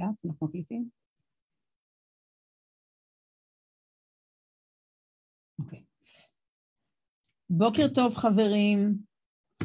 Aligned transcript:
מוקלט, 0.00 0.24
אנחנו 0.24 0.46
מקליטים? 0.46 0.88
אוקיי. 5.58 5.82
בוקר 7.50 7.88
טוב 7.94 8.14
חברים, 8.14 8.98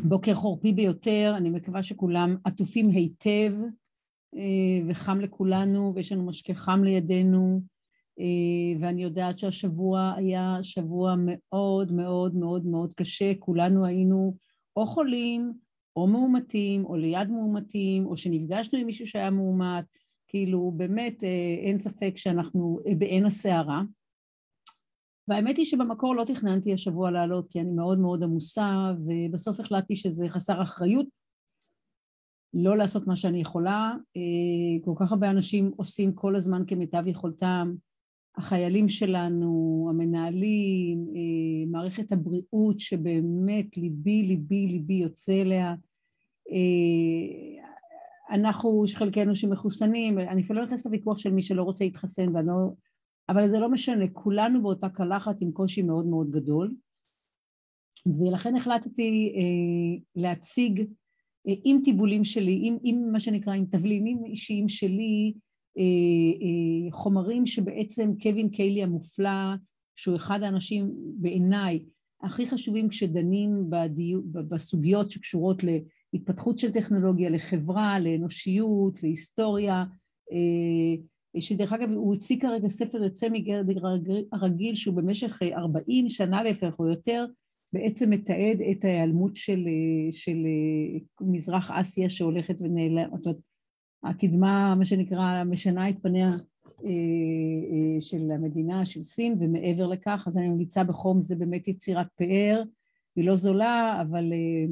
בוקר 0.04 0.34
חורפי 0.34 0.72
ביותר, 0.74 1.34
אני 1.38 1.50
מקווה 1.50 1.84
שכולם 1.84 2.36
עטופים 2.44 2.90
היטב 2.90 3.52
אה, 4.36 4.88
וחם 4.88 5.22
לכולנו 5.22 5.92
ויש 5.96 6.12
לנו 6.12 6.26
משקה 6.26 6.54
חם 6.54 6.84
לידינו. 6.84 7.62
אה, 8.20 8.80
ואני 8.80 9.04
יודעת 9.04 9.38
שהשבוע 9.38 10.14
היה 10.18 10.58
שבוע 10.62 11.16
מאוד 11.18 11.92
מאוד 11.92 12.36
מאוד 12.36 12.66
מאוד 12.66 12.94
קשה, 12.94 13.34
כולנו 13.40 13.86
היינו 13.86 14.38
או 14.76 14.86
חולים 14.86 15.54
או 15.96 16.08
מאומתים, 16.08 16.86
או 16.86 16.96
ליד 16.96 17.30
מאומתים, 17.30 18.06
או 18.06 18.18
שנפגשנו 18.18 18.80
עם 18.80 18.86
מישהו 18.86 19.08
שהיה 19.08 19.30
מאומת, 19.30 19.86
כאילו 20.28 20.74
באמת 20.78 21.24
אה, 21.24 21.56
אין 21.66 21.80
ספק 21.80 22.18
שאנחנו 22.18 22.80
בעין 22.98 23.26
הסערה. 23.26 23.82
והאמת 25.28 25.58
היא 25.58 25.66
שבמקור 25.66 26.16
לא 26.16 26.24
תכננתי 26.24 26.74
השבוע 26.74 27.12
לעלות 27.12 27.48
כי 27.50 27.60
אני 27.60 27.72
מאוד 27.72 28.00
מאוד 28.00 28.24
עמוסה, 28.24 28.92
ובסוף 29.06 29.60
החלטתי 29.60 29.96
שזה 29.96 30.30
חסר 30.30 30.62
אחריות 30.62 31.08
לא 32.54 32.78
לעשות 32.78 33.08
מה 33.08 33.16
שאני 33.16 33.42
יכולה. 33.42 33.94
אה, 34.18 34.86
כל 34.86 34.94
כך 35.00 35.12
הרבה 35.12 35.30
אנשים 35.30 35.72
עושים 35.78 36.14
כל 36.14 36.36
הזמן 36.36 36.64
כמיטב 36.68 37.08
יכולתם, 37.08 37.74
החיילים 38.38 38.90
שלנו, 38.90 39.88
המנהלים, 39.90 41.06
אה, 41.16 41.72
מערכת 41.72 42.12
הבריאות 42.12 42.80
שבאמת 42.80 43.78
ליבי, 43.78 44.24
ליבי, 44.24 44.68
ליבי 44.68 44.94
יוצא 44.94 45.42
אליה. 45.42 45.74
אנחנו, 48.30 48.84
חלקנו 48.96 49.36
שמחוסנים, 49.36 50.20
אני 50.20 50.42
אפילו 50.42 50.60
לא 50.60 50.66
נכנסת 50.66 50.86
לוויכוח 50.86 51.18
של 51.18 51.32
מי 51.32 51.42
שלא 51.42 51.64
רוצה 51.64 51.84
להתחסן, 51.84 52.34
לא, 52.46 52.54
אבל 53.30 53.50
זה 53.50 53.60
לא 53.60 53.70
משנה, 53.70 54.08
כולנו 54.14 54.62
באותה 54.62 54.90
קלחת 54.90 55.42
עם 55.42 55.52
קושי 55.52 55.82
מאוד 55.82 56.06
מאוד 56.06 56.32
גדול, 56.32 56.76
ולכן 58.20 58.56
החלטתי 58.56 59.34
אה, 59.36 60.04
להציג 60.16 60.80
אה, 61.48 61.54
עם 61.64 61.78
טיבולים 61.84 62.24
שלי, 62.24 62.60
עם, 62.64 62.78
עם 62.84 63.12
מה 63.12 63.20
שנקרא, 63.20 63.54
עם 63.54 63.66
תבלינים 63.66 64.26
אישיים 64.26 64.70
שלי, 64.70 65.34
אה, 65.78 65.84
אה, 66.42 66.92
חומרים 66.92 67.46
שבעצם 67.46 68.12
קווין 68.22 68.50
קיילי 68.50 68.84
המופלא, 68.84 69.56
שהוא 69.96 70.16
אחד 70.16 70.44
האנשים 70.44 70.94
בעיניי 71.18 71.86
הכי 72.22 72.50
חשובים 72.50 72.90
כשדנים 72.90 73.70
בדיו, 73.70 74.22
בסוגיות 74.24 75.12
שקשורות 75.12 75.64
להתפתחות 76.14 76.60
של 76.60 76.72
טכנולוגיה, 76.72 77.30
לחברה, 77.30 78.00
לאנושיות, 78.00 79.04
להיסטוריה, 79.04 79.84
אה, 80.32 81.42
שדרך 81.42 81.74
אגב 81.74 81.92
הוא 81.92 82.14
הוציא 82.14 82.40
כרגע 82.40 82.70
ספר 82.70 83.04
יוצא 83.04 83.30
מגרד 83.30 83.68
הרגיל 84.32 84.76
שהוא 84.76 84.96
במשך 84.96 85.40
40 85.54 86.10
שנה 86.10 86.44
לפעמים 86.44 86.76
או 86.80 86.88
יותר 86.88 87.26
בעצם 87.74 88.10
מתעד 88.10 88.62
את 88.72 88.86
ההיעלמות 88.86 89.36
של, 89.36 89.68
של 90.12 90.38
מזרח 91.22 91.72
אסיה 91.72 92.10
שהולכת 92.10 92.62
ונעלמת, 92.62 93.20
הקדמה, 94.04 94.76
מה 94.76 94.86
שנקרא, 94.86 95.44
משנה 95.44 95.90
את 95.90 95.96
פניה 96.02 96.30
אה, 96.30 96.90
אה, 97.72 98.02
של 98.02 98.32
המדינה, 98.32 98.86
של 98.86 99.04
סין, 99.04 99.38
ומעבר 99.40 99.88
לכך, 99.88 100.24
אז 100.28 100.38
אני 100.38 100.48
ממליצה 100.48 100.84
בחום, 100.84 101.22
זה 101.22 101.36
באמת 101.36 101.68
יצירת 101.68 102.08
פאר, 102.16 102.64
היא 103.16 103.26
לא 103.26 103.36
זולה, 103.36 104.02
אבל 104.02 104.34
אה, 104.34 104.66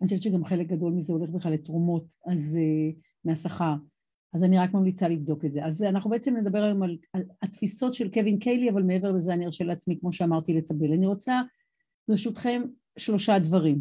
אני 0.00 0.08
חושבת 0.08 0.22
שגם 0.22 0.44
חלק 0.44 0.66
גדול 0.66 0.92
מזה 0.92 1.12
הולך 1.12 1.30
בכלל 1.30 1.52
לתרומות, 1.52 2.04
אז 2.26 2.58
מהשכר. 3.24 3.74
אז 4.32 4.44
אני 4.44 4.58
רק 4.58 4.74
ממליצה 4.74 5.08
לבדוק 5.08 5.44
את 5.44 5.52
זה. 5.52 5.64
אז 5.64 5.82
אנחנו 5.82 6.10
בעצם 6.10 6.36
נדבר 6.36 6.62
היום 6.62 6.82
על, 6.82 6.98
על 7.12 7.22
התפיסות 7.42 7.94
של 7.94 8.10
קווין 8.10 8.38
קיילי, 8.38 8.70
אבל 8.70 8.82
מעבר 8.82 9.12
לזה 9.12 9.32
אני 9.32 9.46
ארשה 9.46 9.64
לעצמי, 9.64 9.98
כמו 10.00 10.12
שאמרתי, 10.12 10.54
לטבל. 10.54 10.92
אני 10.92 11.06
רוצה, 11.06 11.40
ברשותכם, 12.08 12.62
שלושה 12.98 13.38
דברים. 13.38 13.80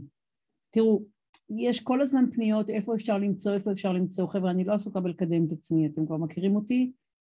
תראו, 0.70 1.04
יש 1.50 1.80
כל 1.80 2.02
הזמן 2.02 2.26
פניות 2.32 2.70
איפה 2.70 2.96
אפשר 2.96 3.18
למצוא, 3.18 3.54
איפה 3.54 3.72
אפשר 3.72 3.94
למצוא. 3.94 4.28
חבר'ה, 4.28 4.52
אני 4.52 4.64
לא 4.64 4.74
עסוקה 4.74 5.00
בלקדם 5.00 5.46
את 5.46 5.52
עצמי, 5.52 5.88
אתם 5.88 6.06
כבר 6.06 6.18
מכירים 6.18 6.56
אותי, 6.56 6.92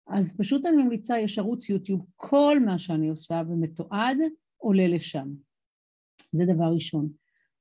אז 0.07 0.37
פשוט 0.37 0.67
אני 0.67 0.77
ממליצה, 0.77 1.19
יש 1.19 1.39
ערוץ 1.39 1.69
יוטיוב, 1.69 2.07
כל 2.17 2.61
מה 2.67 2.79
שאני 2.79 3.09
עושה 3.09 3.43
ומתועד 3.49 4.19
עולה 4.57 4.89
לשם. 4.89 5.29
זה 6.33 6.45
דבר 6.45 6.73
ראשון. 6.75 7.09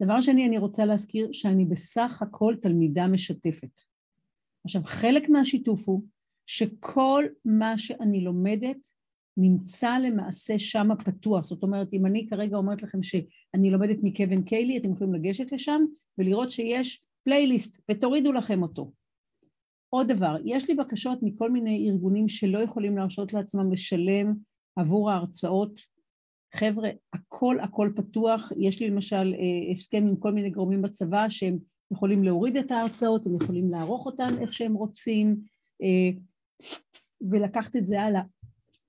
דבר 0.04 0.22
שני, 0.22 0.48
אני 0.48 0.58
רוצה 0.58 0.86
להזכיר 0.86 1.30
שאני 1.32 1.66
בסך 1.66 2.22
הכל 2.22 2.56
תלמידה 2.62 3.08
משתפת. 3.08 3.82
עכשיו, 4.66 4.82
חלק 4.86 5.30
מהשיתוף 5.30 5.90
הוא 5.90 6.04
שכל 6.46 7.24
מה 7.46 7.78
שאני 7.78 8.22
לומדת 8.22 8.78
נמצא 9.38 9.98
למעשה 9.98 10.60
שם 10.60 10.88
פתוח. 11.06 11.46
זאת 11.46 11.64
אומרת, 11.64 11.94
אם 11.94 12.06
אני 12.06 12.28
כרגע 12.30 12.58
אומרת 12.58 12.84
לכם 12.84 13.04
שאני 13.04 13.72
לומדת 13.72 13.98
מקווין 14.04 14.44
קיילי, 14.44 14.78
אתם 14.78 14.92
יכולים 14.92 15.14
לגשת 15.14 15.52
לשם 15.52 15.82
ולראות 16.18 16.52
שיש 16.52 17.02
פלייליסט, 17.24 17.82
ותורידו 17.92 18.34
לכם 18.34 18.62
אותו. 18.62 18.92
עוד 19.90 20.08
דבר, 20.08 20.36
יש 20.46 20.70
לי 20.70 20.76
בקשות 20.76 21.20
מכל 21.22 21.52
מיני 21.52 21.90
ארגונים 21.90 22.28
שלא 22.28 22.60
יכולים 22.60 22.98
להרשות 22.98 23.34
לעצמם 23.34 23.72
לשלם 23.72 24.34
עבור 24.76 25.12
ההרצאות. 25.12 25.93
חבר'ה, 26.56 26.90
הכל 27.14 27.58
הכל 27.62 27.92
פתוח. 27.96 28.52
יש 28.58 28.80
לי 28.80 28.90
למשל 28.90 29.34
אה, 29.34 29.72
הסכם 29.72 30.04
עם 30.08 30.16
כל 30.16 30.32
מיני 30.32 30.50
גורמים 30.50 30.82
בצבא 30.82 31.30
שהם 31.30 31.58
יכולים 31.92 32.24
להוריד 32.24 32.58
את 32.58 32.72
ההרצאות, 32.72 33.26
הם 33.26 33.36
יכולים 33.42 33.72
לערוך 33.72 34.06
אותן 34.06 34.38
איך 34.40 34.54
שהם 34.54 34.74
רוצים, 34.74 35.36
אה, 35.82 36.20
ולקחת 37.22 37.76
את 37.76 37.88
זה 37.88 38.02
הלאה. 38.02 38.22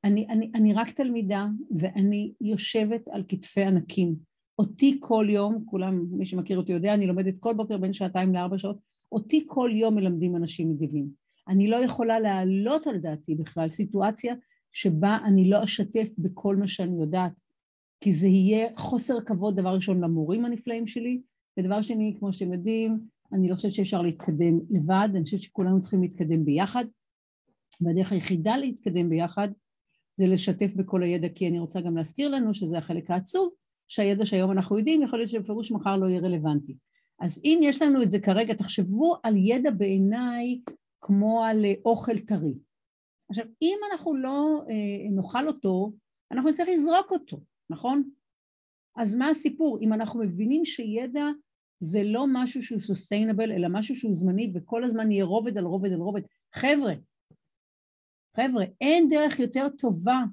אני, 0.05 0.27
אני, 0.31 0.51
אני 0.55 0.75
רק 0.75 0.91
תלמידה 0.91 1.47
ואני 1.79 2.33
יושבת 2.41 3.09
על 3.09 3.25
כתפי 3.29 3.63
ענקים. 3.63 4.15
אותי 4.59 4.97
כל 5.01 5.27
יום, 5.29 5.65
כולם, 5.67 6.05
מי 6.11 6.25
שמכיר 6.25 6.59
אותי 6.59 6.73
יודע, 6.73 6.95
אני 6.95 7.07
לומדת 7.07 7.35
כל 7.41 7.55
בוקר 7.55 7.79
בין 7.79 7.93
שעתיים 7.93 8.35
לארבע 8.35 8.59
שעות, 8.59 8.79
אותי 9.13 9.45
כל 9.47 9.71
יום 9.75 9.95
מלמדים 9.95 10.37
אנשים 10.37 10.71
נדיבים. 10.71 11.09
אני 11.49 11.69
לא 11.69 11.77
יכולה 11.77 12.21
להעלות 12.21 12.87
על 12.87 12.99
דעתי 12.99 13.35
בכלל 13.35 13.69
סיטואציה 13.69 14.35
שבה 14.73 15.19
אני 15.25 15.51
לא 15.51 15.65
אשתף 15.65 16.09
בכל 16.19 16.57
מה 16.57 16.67
שאני 16.67 17.01
יודעת, 17.01 17.33
כי 18.05 18.13
זה 18.13 18.29
יהיה 18.29 18.69
חוסר 18.77 19.21
כבוד, 19.21 19.57
דבר 19.57 19.75
ראשון, 19.75 20.05
למורים 20.05 20.45
הנפלאים 20.45 20.87
שלי, 20.87 21.21
ודבר 21.59 21.83
שני, 21.83 22.17
כמו 22.19 22.33
שאתם 22.33 22.53
יודעים, 22.53 23.01
אני 23.33 23.49
לא 23.49 23.55
חושבת 23.55 23.73
שאפשר 23.73 24.03
להתקדם 24.03 24.59
לבד, 24.71 25.09
אני 25.15 25.25
חושבת 25.25 25.43
שכולנו 25.43 25.81
צריכים 25.81 26.03
להתקדם 26.03 26.45
ביחד, 26.45 26.85
והדרך 27.81 28.13
היחידה 28.13 28.57
להתקדם 28.57 29.09
ביחד 29.11 29.49
זה 30.17 30.27
לשתף 30.27 30.75
בכל 30.77 31.03
הידע, 31.03 31.29
כי 31.29 31.49
אני 31.49 31.59
רוצה 31.59 31.81
גם 31.81 31.97
להזכיר 31.97 32.29
לנו 32.29 32.55
שזה 32.55 32.79
החלק 32.79 33.11
העצוב, 33.11 33.53
שהידע 33.89 34.27
שהיום 34.27 34.51
אנחנו 34.51 34.79
יודעים, 34.79 35.03
יכול 35.03 35.19
להיות 35.19 35.31
שבפירוש 35.31 35.73
מחר 35.73 35.97
לא 35.97 36.07
יהיה 36.07 36.21
רלוונטי. 36.21 36.77
אז 37.21 37.41
אם 37.45 37.59
יש 37.63 37.83
לנו 37.83 38.03
את 38.03 38.11
זה 38.11 38.19
כרגע, 38.21 38.55
תחשבו 38.55 39.17
על 39.23 39.37
ידע 39.37 39.71
בעיניי 39.71 40.61
כמו 41.01 41.45
על 41.45 41.65
אוכל 41.85 42.19
טרי. 42.19 42.55
עכשיו, 43.31 43.45
אם 43.63 43.79
אנחנו 43.93 44.17
לא 44.17 44.63
אה, 44.71 45.11
נאכל 45.11 45.49
אותו, 45.49 45.93
אנחנו 46.33 46.51
נצטרך 46.51 46.69
לזרוק 46.69 47.11
אותו, 47.11 47.39
נכון? 47.71 48.11
אז 48.97 49.15
מה 49.15 49.29
הסיפור? 49.29 49.79
אם 49.81 49.93
אנחנו 49.93 50.21
מבינים 50.21 50.65
שידע 50.65 51.27
זה 51.81 52.03
לא 52.05 52.27
משהו 52.33 52.63
שהוא 52.63 52.81
סוסטיינבל, 52.81 53.53
אלא 53.53 53.69
משהו 53.71 53.97
שהוא 53.97 54.15
זמני 54.15 54.51
וכל 54.55 54.85
הזמן 54.85 55.11
יהיה 55.11 55.25
רובד 55.25 55.59
על 55.59 55.65
רובד 55.65 55.93
על 55.93 56.01
רובד, 56.01 56.23
חבר'ה, 56.55 56.95
חבר'ה, 58.37 58.65
אין 58.81 59.09
דרך 59.09 59.39
יותר 59.39 59.69
טובה 59.79 60.25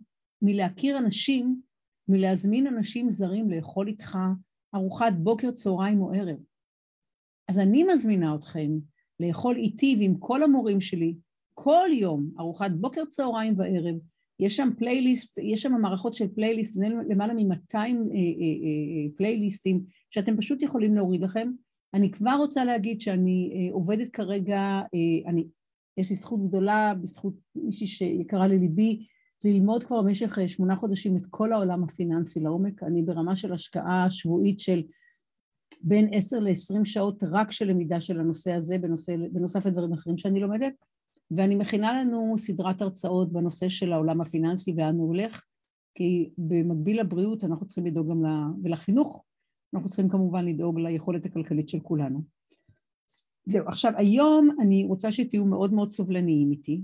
מלהכיר 0.41 0.97
אנשים, 0.97 1.61
מלהזמין 2.07 2.67
אנשים 2.67 3.09
זרים 3.09 3.51
לאכול 3.51 3.87
איתך 3.87 4.17
ארוחת 4.75 5.13
בוקר, 5.17 5.51
צהריים 5.51 6.01
או 6.01 6.11
ערב. 6.13 6.37
אז 7.47 7.59
אני 7.59 7.83
מזמינה 7.93 8.35
אתכם 8.35 8.71
לאכול 9.19 9.55
איתי 9.55 9.95
ועם 9.99 10.15
כל 10.19 10.43
המורים 10.43 10.81
שלי 10.81 11.15
כל 11.53 11.89
יום 11.93 12.31
ארוחת 12.39 12.71
בוקר, 12.71 13.05
צהריים 13.05 13.53
וערב. 13.57 13.95
יש 14.41 14.57
שם 14.57 14.69
פלייליסט, 14.77 15.37
יש 15.37 15.61
שם 15.61 15.71
מערכות 15.81 16.13
של 16.13 16.27
פלייליסט, 16.35 16.77
למעלה 17.09 17.33
מ-200 17.33 17.75
אה, 17.75 17.81
אה, 17.81 17.85
אה, 17.85 19.17
פלייליסטים 19.17 19.83
שאתם 20.09 20.37
פשוט 20.37 20.61
יכולים 20.61 20.95
להוריד 20.95 21.21
לכם. 21.21 21.51
אני 21.93 22.11
כבר 22.11 22.35
רוצה 22.39 22.65
להגיד 22.65 23.01
שאני 23.01 23.69
עובדת 23.71 24.09
כרגע, 24.09 24.81
אני 25.25 25.47
יש 25.97 26.09
לי 26.09 26.15
זכות 26.15 26.47
גדולה 26.47 26.93
בזכות 27.01 27.33
מישהי 27.55 27.87
שיקרה 27.87 28.47
לליבי 28.47 29.05
ללמוד 29.43 29.83
כבר 29.83 30.01
במשך 30.01 30.39
אה, 30.39 30.47
שמונה 30.47 30.75
חודשים 30.75 31.17
את 31.17 31.25
כל 31.29 31.53
העולם 31.53 31.83
הפיננסי 31.83 32.39
לעומק. 32.39 32.83
אני 32.83 33.01
ברמה 33.01 33.35
של 33.35 33.53
השקעה 33.53 34.09
שבועית 34.09 34.59
של 34.59 34.83
בין 35.81 36.09
עשר 36.11 36.39
לעשרים 36.39 36.85
שעות 36.85 37.23
רק 37.31 37.51
של 37.51 37.65
למידה 37.65 38.01
של 38.01 38.19
הנושא 38.19 38.51
הזה, 38.51 38.77
בנושא, 38.77 39.15
בנוסף 39.31 39.65
לדברים 39.65 39.93
אחרים 39.93 40.17
שאני 40.17 40.39
לומדת, 40.39 40.73
ואני 41.37 41.55
מכינה 41.55 42.01
לנו 42.01 42.35
סדרת 42.37 42.81
הרצאות 42.81 43.31
בנושא 43.31 43.69
של 43.69 43.93
העולם 43.93 44.21
הפיננסי 44.21 44.73
ואן 44.77 44.95
הוא 44.95 45.07
הולך, 45.07 45.43
כי 45.95 46.29
במקביל 46.37 46.99
לבריאות 46.99 47.43
אנחנו 47.43 47.65
צריכים 47.65 47.85
לדאוג 47.85 48.09
גם 48.09 48.25
ל... 48.25 48.29
ולחינוך, 48.63 49.23
אנחנו 49.73 49.89
צריכים 49.89 50.09
כמובן 50.09 50.45
לדאוג 50.45 50.79
ליכולת 50.79 51.25
הכלכלית 51.25 51.69
של 51.69 51.79
כולנו. 51.79 52.21
זהו, 53.45 53.67
עכשיו 53.67 53.93
היום 53.97 54.49
אני 54.61 54.85
רוצה 54.85 55.11
שתהיו 55.11 55.45
מאוד 55.45 55.73
מאוד 55.73 55.91
סובלניים 55.91 56.51
איתי, 56.51 56.81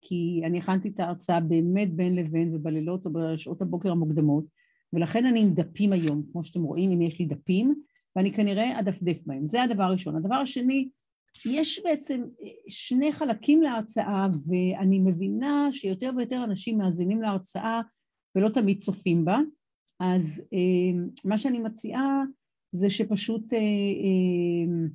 כי 0.00 0.42
אני 0.44 0.58
הכנתי 0.58 0.88
את 0.88 1.00
ההרצאה 1.00 1.40
באמת 1.40 1.94
בין 1.94 2.14
לבין 2.14 2.54
ובלילות 2.54 3.06
או 3.06 3.10
בשעות 3.12 3.62
הבוקר 3.62 3.90
המוקדמות, 3.90 4.44
ולכן 4.92 5.26
אני 5.26 5.40
עם 5.40 5.54
דפים 5.54 5.92
היום, 5.92 6.22
כמו 6.32 6.44
שאתם 6.44 6.62
רואים, 6.62 6.90
הנה 6.90 7.04
יש 7.04 7.18
לי 7.18 7.26
דפים, 7.26 7.74
ואני 8.16 8.32
כנראה 8.32 8.80
אדפדף 8.80 9.22
בהם. 9.26 9.46
זה 9.46 9.62
הדבר 9.62 9.82
הראשון. 9.82 10.16
הדבר 10.16 10.34
השני, 10.34 10.88
יש 11.44 11.80
בעצם 11.84 12.22
שני 12.68 13.12
חלקים 13.12 13.62
להרצאה, 13.62 14.26
ואני 14.48 14.98
מבינה 14.98 15.68
שיותר 15.72 16.10
ויותר 16.16 16.44
אנשים 16.44 16.78
מאזינים 16.78 17.22
להרצאה 17.22 17.80
ולא 18.36 18.48
תמיד 18.48 18.78
צופים 18.78 19.24
בה, 19.24 19.38
אז 20.00 20.42
אה, 20.52 21.02
מה 21.24 21.38
שאני 21.38 21.58
מציעה 21.58 22.22
זה 22.72 22.90
שפשוט 22.90 23.52
אה, 23.52 23.58
אה, 23.58 24.88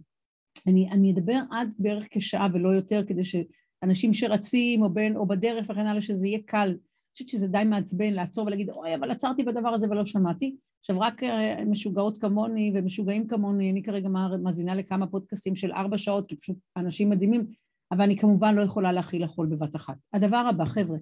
אני, 0.67 0.89
אני 0.91 1.11
אדבר 1.11 1.39
עד 1.51 1.73
בערך 1.79 2.07
כשעה 2.11 2.47
ולא 2.53 2.69
יותר, 2.69 3.03
כדי 3.07 3.21
שאנשים 3.23 4.13
שרצים 4.13 4.81
או, 4.81 4.89
בין, 4.89 5.15
או 5.15 5.27
בדרך 5.27 5.67
וכן 5.69 5.87
הלאה, 5.87 6.01
שזה 6.01 6.27
יהיה 6.27 6.39
קל. 6.45 6.67
אני 6.67 7.13
חושבת 7.13 7.29
שזה 7.29 7.47
די 7.47 7.63
מעצבן 7.65 8.13
לעצור 8.13 8.45
ולהגיד, 8.45 8.69
אוי, 8.69 8.95
אבל 8.95 9.11
עצרתי 9.11 9.43
בדבר 9.43 9.69
הזה 9.69 9.89
ולא 9.89 10.05
שמעתי. 10.05 10.55
עכשיו, 10.81 10.99
רק 10.99 11.23
אה, 11.23 11.65
משוגעות 11.65 12.17
כמוני 12.17 12.71
ומשוגעים 12.75 13.27
כמוני, 13.27 13.71
אני 13.71 13.83
כרגע 13.83 14.09
מאזינה 14.43 14.75
לכמה 14.75 15.07
פודקאסטים 15.07 15.55
של 15.55 15.71
ארבע 15.71 15.97
שעות, 15.97 16.27
כי 16.27 16.35
פשוט 16.35 16.57
אנשים 16.77 17.09
מדהימים, 17.09 17.45
אבל 17.91 18.01
אני 18.01 18.17
כמובן 18.17 18.55
לא 18.55 18.61
יכולה 18.61 18.91
להכיל 18.91 19.23
הכל 19.23 19.45
בבת 19.45 19.75
אחת. 19.75 19.95
הדבר 20.13 20.37
הבא, 20.49 20.65
חבר'ה, 20.65 20.97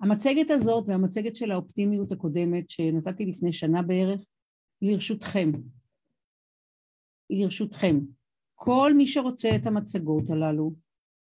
המצגת 0.00 0.50
הזאת 0.50 0.84
והמצגת 0.88 1.36
של 1.36 1.50
האופטימיות 1.50 2.12
הקודמת, 2.12 2.70
שנתתי 2.70 3.26
לפני 3.26 3.52
שנה 3.52 3.82
בערך, 3.82 4.20
היא 4.80 4.92
לרשותכם. 4.92 5.52
היא 7.28 7.44
לרשותכם. 7.44 8.00
כל 8.54 8.92
מי 8.96 9.06
שרוצה 9.06 9.56
את 9.56 9.66
המצגות 9.66 10.30
הללו, 10.30 10.72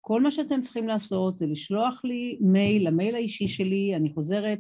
כל 0.02 0.22
מה 0.22 0.32
שאתם 0.32 0.62
צריכים 0.62 0.88
לעשות 0.88 1.36
זה 1.36 1.46
לשלוח 1.46 2.06
לי 2.06 2.38
מייל, 2.42 2.88
למייל 2.88 3.16
האישי 3.16 3.48
שלי, 3.48 3.96
אני 3.96 4.14
חוזרת, 4.14 4.60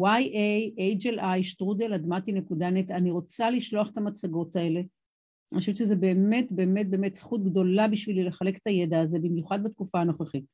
ya, 0.00 1.42
שטרודל, 1.42 1.94
אדמתי 1.94 2.32
נקודה 2.32 2.70
נט, 2.70 2.90
אני 2.90 3.10
רוצה 3.10 3.50
לשלוח 3.50 3.90
את 3.90 3.96
המצגות 3.96 4.56
האלה. 4.56 4.80
אני 5.52 5.60
חושבת 5.60 5.76
שזה 5.76 5.96
באמת 5.96 6.52
באמת 6.52 6.90
באמת 6.90 7.16
זכות 7.16 7.44
גדולה 7.44 7.88
בשבילי 7.88 8.24
לחלק 8.24 8.56
את 8.56 8.66
הידע 8.66 9.00
הזה, 9.00 9.18
במיוחד 9.18 9.62
בתקופה 9.62 10.00
הנוכחית. 10.00 10.44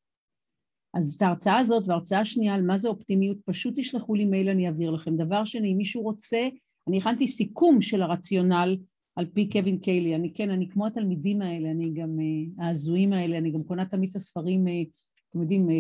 אז 0.94 1.14
את 1.16 1.22
ההרצאה 1.22 1.58
הזאת 1.58 1.84
וההרצאה 1.86 2.20
השנייה 2.20 2.54
על 2.54 2.62
מה 2.62 2.78
זה 2.78 2.88
אופטימיות, 2.88 3.38
פשוט 3.44 3.74
תשלחו 3.76 4.14
לי 4.14 4.24
מייל, 4.24 4.48
אני 4.48 4.66
אעביר 4.66 4.90
לכם. 4.90 5.16
דבר 5.16 5.44
שני, 5.44 5.72
אם 5.72 5.76
מישהו 5.76 6.02
רוצה, 6.02 6.48
אני 6.88 6.98
הכנתי 6.98 7.26
סיכום 7.26 7.82
של 7.82 8.02
הרציונל 8.02 8.76
על 9.16 9.26
פי 9.26 9.48
קווין 9.48 9.78
קיילי. 9.78 10.14
אני 10.14 10.32
כן, 10.34 10.50
אני 10.50 10.68
כמו 10.68 10.86
התלמידים 10.86 11.42
האלה, 11.42 11.70
אני 11.70 11.90
גם, 11.94 12.16
אה, 12.20 12.64
ההזויים 12.66 13.12
האלה, 13.12 13.38
אני 13.38 13.50
גם 13.50 13.62
קונה 13.62 13.84
תמיד 13.84 14.10
את 14.10 14.16
הספרים, 14.16 14.68
אה, 14.68 14.82
אתם 15.30 15.40
יודעים, 15.42 15.70
אה, 15.70 15.74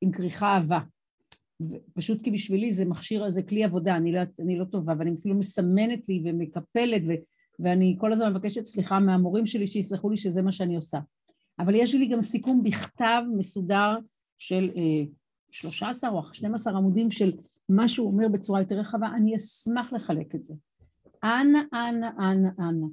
עם 0.00 0.12
כריכה 0.12 0.54
אהבה. 0.54 0.78
פשוט 1.94 2.24
כי 2.24 2.30
בשבילי 2.30 2.72
זה 2.72 2.84
מכשיר, 2.84 3.30
זה 3.30 3.42
כלי 3.42 3.64
עבודה, 3.64 3.96
אני 3.96 4.12
לא, 4.12 4.20
אני 4.40 4.58
לא 4.58 4.64
טובה, 4.64 4.94
ואני 4.98 5.14
אפילו 5.14 5.34
מסמנת 5.34 6.08
לי 6.08 6.22
ומקפלת, 6.24 7.02
ו, 7.08 7.12
ואני 7.58 7.96
כל 8.00 8.12
הזמן 8.12 8.32
מבקשת 8.32 8.64
סליחה 8.64 9.00
מהמורים 9.00 9.46
שלי 9.46 9.66
שיסלחו 9.66 10.10
לי 10.10 10.16
שזה 10.16 10.42
מה 10.42 10.52
שאני 10.52 10.76
עושה. 10.76 10.98
אבל 11.58 11.74
יש 11.74 11.94
לי 11.94 12.06
גם 12.06 12.22
סיכום 12.22 12.62
בכתב 12.62 13.22
מסודר 13.36 13.96
של 14.38 14.70
אה, 14.76 15.04
13 15.50 16.10
או 16.10 16.34
12 16.34 16.76
עמודים 16.76 17.10
של 17.10 17.32
מה 17.68 17.88
שהוא 17.88 18.06
אומר 18.06 18.28
בצורה 18.28 18.60
יותר 18.60 18.78
רחבה, 18.78 19.08
אני 19.16 19.36
אשמח 19.36 19.92
לחלק 19.92 20.34
את 20.34 20.44
זה. 20.44 20.54
אנא, 21.24 21.58
אנא, 21.74 22.06
אנא, 22.18 22.48
אנא. 22.58 22.86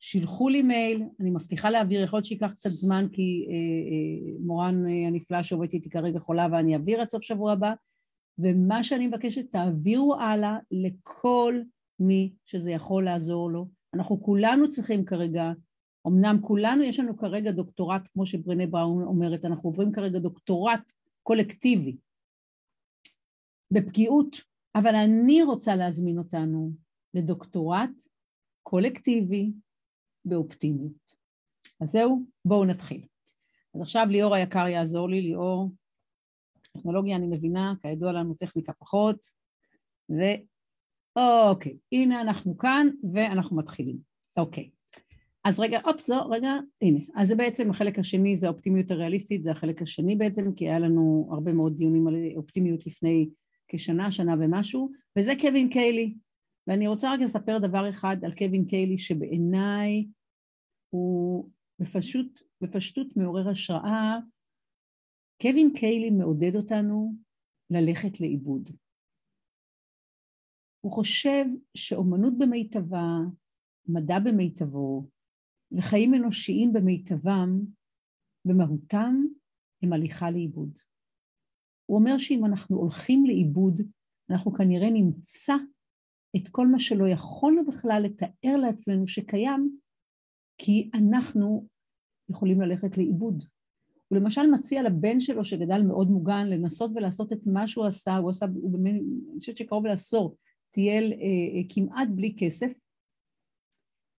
שילחו 0.00 0.48
לי 0.48 0.62
מייל, 0.62 1.02
אני 1.20 1.30
מבטיחה 1.30 1.70
להעביר, 1.70 2.02
יכול 2.02 2.16
להיות 2.16 2.26
שייקח 2.26 2.50
קצת 2.52 2.70
זמן 2.70 3.06
כי 3.12 3.46
אה, 3.48 3.54
אה, 3.54 4.36
מורן 4.40 4.86
אה, 4.86 5.06
הנפלאה 5.06 5.42
שעובדת 5.42 5.72
איתי 5.72 5.90
כרגע 5.90 6.18
חולה 6.18 6.46
ואני 6.52 6.74
אעביר 6.74 7.00
עד 7.00 7.08
סוף 7.08 7.22
שבוע 7.22 7.52
הבא, 7.52 7.72
ומה 8.38 8.82
שאני 8.82 9.06
מבקשת, 9.06 9.50
תעבירו 9.50 10.14
הלאה 10.14 10.58
לכל 10.70 11.60
מי 12.00 12.32
שזה 12.46 12.70
יכול 12.70 13.04
לעזור 13.04 13.50
לו. 13.50 13.68
אנחנו 13.94 14.22
כולנו 14.22 14.70
צריכים 14.70 15.04
כרגע, 15.04 15.52
אמנם 16.06 16.36
כולנו, 16.42 16.82
יש 16.82 17.00
לנו 17.00 17.16
כרגע 17.16 17.50
דוקטורט, 17.50 18.02
כמו 18.12 18.26
שברנה 18.26 18.66
בראון 18.66 19.02
אומרת, 19.02 19.44
אנחנו 19.44 19.68
עוברים 19.68 19.92
כרגע 19.92 20.18
דוקטורט 20.18 20.92
קולקטיבי 21.22 21.96
בפגיעות, 23.70 24.36
אבל 24.74 24.94
אני 24.94 25.42
רוצה 25.42 25.76
להזמין 25.76 26.18
אותנו 26.18 26.72
לדוקטורט 27.14 27.90
קולקטיבי 28.62 29.52
באופטימיות. 30.24 31.14
אז 31.80 31.90
זהו, 31.90 32.22
בואו 32.44 32.64
נתחיל. 32.64 33.06
אז 33.74 33.80
עכשיו 33.80 34.06
ליאור 34.10 34.34
היקר 34.34 34.68
יעזור 34.68 35.08
לי, 35.08 35.20
ליאור, 35.20 35.70
טכנולוגיה 36.76 37.16
אני 37.16 37.26
מבינה, 37.26 37.74
כידוע 37.82 38.12
לנו 38.12 38.34
טכניקה 38.34 38.72
פחות, 38.72 39.16
ואוקיי, 40.08 41.76
הנה 41.92 42.20
אנחנו 42.20 42.58
כאן 42.58 42.88
ואנחנו 43.12 43.56
מתחילים. 43.56 43.98
אוקיי, 44.36 44.70
אז 45.44 45.60
רגע, 45.60 45.80
אופס, 45.84 46.08
לא, 46.08 46.26
רגע, 46.30 46.52
הנה. 46.82 47.00
אז 47.14 47.28
זה 47.28 47.36
בעצם 47.36 47.70
החלק 47.70 47.98
השני, 47.98 48.36
זה 48.36 48.46
האופטימיות 48.46 48.90
הריאליסטית, 48.90 49.42
זה 49.42 49.50
החלק 49.50 49.82
השני 49.82 50.16
בעצם, 50.16 50.52
כי 50.52 50.68
היה 50.68 50.78
לנו 50.78 51.28
הרבה 51.32 51.52
מאוד 51.52 51.76
דיונים 51.76 52.06
על 52.06 52.14
אופטימיות 52.36 52.86
לפני 52.86 53.28
כשנה, 53.68 54.10
שנה 54.10 54.34
ומשהו, 54.40 54.90
וזה 55.18 55.32
קווין 55.40 55.68
קיילי, 55.68 56.14
ואני 56.66 56.86
רוצה 56.86 57.12
רק 57.12 57.20
לספר 57.20 57.58
דבר 57.58 57.88
אחד 57.88 58.16
על 58.24 58.32
קווין 58.32 58.64
קיילי 58.64 58.98
שבעיניי 58.98 60.06
הוא 60.90 61.50
בפשוט, 61.78 62.40
בפשטות 62.60 63.16
מעורר 63.16 63.48
השראה. 63.48 64.18
קווין 65.42 65.72
קיילי 65.76 66.10
מעודד 66.10 66.56
אותנו 66.56 67.14
ללכת 67.70 68.20
לאיבוד. 68.20 68.68
הוא 70.80 70.92
חושב 70.92 71.44
שאומנות 71.74 72.32
במיטבה, 72.38 73.06
מדע 73.88 74.18
במיטבו 74.18 75.08
וחיים 75.72 76.14
אנושיים 76.14 76.72
במיטבם, 76.72 77.50
במהותם, 78.44 79.14
הם 79.82 79.92
הליכה 79.92 80.30
לאיבוד. 80.30 80.78
הוא 81.86 81.98
אומר 81.98 82.18
שאם 82.18 82.44
אנחנו 82.44 82.76
הולכים 82.76 83.26
לאיבוד, 83.26 83.80
אנחנו 84.30 84.52
כנראה 84.52 84.90
נמצא 84.90 85.54
את 86.36 86.48
כל 86.48 86.66
מה 86.66 86.78
שלא 86.78 87.08
יכולנו 87.08 87.66
בכלל 87.66 88.02
לתאר 88.04 88.56
לעצמנו 88.62 89.06
שקיים, 89.06 89.78
כי 90.58 90.90
אנחנו 90.94 91.68
יכולים 92.30 92.60
ללכת 92.60 92.98
לאיבוד. 92.98 93.44
הוא 94.08 94.18
למשל 94.18 94.50
מציע 94.50 94.82
לבן 94.82 95.20
שלו 95.20 95.44
שגדל 95.44 95.82
מאוד 95.82 96.10
מוגן 96.10 96.46
לנסות 96.46 96.90
ולעשות 96.94 97.32
את 97.32 97.46
מה 97.46 97.68
שהוא 97.68 97.86
עשה, 97.86 98.16
הוא 98.16 98.30
עשה, 98.30 98.46
הוא 98.54 98.70
באמת, 98.72 98.94
אני 98.94 99.38
חושבת 99.40 99.56
שקרוב 99.56 99.86
לעשור, 99.86 100.36
טייל 100.70 101.12
אה, 101.12 101.18
אה, 101.18 101.62
כמעט 101.68 102.08
בלי 102.14 102.34
כסף 102.38 102.72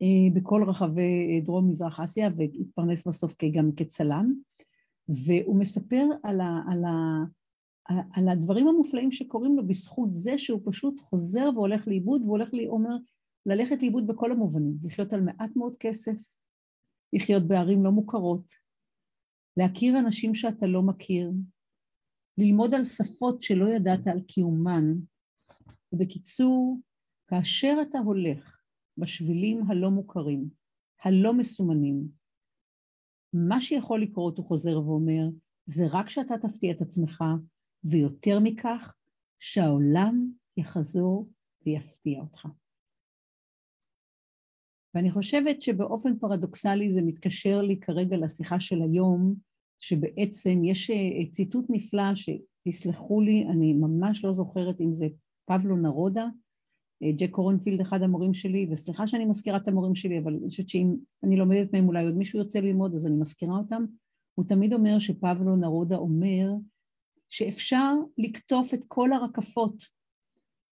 אה, 0.02 0.34
בכל 0.34 0.64
רחבי 0.68 1.02
אה, 1.02 1.46
דרום 1.46 1.70
מזרח 1.70 2.00
אסיה 2.00 2.30
והתפרנס 2.36 3.08
בסוף 3.08 3.36
גם 3.52 3.72
כצלם, 3.72 4.34
והוא 5.10 5.60
מספר 5.60 6.04
על, 6.24 6.42
ה, 6.42 6.62
על, 6.72 6.84
ה, 6.86 7.24
על 8.14 8.30
הדברים 8.30 8.68
המופלאים 8.68 9.12
שקורים 9.12 9.56
לו 9.58 9.68
בזכות 9.68 10.14
זה 10.14 10.38
שהוא 10.38 10.62
פשוט 10.66 11.00
חוזר 11.00 11.50
והולך 11.56 11.88
לאיבוד, 11.88 12.22
והוא 12.22 12.32
הולך, 12.32 12.50
אומר, 12.68 12.96
ללכת 13.46 13.82
לאיבוד 13.82 14.08
בכל 14.08 14.32
המובנים, 14.32 14.78
לחיות 14.84 15.14
על 15.14 15.22
מעט 15.22 15.56
מאוד 15.56 15.76
כסף, 15.80 16.36
לחיות 17.14 17.44
בערים 17.44 17.84
לא 17.84 17.92
מוכרות, 17.92 18.65
להכיר 19.58 20.00
אנשים 20.00 20.36
שאתה 20.36 20.68
לא 20.68 20.82
מכיר, 20.82 21.32
ללמוד 22.38 22.74
על 22.74 22.84
שפות 22.84 23.42
שלא 23.42 23.70
ידעת 23.70 24.08
על 24.08 24.22
קיומן, 24.22 24.84
ובקיצור, 25.94 26.80
כאשר 27.28 27.78
אתה 27.90 28.00
הולך 28.00 28.60
בשבילים 28.98 29.72
הלא 29.72 29.90
מוכרים, 29.90 30.50
הלא 31.04 31.34
מסומנים, 31.34 32.08
מה 33.34 33.62
שיכול 33.62 34.02
לקרות, 34.02 34.38
הוא 34.38 34.46
חוזר 34.46 34.80
ואומר, 34.80 35.30
זה 35.66 35.84
רק 35.92 36.10
שאתה 36.10 36.34
תפתיע 36.42 36.72
את 36.72 36.82
עצמך 36.82 37.24
ויותר 37.84 38.40
מכך, 38.44 38.96
שהעולם 39.40 40.32
יחזור 40.58 41.30
ויפתיע 41.66 42.22
אותך. 42.22 42.48
ואני 44.96 45.12
חושבת 45.12 45.62
שבאופן 45.62 46.18
פרדוקסלי 46.20 46.92
זה 46.92 47.02
מתקשר 47.02 47.62
לי 47.62 47.80
כרגע 47.80 48.18
לשיחה 48.18 48.60
של 48.60 48.82
היום, 48.82 49.36
שבעצם 49.80 50.64
יש 50.64 50.90
אה, 50.90 51.32
ציטוט 51.32 51.66
נפלא 51.70 52.12
שתסלחו 52.16 53.22
לי, 53.22 53.46
אני 53.50 53.74
ממש 53.74 54.26
לא 54.26 54.34
זוכרת 54.34 54.82
אם 54.82 54.94
זה 54.94 55.08
פבלו 55.46 55.76
נרודה, 55.78 56.28
אה, 57.04 57.12
ג'ק 57.18 57.32
קורנפילד 57.32 57.82
אחד 57.82 58.02
המורים 58.02 58.34
שלי, 58.34 58.68
וסליחה 58.72 59.08
שאני 59.08 59.26
מזכירה 59.26 59.58
את 59.58 59.68
המורים 59.68 59.96
שלי, 59.96 60.20
אבל 60.20 60.34
אני 60.34 60.50
חושבת 60.50 60.70
שאם 60.70 60.96
אני 61.24 61.38
לומדת 61.38 61.74
מהם 61.74 61.88
אולי 61.88 62.06
עוד 62.06 62.18
מישהו 62.18 62.40
ירצה 62.40 62.62
ללמוד 62.62 62.96
אז 62.96 63.06
אני 63.06 63.16
מזכירה 63.16 63.58
אותם, 63.58 63.86
הוא 64.36 64.46
תמיד 64.46 64.74
אומר 64.74 65.00
שפבלו 65.00 65.56
נרודה 65.56 65.96
אומר 65.96 66.52
שאפשר 67.30 67.94
לקטוף 68.18 68.74
את 68.74 68.82
כל 68.88 69.14
הרקפות, 69.14 69.84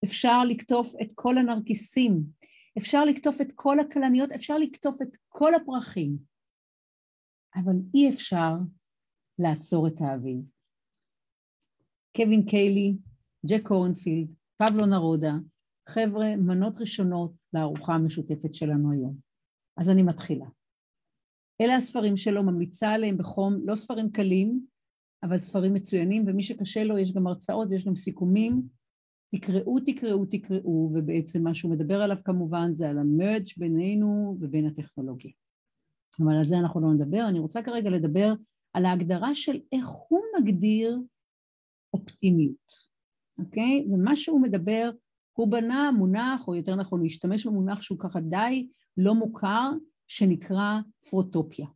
אפשר 0.04 0.44
לקטוף 0.44 0.94
את 1.02 1.12
כל 1.16 1.38
הנרקיסים, 1.38 2.24
אפשר 2.78 3.06
לקטוף 3.06 3.42
את 3.42 3.48
כל 3.56 3.80
הכלניות, 3.80 4.32
אפשר 4.32 4.58
לקטוף 4.58 5.02
את 5.02 5.18
כל 5.30 5.56
הפרחים, 5.56 6.18
אבל 7.56 7.76
אי 7.94 8.10
אפשר 8.10 8.52
לעצור 9.40 9.88
את 9.88 10.02
האביב. 10.02 10.50
קווין 12.18 12.46
קיילי, 12.46 12.98
ג'ק 13.46 13.72
אורנפילד, 13.72 14.36
פבלו 14.58 14.86
נרודה, 14.86 15.34
חבר'ה, 15.90 16.36
מנות 16.36 16.78
ראשונות 16.78 17.42
לארוחה 17.54 17.94
המשותפת 17.94 18.54
שלנו 18.54 18.92
היום. 18.92 19.18
אז 19.78 19.90
אני 19.90 20.04
מתחילה. 20.04 20.46
אלה 21.62 21.76
הספרים 21.76 22.18
שלו, 22.18 22.44
ממליצה 22.44 22.92
עליהם 22.92 23.18
בחום, 23.18 23.54
לא 23.66 23.76
ספרים 23.76 24.12
קלים, 24.12 24.66
אבל 25.24 25.38
ספרים 25.38 25.74
מצוינים, 25.74 26.24
ומי 26.28 26.44
שקשה 26.44 26.84
לו, 26.84 26.98
יש 26.98 27.14
גם 27.14 27.28
הרצאות 27.28 27.68
ויש 27.70 27.86
גם 27.86 27.96
סיכומים. 27.96 28.68
תקראו, 29.36 29.80
תקראו, 29.80 30.26
תקראו, 30.26 30.92
ובעצם 30.94 31.44
מה 31.44 31.54
שהוא 31.54 31.72
מדבר 31.72 32.02
עליו 32.02 32.18
כמובן 32.26 32.74
זה 32.74 32.90
על 32.90 33.00
המרג' 33.00 33.46
בינינו 33.58 34.38
ובין 34.40 34.66
הטכנולוגיה. 34.66 35.32
אבל 36.20 36.34
על 36.38 36.44
זה 36.44 36.58
אנחנו 36.58 36.82
לא 36.82 36.94
נדבר. 36.94 37.26
אני 37.30 37.40
רוצה 37.40 37.62
כרגע 37.62 37.90
לדבר 37.90 38.34
על 38.74 38.86
ההגדרה 38.86 39.36
של 39.36 39.60
איך 39.72 39.88
הוא 39.88 40.20
מגדיר 40.40 41.00
אופטימיות, 41.94 42.74
אוקיי? 43.40 43.88
ומה 43.92 44.16
שהוא 44.16 44.42
מדבר, 44.42 44.92
הוא 45.34 45.48
בנה 45.48 45.92
מונח, 45.92 46.48
או 46.48 46.56
יותר 46.56 46.76
נכון, 46.76 47.00
הוא 47.00 47.06
השתמש 47.06 47.48
במונח 47.48 47.82
שהוא 47.82 48.00
ככה 48.00 48.20
די 48.20 48.68
לא 48.98 49.16
מוכר, 49.16 49.72
שנקרא 50.08 50.80
פרוטופיה. 51.10 51.68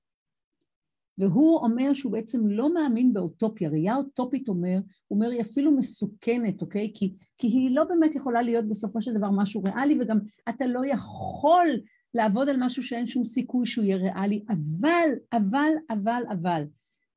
והוא 1.17 1.59
אומר 1.59 1.93
שהוא 1.93 2.11
בעצם 2.11 2.47
לא 2.47 2.73
מאמין 2.73 3.13
באוטופיה, 3.13 3.69
ראייה 3.69 3.95
אוטופית 3.95 4.47
אומר, 4.47 4.79
הוא 5.07 5.15
אומר 5.15 5.29
היא 5.31 5.41
אפילו 5.41 5.71
מסוכנת, 5.71 6.61
אוקיי? 6.61 6.91
כי, 6.93 7.13
כי 7.37 7.47
היא 7.47 7.75
לא 7.75 7.83
באמת 7.83 8.15
יכולה 8.15 8.41
להיות 8.41 8.67
בסופו 8.67 9.01
של 9.01 9.13
דבר 9.13 9.31
משהו 9.31 9.63
ריאלי, 9.63 9.97
וגם 10.01 10.19
אתה 10.49 10.67
לא 10.67 10.81
יכול 10.85 11.67
לעבוד 12.13 12.49
על 12.49 12.55
משהו 12.59 12.83
שאין 12.83 13.07
שום 13.07 13.25
סיכוי 13.25 13.65
שהוא 13.65 13.85
יהיה 13.85 13.97
ריאלי, 13.97 14.43
אבל, 14.49 15.09
אבל, 15.33 15.69
אבל, 15.89 16.23
אבל, 16.31 16.63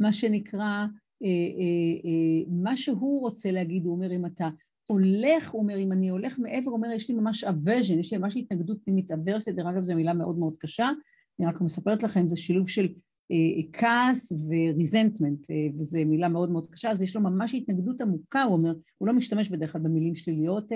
מה 0.01 0.13
שנקרא, 0.13 0.87
אה, 1.23 1.29
אה, 1.29 2.01
אה, 2.05 2.53
מה 2.63 2.77
שהוא 2.77 3.21
רוצה 3.21 3.51
להגיד, 3.51 3.85
הוא 3.85 3.93
אומר, 3.93 4.13
אם 4.13 4.27
אתה 4.27 4.49
הולך, 4.87 5.51
הוא 5.51 5.63
אומר, 5.63 5.79
אם 5.79 5.93
אני 5.93 6.09
הולך 6.09 6.39
מעבר, 6.39 6.71
הוא 6.71 6.77
אומר, 6.77 6.89
יש 6.91 7.09
לי 7.09 7.15
ממש 7.15 7.45
אברז'ן, 7.45 7.99
יש 7.99 8.13
לי 8.13 8.19
ממש 8.19 8.37
התנגדות 8.37 8.79
פנימית, 8.85 9.11
אברסיה, 9.11 9.53
דרך 9.53 9.67
אגב, 9.67 9.83
זו 9.83 9.95
מילה 9.95 10.13
מאוד 10.13 10.39
מאוד 10.39 10.57
קשה, 10.57 10.91
אני 11.41 11.49
רק 11.49 11.61
מספרת 11.61 12.03
לכם, 12.03 12.29
זה 12.29 12.37
שילוב 12.37 12.69
של 12.69 12.89
כעס 13.73 14.33
וריזנטמנט, 14.33 15.47
וזו 15.75 15.99
מילה 16.07 16.29
מאוד 16.29 16.51
מאוד 16.51 16.67
קשה, 16.71 16.91
אז 16.91 17.03
יש 17.03 17.17
לו 17.17 17.23
ממש 17.23 17.55
התנגדות 17.55 18.01
עמוקה, 18.01 18.43
הוא 18.43 18.53
אומר, 18.53 18.73
הוא 18.99 19.09
לא 19.09 19.15
משתמש 19.15 19.49
בדרך 19.49 19.73
כלל 19.73 19.81
במילים 19.81 20.15
שליליות, 20.15 20.73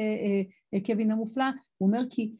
קווין 0.86 1.10
המופלא, 1.10 1.44
הוא 1.78 1.86
אומר 1.86 2.02
כי 2.10 2.32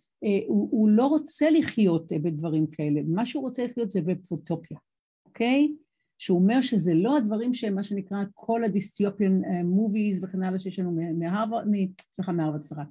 הוא, 0.46 0.68
הוא 0.70 0.88
לא 0.88 1.06
רוצה 1.06 1.50
לחיות 1.50 2.12
בדברים 2.22 2.66
כאלה, 2.66 3.00
מה 3.06 3.26
שהוא 3.26 3.42
רוצה 3.42 3.64
לחיות 3.64 3.90
זה 3.90 4.00
בפוטופיה, 4.00 4.78
אוקיי? 5.26 5.74
שהוא 6.18 6.38
אומר 6.38 6.60
שזה 6.60 6.94
לא 6.94 7.16
הדברים 7.16 7.54
שהם 7.54 7.74
מה 7.74 7.82
שנקרא 7.82 8.18
כל 8.34 8.64
הדיסטיופיון 8.64 9.42
מוביז 9.64 10.24
וכן 10.24 10.42
הלאה 10.42 10.58
שיש 10.58 10.78
לנו 10.78 10.98
מהרווארד, 11.18 11.66
סליחה 12.12 12.32
מהרווארד, 12.32 12.62
סליחה, 12.62 12.82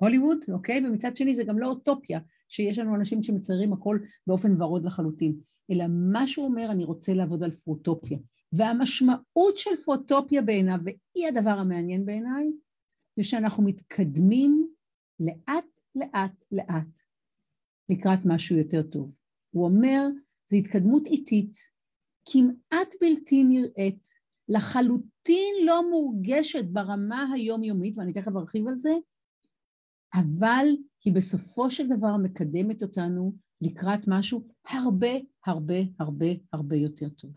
מהוליווד, 0.00 0.38
אוקיי? 0.52 0.86
ומצד 0.86 1.16
שני 1.16 1.34
זה 1.34 1.44
גם 1.44 1.58
לא 1.58 1.66
אוטופיה, 1.66 2.20
שיש 2.54 2.78
לנו 2.78 2.94
אנשים 2.94 3.22
שמציירים 3.22 3.72
הכל 3.72 3.98
באופן 4.26 4.62
ורוד 4.62 4.84
לחלוטין, 4.84 5.36
אלא 5.70 5.84
מה 5.88 6.26
שהוא 6.26 6.46
אומר, 6.46 6.68
אני 6.70 6.84
רוצה 6.84 7.14
לעבוד 7.14 7.42
על 7.42 7.50
פרוטופיה. 7.50 8.18
והמשמעות 8.52 9.58
של 9.58 9.76
פרוטופיה 9.84 10.42
בעיניו, 10.42 10.78
והיא 10.84 11.28
הדבר 11.28 11.50
המעניין 11.50 12.06
בעיניי, 12.06 12.50
זה 13.16 13.24
שאנחנו 13.24 13.62
מתקדמים 13.62 14.68
לאט 15.20 15.64
לאט 15.94 16.44
לאט 16.52 17.00
לקראת 17.88 18.18
משהו 18.26 18.56
יותר 18.56 18.82
טוב. 18.82 19.12
הוא 19.50 19.64
אומר, 19.64 20.08
זו 20.50 20.56
התקדמות 20.56 21.06
איטית, 21.06 21.56
כמעט 22.24 22.94
בלתי 23.00 23.44
נראית, 23.44 24.08
לחלוטין 24.48 25.54
לא 25.66 25.90
מורגשת 25.90 26.64
ברמה 26.64 27.32
היומיומית, 27.34 27.98
ואני 27.98 28.12
תכף 28.12 28.36
ארחיב 28.36 28.68
על 28.68 28.76
זה, 28.76 28.92
אבל 30.14 30.66
היא 31.04 31.14
בסופו 31.14 31.70
של 31.70 31.88
דבר 31.88 32.16
מקדמת 32.16 32.82
אותנו 32.82 33.32
לקראת 33.60 34.00
משהו 34.06 34.46
הרבה 34.68 35.08
הרבה 35.46 35.74
הרבה 36.00 36.26
הרבה 36.52 36.76
יותר 36.76 37.08
טוב. 37.08 37.30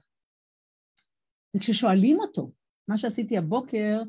וכששואלים 1.56 2.20
אותו, 2.20 2.52
מה 2.88 2.98
שעשיתי 2.98 3.38
הבוקר, 3.38 4.02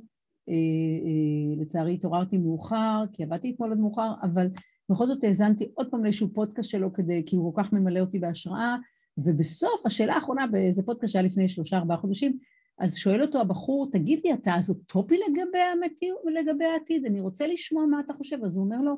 אה, 0.48 0.54
אה, 0.54 1.62
לצערי 1.62 1.94
התעוררתי 1.94 2.38
מאוחר, 2.38 3.04
כי 3.12 3.22
עבדתי 3.22 3.50
אתמול 3.50 3.72
עד 3.72 3.78
מאוחר, 3.78 4.12
אבל 4.22 4.46
בכל 4.90 5.06
זאת 5.06 5.25
האזנתי 5.25 5.70
עוד 5.75 5.90
פעם 5.90 6.04
לאיזשהו 6.04 6.28
פודקאסט 6.34 6.70
שלו 6.70 6.92
כדי, 6.92 7.22
כי 7.26 7.37
הוא 7.37 7.54
כל 7.54 7.62
כך 7.62 7.72
ממלא 7.72 8.00
אותי 8.00 8.18
בהשראה, 8.18 8.76
ובסוף, 9.18 9.87
השאלה 9.87 10.14
האחרונה, 10.14 10.46
באיזה 10.46 10.82
פודקאסט 10.82 11.12
שהיה 11.12 11.22
לפני 11.22 11.48
שלושה 11.48 11.76
ארבעה 11.76 11.96
חודשים, 11.96 12.38
אז 12.78 12.97
שואל 12.97 13.23
אותו 13.23 13.40
הבחור, 13.40 13.90
תגיד 13.90 14.20
לי, 14.25 14.32
אתה 14.32 14.54
אז 14.54 14.70
אוטופי 14.70 15.16
לגבי, 15.28 15.58
המתי, 15.58 16.11
לגבי 16.35 16.64
העתיד? 16.64 17.04
אני 17.04 17.20
רוצה 17.20 17.47
לשמוע 17.47 17.87
מה 17.87 18.00
אתה 18.00 18.12
חושב. 18.12 18.44
אז 18.44 18.56
הוא 18.56 18.64
אומר 18.64 18.80
לו, 18.80 18.97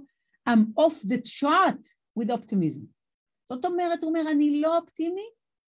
I'm 0.48 0.82
off 0.82 1.06
the 1.06 1.16
chart 1.16 1.86
with 2.18 2.28
optimism. 2.28 2.82
זאת 3.52 3.64
אומרת, 3.64 4.02
הוא 4.02 4.08
אומר, 4.08 4.30
אני 4.30 4.60
לא 4.60 4.78
אופטימי, 4.78 5.26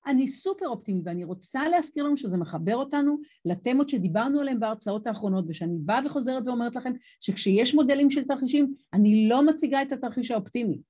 אני 0.07 0.27
סופר 0.27 0.67
אופטימי, 0.67 1.01
ואני 1.05 1.23
רוצה 1.23 1.69
להזכיר 1.69 2.03
לנו 2.03 2.17
שזה 2.17 2.37
מחבר 2.37 2.75
אותנו 2.75 3.17
לתמות 3.45 3.89
שדיברנו 3.89 4.39
עליהן 4.39 4.59
בהרצאות 4.59 5.07
האחרונות, 5.07 5.45
ושאני 5.47 5.77
באה 5.79 5.99
וחוזרת 6.05 6.47
ואומרת 6.47 6.75
לכם 6.75 6.93
שכשיש 7.19 7.75
מודלים 7.75 8.11
של 8.11 8.23
תרחישים, 8.23 8.73
אני 8.93 9.29
לא 9.29 9.45
מציגה 9.45 9.81
את 9.81 9.91
התרחיש 9.91 10.31
האופטימי. 10.31 10.81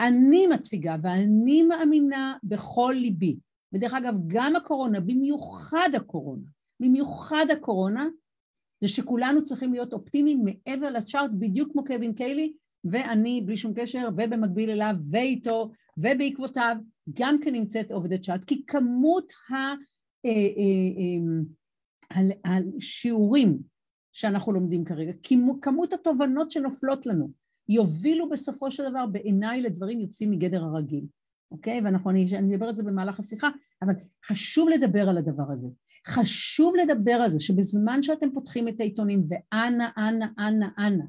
אני 0.00 0.46
מציגה 0.46 0.96
ואני 1.02 1.62
מאמינה 1.62 2.36
בכל 2.44 2.94
ליבי. 2.98 3.36
ודרך 3.72 3.94
אגב, 3.94 4.14
גם 4.26 4.56
הקורונה, 4.56 5.00
במיוחד 5.00 5.88
הקורונה, 5.94 6.46
במיוחד 6.84 7.46
הקורונה, 7.52 8.08
זה 8.80 8.88
שכולנו 8.88 9.44
צריכים 9.44 9.72
להיות 9.72 9.92
אופטימיים 9.92 10.44
מעבר 10.44 10.90
לצ'ארט, 10.90 11.30
בדיוק 11.38 11.72
כמו 11.72 11.84
קווין 11.84 12.12
קיילי, 12.12 12.52
ואני, 12.84 13.42
בלי 13.46 13.56
שום 13.56 13.72
קשר, 13.76 14.08
ובמקביל 14.12 14.70
אליו, 14.70 14.94
ואיתו, 15.10 15.70
ובעקבותיו, 15.96 16.76
גם 17.14 17.36
כן 17.40 17.52
נמצאת 17.52 17.90
עובדת 17.90 18.22
צ'ארט, 18.22 18.44
כי 18.44 18.66
כמות 18.66 19.32
השיעורים 22.44 23.48
אה, 23.48 23.52
אה, 23.52 23.58
אה, 23.58 23.62
שאנחנו 24.12 24.52
לומדים 24.52 24.84
כרגע, 24.84 25.12
כמות 25.62 25.92
התובנות 25.92 26.50
שנופלות 26.50 27.06
לנו, 27.06 27.30
יובילו 27.68 28.28
בסופו 28.28 28.70
של 28.70 28.90
דבר 28.90 29.06
בעיניי 29.06 29.62
לדברים 29.62 30.00
יוצאים 30.00 30.30
מגדר 30.30 30.64
הרגיל, 30.64 31.04
אוקיי? 31.50 31.80
ואנחנו, 31.84 32.10
אני, 32.10 32.26
אני 32.38 32.54
אדבר 32.54 32.66
על 32.66 32.74
זה 32.74 32.82
במהלך 32.82 33.18
השיחה, 33.18 33.48
אבל 33.82 33.94
חשוב 34.26 34.68
לדבר 34.68 35.08
על 35.08 35.18
הדבר 35.18 35.52
הזה. 35.52 35.68
חשוב 36.06 36.74
לדבר 36.76 37.12
על 37.12 37.30
זה 37.30 37.40
שבזמן 37.40 38.02
שאתם 38.02 38.32
פותחים 38.34 38.68
את 38.68 38.80
העיתונים, 38.80 39.26
ואנה, 39.28 39.88
אנה, 39.96 40.28
אנה, 40.38 40.68
אנה, 40.78 41.04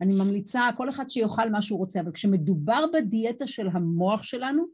אני 0.00 0.14
ממליצה, 0.14 0.68
כל 0.76 0.88
אחד 0.88 1.10
שיאכל 1.10 1.50
מה 1.50 1.62
שהוא 1.62 1.78
רוצה, 1.78 2.00
אבל 2.00 2.12
כשמדובר 2.12 2.84
בדיאטה 2.92 3.46
של 3.46 3.68
המוח 3.72 4.22
שלנו, 4.22 4.66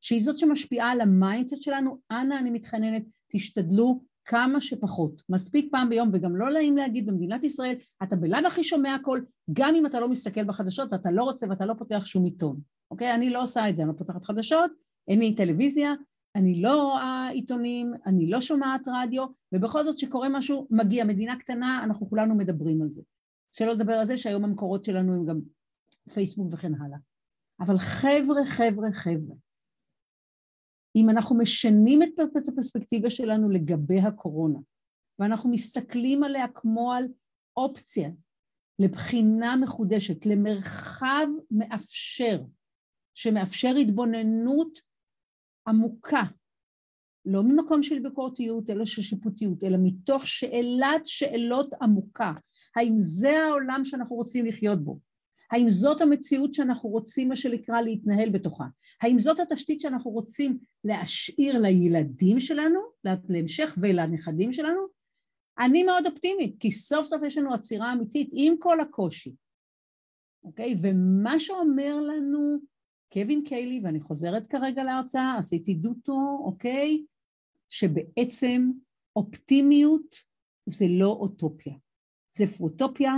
שהיא 0.00 0.22
זאת 0.22 0.38
שמשפיעה 0.38 0.90
על 0.90 1.00
ה-mindset 1.00 1.62
שלנו, 1.62 1.98
אנא 2.10 2.34
אני 2.34 2.50
מתחננת, 2.50 3.02
תשתדלו 3.32 4.02
כמה 4.24 4.60
שפחות. 4.60 5.22
מספיק 5.28 5.68
פעם 5.72 5.88
ביום, 5.88 6.08
וגם 6.12 6.36
לא 6.36 6.52
נעים 6.52 6.76
להגיד 6.76 7.06
במדינת 7.06 7.44
ישראל, 7.44 7.74
אתה 8.02 8.16
בלאו 8.16 8.46
הכי 8.46 8.64
שומע 8.64 8.94
הכל, 8.94 9.20
גם 9.52 9.74
אם 9.74 9.86
אתה 9.86 10.00
לא 10.00 10.08
מסתכל 10.08 10.44
בחדשות 10.44 10.92
ואתה 10.92 11.10
לא 11.10 11.22
רוצה 11.22 11.46
ואתה 11.50 11.66
לא 11.66 11.74
פותח 11.74 12.06
שום 12.06 12.24
עיתון, 12.24 12.60
אוקיי? 12.90 13.14
אני 13.14 13.30
לא 13.30 13.42
עושה 13.42 13.68
את 13.68 13.76
זה, 13.76 13.82
אני 13.82 13.88
לא 13.88 13.94
פותחת 13.98 14.24
חדשות, 14.24 14.70
אין 15.08 15.18
לי 15.18 15.34
טלוויזיה, 15.34 15.94
אני 16.36 16.62
לא 16.62 16.82
רואה 16.82 17.28
עיתונים, 17.28 17.92
אני 18.06 18.30
לא 18.30 18.40
שומעת 18.40 18.80
רדיו, 18.86 19.26
ובכל 19.52 19.84
זאת 19.84 19.98
שקורה 19.98 20.28
משהו, 20.28 20.66
מגיע. 20.70 21.04
מדינה 21.04 21.38
קטנה, 21.38 21.80
אנחנו 21.84 22.10
כולנו 22.10 22.34
מדברים 22.34 22.82
על 22.82 22.90
זה. 22.90 23.02
שלא 23.52 23.72
לדבר 23.72 23.92
על 23.92 24.06
זה 24.06 24.16
שהיום 24.16 24.44
המקורות 24.44 24.84
שלנו 24.84 25.14
הם 25.14 25.26
גם 25.26 25.40
פייסבוק 26.14 26.48
וכן 26.52 26.74
הלאה. 26.74 26.98
אבל 27.60 27.78
חבר'ה, 27.78 28.44
חבר'ה, 28.46 28.92
חבר'ה, 28.92 29.36
אם 30.96 31.10
אנחנו 31.10 31.38
משנים 31.38 32.02
את 32.02 32.48
הפרספקטיבה 32.48 33.10
שלנו 33.10 33.50
לגבי 33.50 34.00
הקורונה, 34.00 34.58
ואנחנו 35.18 35.50
מסתכלים 35.50 36.24
עליה 36.24 36.48
כמו 36.54 36.92
על 36.92 37.04
אופציה 37.56 38.10
לבחינה 38.78 39.56
מחודשת, 39.56 40.26
למרחב 40.26 41.26
מאפשר, 41.50 42.42
שמאפשר 43.14 43.74
התבוננות 43.80 44.80
עמוקה, 45.66 46.22
לא 47.26 47.42
ממקום 47.42 47.82
של 47.82 47.98
ביקורתיות, 47.98 48.70
אלא 48.70 48.84
של 48.84 49.02
שיפוטיות, 49.02 49.64
אלא 49.64 49.76
מתוך 49.82 50.26
שאלת 50.26 51.06
שאלות 51.06 51.70
עמוקה. 51.82 52.32
האם 52.76 52.94
זה 52.96 53.38
העולם 53.38 53.84
שאנחנו 53.84 54.16
רוצים 54.16 54.46
לחיות 54.46 54.84
בו? 54.84 54.98
האם 55.50 55.70
זאת 55.70 56.00
המציאות 56.00 56.54
שאנחנו 56.54 56.88
רוצים, 56.88 57.28
מה 57.28 57.36
שנקרא, 57.36 57.80
להתנהל 57.80 58.30
בתוכה? 58.30 58.64
האם 59.02 59.18
זאת 59.18 59.40
התשתית 59.40 59.80
שאנחנו 59.80 60.10
רוצים 60.10 60.58
להשאיר 60.84 61.58
לילדים 61.58 62.40
שלנו, 62.40 62.80
להמשך 63.28 63.74
ולנכדים 63.80 64.52
שלנו? 64.52 64.80
אני 65.58 65.82
מאוד 65.82 66.06
אופטימית, 66.06 66.56
כי 66.60 66.72
סוף 66.72 67.06
סוף 67.06 67.22
יש 67.26 67.38
לנו 67.38 67.54
עצירה 67.54 67.92
אמיתית 67.92 68.30
עם 68.32 68.54
כל 68.58 68.80
הקושי, 68.80 69.34
אוקיי? 70.44 70.74
ומה 70.82 71.40
שאומר 71.40 72.00
לנו 72.00 72.58
קווין 73.12 73.44
קיילי, 73.44 73.80
ואני 73.84 74.00
חוזרת 74.00 74.46
כרגע 74.46 74.84
להרצאה, 74.84 75.38
עשיתי 75.38 75.74
דוטו, 75.74 76.42
אוקיי? 76.44 77.04
שבעצם 77.70 78.70
אופטימיות 79.16 80.14
זה 80.66 80.86
לא 80.88 81.08
אוטופיה, 81.20 81.74
זה 82.36 82.46
פרוטופיה, 82.46 83.14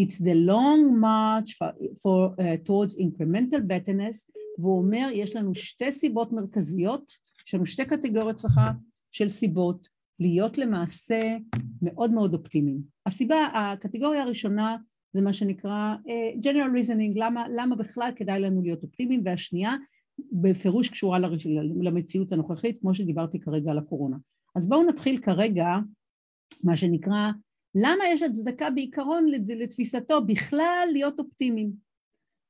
it's 0.00 0.20
the 0.20 0.34
long 0.48 1.02
march 1.02 1.52
for, 1.52 1.72
for, 2.02 2.36
uh, 2.38 2.68
towards 2.68 2.96
incremental 2.98 3.60
betterness, 3.68 4.30
והוא 4.58 4.78
אומר, 4.78 5.08
יש 5.12 5.36
לנו 5.36 5.54
שתי 5.54 5.92
סיבות 5.92 6.32
מרכזיות, 6.32 7.12
יש 7.46 7.54
לנו 7.54 7.66
שתי 7.66 7.84
קטגוריות, 7.84 8.38
סליחה, 8.38 8.70
של 9.10 9.28
סיבות 9.28 9.88
להיות 10.18 10.58
למעשה 10.58 11.36
מאוד 11.82 12.10
מאוד 12.10 12.34
אופטימיים. 12.34 12.82
הסיבה, 13.06 13.46
הקטגוריה 13.54 14.22
הראשונה 14.22 14.76
זה 15.12 15.20
מה 15.20 15.32
שנקרא 15.32 15.94
uh, 16.06 16.44
general 16.44 16.76
reasoning, 16.76 17.12
למה, 17.14 17.44
למה 17.48 17.76
בכלל 17.76 18.10
כדאי 18.16 18.40
לנו 18.40 18.62
להיות 18.62 18.82
אופטימיים, 18.82 19.22
והשנייה 19.24 19.76
בפירוש 20.32 20.88
קשורה 20.88 21.18
למציאות 21.82 22.32
הנוכחית, 22.32 22.78
כמו 22.78 22.94
שדיברתי 22.94 23.40
כרגע 23.40 23.70
על 23.70 23.78
הקורונה. 23.78 24.16
אז 24.54 24.68
בואו 24.68 24.88
נתחיל 24.88 25.18
כרגע, 25.18 25.66
מה 26.64 26.76
שנקרא, 26.76 27.30
למה 27.74 28.04
יש 28.12 28.22
הצדקה 28.22 28.70
בעיקרון 28.70 29.26
לתפיסתו 29.48 30.24
בכלל 30.26 30.88
להיות 30.92 31.18
אופטימיים? 31.18 31.72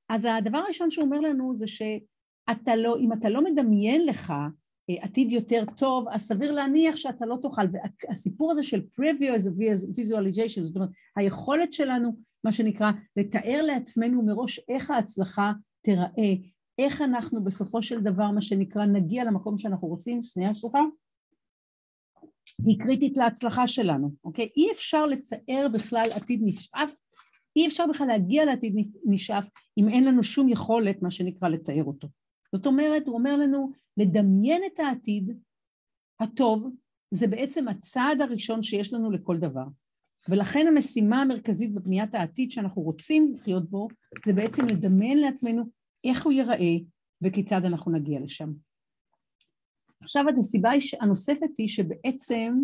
אז 0.09 0.27
הדבר 0.31 0.59
הראשון 0.59 0.91
שהוא 0.91 1.05
אומר 1.05 1.21
לנו 1.21 1.55
זה 1.55 1.67
שאתה 1.67 2.77
לא, 2.77 2.97
אם 2.99 3.13
אתה 3.13 3.29
לא 3.29 3.45
מדמיין 3.45 4.07
לך 4.07 4.31
אה, 4.91 4.95
עתיד 5.01 5.33
יותר 5.33 5.65
טוב, 5.77 6.09
אז 6.09 6.21
סביר 6.21 6.53
להניח 6.53 6.97
שאתה 6.97 7.27
לא 7.27 7.37
תוכל. 7.43 7.63
והסיפור 7.73 8.51
הזה 8.53 8.63
של 8.63 8.83
previous 9.01 9.47
visualization, 9.99 10.61
זאת 10.61 10.77
אומרת, 10.77 10.91
היכולת 11.17 11.73
שלנו, 11.73 12.17
מה 12.45 12.53
שנקרא, 12.53 12.91
לתאר 13.17 13.63
לעצמנו 13.63 14.23
מראש 14.23 14.61
איך 14.69 14.91
ההצלחה 14.91 15.53
תיראה, 15.83 16.35
איך 16.79 17.03
אנחנו 17.03 17.45
בסופו 17.45 17.83
של 17.83 18.01
דבר, 18.01 18.31
מה 18.31 18.41
שנקרא, 18.41 18.85
נגיע 18.85 19.25
למקום 19.25 19.59
שאנחנו 19.59 19.89
רוצים, 19.89 20.23
שנייה, 20.23 20.55
סליחה, 20.55 20.79
היא 22.67 22.79
קריטית 22.79 23.17
להצלחה 23.17 23.67
שלנו, 23.67 24.11
אוקיי? 24.25 24.49
אי 24.57 24.73
אפשר 24.73 25.07
לצייר 25.07 25.69
בכלל 25.69 26.09
עתיד 26.15 26.41
נשאף, 26.45 26.97
אי 27.57 27.67
אפשר 27.67 27.85
בכלל 27.87 28.07
להגיע 28.07 28.45
לעתיד 28.45 28.75
נשאף 29.05 29.49
אם 29.79 29.89
אין 29.89 30.05
לנו 30.05 30.23
שום 30.23 30.49
יכולת, 30.49 31.03
מה 31.03 31.11
שנקרא, 31.11 31.49
לתאר 31.49 31.85
אותו. 31.85 32.09
זאת 32.55 32.67
אומרת, 32.67 33.07
הוא 33.07 33.15
אומר 33.15 33.37
לנו, 33.37 33.71
לדמיין 33.97 34.63
את 34.67 34.81
העתיד 34.81 35.39
הטוב, 36.21 36.71
זה 37.11 37.27
בעצם 37.27 37.69
הצעד 37.69 38.21
הראשון 38.21 38.63
שיש 38.63 38.93
לנו 38.93 39.11
לכל 39.11 39.39
דבר. 39.39 39.65
ולכן 40.29 40.67
המשימה 40.67 41.23
המרכזית 41.23 41.75
בבניית 41.75 42.15
העתיד 42.15 42.51
שאנחנו 42.51 42.83
רוצים 42.83 43.29
לחיות 43.35 43.71
בו, 43.71 43.89
זה 44.27 44.33
בעצם 44.33 44.67
לדמיין 44.67 45.19
לעצמנו 45.19 45.65
איך 46.05 46.25
הוא 46.25 46.33
ייראה 46.33 46.75
וכיצד 47.23 47.65
אנחנו 47.65 47.93
נגיע 47.93 48.21
לשם. 48.21 48.53
עכשיו 50.03 50.25
הסיבה 50.41 50.71
הנוספת 51.01 51.59
היא 51.59 51.69
שבעצם, 51.69 52.55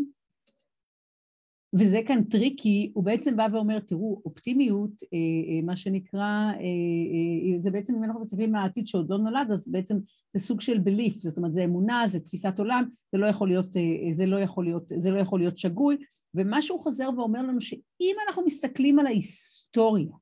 וזה 1.75 2.01
כאן 2.07 2.25
tricky, 2.25 2.93
הוא 2.95 3.05
בעצם 3.05 3.37
בא 3.37 3.47
ואומר, 3.53 3.79
תראו, 3.79 4.23
אופטימיות, 4.25 5.03
אה, 5.03 5.09
אה, 5.13 5.63
מה 5.63 5.77
שנקרא, 5.77 6.53
אה, 6.53 7.61
זה 7.61 7.71
בעצם, 7.71 7.95
אם 7.95 8.05
אנחנו 8.05 8.21
מסתכלים 8.21 8.55
על 8.55 8.63
העתיד 8.63 8.87
שעוד 8.87 9.11
לא 9.11 9.19
נולד, 9.19 9.51
אז 9.53 9.69
בעצם 9.69 9.97
זה 10.33 10.41
סוג 10.41 10.61
של 10.61 10.79
belief, 10.79 11.15
זאת 11.15 11.37
אומרת, 11.37 11.53
זה 11.53 11.65
אמונה, 11.65 12.09
זה 12.09 12.21
תפיסת 12.21 12.59
עולם, 12.59 12.85
זה 13.13 13.19
לא 13.19 13.27
יכול 13.27 13.49
להיות, 13.49 13.77
זה 14.13 14.27
לא 14.27 14.41
יכול 14.41 14.65
להיות, 14.65 14.93
זה 14.97 15.11
לא 15.11 15.19
יכול 15.19 15.41
להיות 15.41 15.59
שגוי, 15.59 15.97
ומה 16.35 16.63
שהוא 16.63 16.81
חוזר 16.81 17.09
ואומר 17.17 17.43
לנו, 17.43 17.61
שאם 17.61 18.17
אנחנו 18.29 18.45
מסתכלים 18.47 18.99
על 18.99 19.07
ההיסטוריה, 19.07 20.13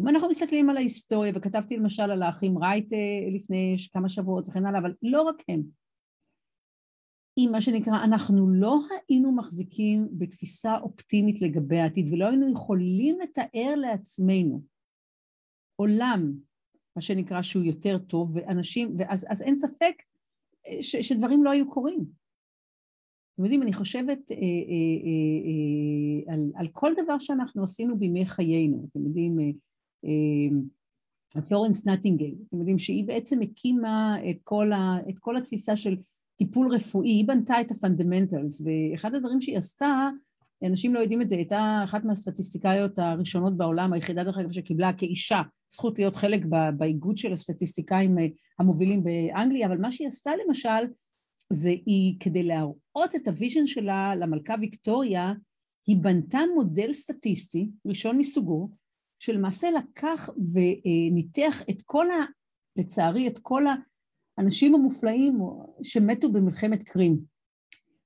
אם 0.00 0.08
אנחנו 0.08 0.28
מסתכלים 0.28 0.70
על 0.70 0.76
ההיסטוריה, 0.76 1.32
וכתבתי 1.34 1.76
למשל 1.76 2.02
על 2.02 2.22
האחים 2.22 2.58
רייט 2.58 2.92
לפני 3.34 3.76
כמה 3.92 4.08
שבועות 4.08 4.48
וכן 4.48 4.66
הלאה, 4.66 4.80
אבל 4.80 4.92
לא 5.02 5.22
רק 5.22 5.42
הם, 5.48 5.62
אם 7.38 7.48
מה 7.52 7.60
שנקרא, 7.60 8.04
אנחנו 8.04 8.48
לא 8.50 8.78
היינו 9.08 9.32
מחזיקים 9.32 10.08
בתפיסה 10.12 10.78
אופטימית 10.78 11.42
לגבי 11.42 11.78
העתיד 11.78 12.12
ולא 12.12 12.26
היינו 12.26 12.52
יכולים 12.52 13.18
לתאר 13.20 13.74
לעצמנו 13.76 14.62
עולם, 15.76 16.32
מה 16.96 17.02
שנקרא, 17.02 17.42
שהוא 17.42 17.62
יותר 17.62 17.98
טוב, 17.98 18.36
ואנשים, 18.36 18.94
ואז 18.98 19.26
אז 19.28 19.42
אין 19.42 19.56
ספק 19.56 20.02
ש, 20.80 20.96
שדברים 20.96 21.44
לא 21.44 21.50
היו 21.50 21.70
קורים. 21.70 22.04
אתם 23.34 23.44
יודעים, 23.44 23.62
אני 23.62 23.72
חושבת 23.72 24.30
אה, 24.30 24.36
אה, 24.36 24.42
אה, 24.42 26.28
אה, 26.28 26.34
על, 26.34 26.52
על 26.54 26.68
כל 26.72 26.92
דבר 27.04 27.18
שאנחנו 27.18 27.62
עשינו 27.62 27.98
בימי 27.98 28.26
חיינו, 28.26 28.86
אתם 28.90 29.06
יודעים, 29.06 29.40
אה, 29.40 29.50
אה, 31.36 31.42
פלורנס 31.42 31.86
נטינגל, 31.86 32.34
אתם 32.48 32.58
יודעים 32.58 32.78
שהיא 32.78 33.04
בעצם 33.06 33.42
הקימה 33.42 34.16
את 34.30 34.36
כל, 34.44 34.72
ה, 34.72 34.96
את 35.08 35.18
כל 35.18 35.36
התפיסה 35.36 35.76
של 35.76 35.96
טיפול 36.36 36.68
רפואי, 36.68 37.08
היא 37.08 37.28
בנתה 37.28 37.60
את 37.60 37.70
ה-fundamentals, 37.70 38.62
ואחד 38.64 39.14
הדברים 39.14 39.40
שהיא 39.40 39.58
עשתה, 39.58 40.08
אנשים 40.64 40.94
לא 40.94 40.98
יודעים 40.98 41.22
את 41.22 41.28
זה, 41.28 41.34
היא 41.34 41.42
הייתה 41.42 41.80
אחת 41.84 42.04
מהסטטיסטיקאיות 42.04 42.98
הראשונות 42.98 43.56
בעולם, 43.56 43.92
היחידה 43.92 44.24
דרך 44.24 44.38
אגב 44.38 44.52
שקיבלה 44.52 44.92
כאישה 44.92 45.42
זכות 45.72 45.98
להיות 45.98 46.16
חלק 46.16 46.40
באיגוד 46.76 47.16
של 47.16 47.32
הסטטיסטיקאים 47.32 48.18
אה, 48.18 48.26
המובילים 48.58 49.04
באנגליה, 49.04 49.66
אבל 49.66 49.78
מה 49.78 49.92
שהיא 49.92 50.08
עשתה 50.08 50.30
למשל, 50.46 50.86
זה 51.52 51.68
היא, 51.68 52.16
כדי 52.20 52.42
להראות 52.42 53.14
את 53.16 53.28
ה-vision 53.28 53.66
שלה 53.66 54.14
למלכה 54.14 54.54
ויקטוריה, 54.60 55.32
היא 55.86 55.96
בנתה 55.96 56.38
מודל 56.54 56.92
סטטיסטי, 56.92 57.70
ראשון 57.86 58.18
מסוגו, 58.18 58.70
שלמעשה 59.18 59.68
לקח 59.70 60.30
וניתח 60.52 61.62
את 61.70 61.82
כל 61.84 62.10
ה... 62.10 62.24
לצערי, 62.76 63.28
את 63.28 63.38
כל 63.38 63.66
האנשים 64.38 64.74
המופלאים 64.74 65.38
שמתו 65.82 66.32
במלחמת 66.32 66.82
קרים. 66.82 67.18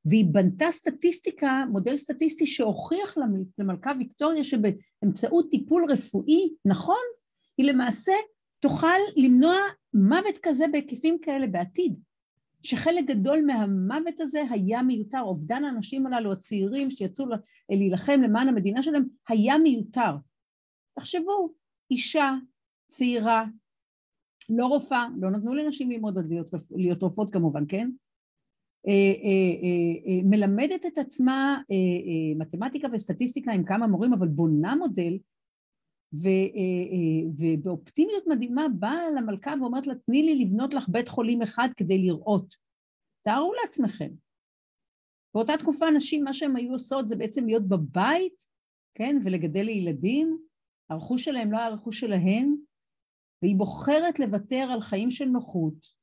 והיא 0.04 0.24
בנתה 0.32 0.70
סטטיסטיקה, 0.70 1.64
מודל 1.70 1.96
סטטיסטי 1.96 2.46
שהוכיח 2.46 3.16
למלכה 3.58 3.92
ויקטוריה 3.98 4.44
שבאמצעות 4.44 5.50
טיפול 5.50 5.92
רפואי 5.92 6.54
נכון, 6.64 7.04
היא 7.58 7.66
למעשה 7.72 8.12
תוכל 8.60 8.86
למנוע 9.16 9.56
מוות 9.94 10.38
כזה 10.42 10.64
בהיקפים 10.72 11.18
כאלה 11.22 11.46
בעתיד. 11.46 11.98
שחלק 12.62 13.04
גדול 13.04 13.42
מהמוות 13.46 14.20
הזה 14.20 14.42
היה 14.50 14.82
מיותר, 14.82 15.20
אובדן 15.20 15.64
האנשים 15.64 16.06
הללו, 16.06 16.32
הצעירים 16.32 16.90
שיצאו 16.90 17.26
להילחם 17.70 18.20
למען 18.24 18.48
המדינה 18.48 18.82
שלהם, 18.82 19.04
היה 19.28 19.58
מיותר. 19.58 20.16
תחשבו, 20.98 21.52
אישה 21.90 22.34
צעירה, 22.88 23.44
לא 24.50 24.66
רופאה, 24.66 25.06
לא 25.20 25.30
נתנו 25.30 25.54
לנשים 25.54 25.90
ללמוד 25.90 26.18
עד 26.18 26.26
להיות, 26.26 26.50
להיות 26.70 27.02
רופאות 27.02 27.30
כמובן, 27.32 27.64
כן? 27.68 27.90
אה, 28.88 28.92
אה, 28.92 29.52
אה, 29.62 30.22
מלמדת 30.24 30.86
את 30.86 30.98
עצמה 30.98 31.60
מתמטיקה 32.38 32.88
וסטטיסטיקה 32.92 33.52
עם 33.52 33.64
כמה 33.64 33.86
מורים, 33.86 34.12
אבל 34.12 34.28
בונה 34.28 34.76
מודל, 34.76 35.18
ו, 36.14 36.28
ובאופטימיות 37.38 38.26
מדהימה 38.26 38.66
באה 38.78 39.10
למלכה 39.16 39.54
ואומרת 39.60 39.86
לה, 39.86 39.94
תני 39.94 40.22
לי 40.22 40.44
לבנות 40.44 40.74
לך 40.74 40.88
בית 40.88 41.08
חולים 41.08 41.42
אחד 41.42 41.68
כדי 41.76 41.98
לראות. 41.98 42.54
תארו 43.24 43.52
לעצמכם. 43.62 44.10
באותה 45.34 45.52
תקופה 45.58 45.90
נשים, 45.90 46.24
מה 46.24 46.32
שהן 46.32 46.56
היו 46.56 46.72
עושות 46.72 47.08
זה 47.08 47.16
בעצם 47.16 47.46
להיות 47.46 47.68
בבית, 47.68 48.46
כן, 48.94 49.16
ולגדל 49.24 49.62
לילדים, 49.62 50.38
הרכוש 50.90 51.24
שלהם 51.24 51.52
לא 51.52 51.58
היה 51.58 51.66
הרכוש 51.66 52.00
שלהן, 52.00 52.54
והיא 53.42 53.56
בוחרת 53.56 54.18
לוותר 54.18 54.68
על 54.72 54.80
חיים 54.80 55.10
של 55.10 55.24
נוחות 55.24 56.00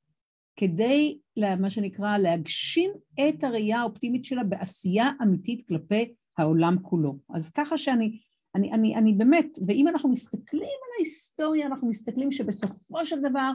כדי, 0.55 1.19
מה 1.59 1.69
שנקרא, 1.69 2.17
להגשים 2.17 2.89
את 3.19 3.43
הראייה 3.43 3.79
האופטימית 3.79 4.25
שלה 4.25 4.43
בעשייה 4.43 5.09
אמיתית 5.23 5.67
כלפי 5.67 6.13
העולם 6.37 6.75
כולו. 6.81 7.17
אז 7.33 7.49
ככה 7.49 7.77
שאני, 7.77 8.19
אני, 8.55 8.73
אני, 8.73 8.95
אני 8.95 9.13
באמת, 9.13 9.59
ואם 9.67 9.87
אנחנו 9.87 10.09
מסתכלים 10.09 10.61
על 10.63 10.99
ההיסטוריה, 10.99 11.67
אנחנו 11.67 11.89
מסתכלים 11.89 12.31
שבסופו 12.31 13.05
של 13.05 13.19
דבר 13.21 13.51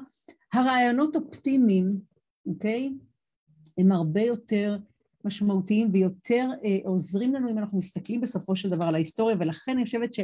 הרעיונות 0.53 1.17
אופטימיים, 1.17 2.01
אוקיי, 2.47 2.93
הם 3.79 3.93
הרבה 3.93 4.21
יותר 4.21 4.79
משמעותיים 5.25 5.89
ויותר 5.93 6.51
אה, 6.65 6.79
עוזרים 6.85 7.35
לנו 7.35 7.51
אם 7.51 7.59
אנחנו 7.59 7.79
מסתכלים 7.79 8.21
בסופו 8.21 8.57
של 8.57 8.71
דבר 8.71 8.85
על 8.85 8.95
ההיסטוריה, 8.95 9.37
ולכן 9.41 9.73
אני 9.73 9.85
חושבת. 9.85 10.17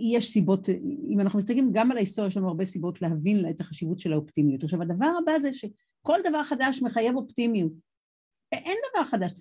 יש 0.00 0.32
סיבות, 0.32 0.68
אם 1.08 1.20
אנחנו 1.20 1.38
מסתכלים 1.38 1.70
גם 1.72 1.90
על 1.90 1.96
ההיסטוריה, 1.96 2.28
יש 2.28 2.36
לנו 2.36 2.48
הרבה 2.48 2.64
סיבות 2.64 3.02
להבין 3.02 3.50
את 3.50 3.60
החשיבות 3.60 3.98
של 3.98 4.12
האופטימיות. 4.12 4.62
עכשיו, 4.62 4.82
הדבר 4.82 5.10
הבא 5.22 5.38
זה 5.38 5.52
שכל 5.52 6.18
דבר 6.24 6.44
חדש 6.44 6.82
מחייב 6.82 7.16
אופטימיות. 7.16 7.72
אין 8.52 8.78
דבר 8.92 9.04
חדש. 9.04 9.32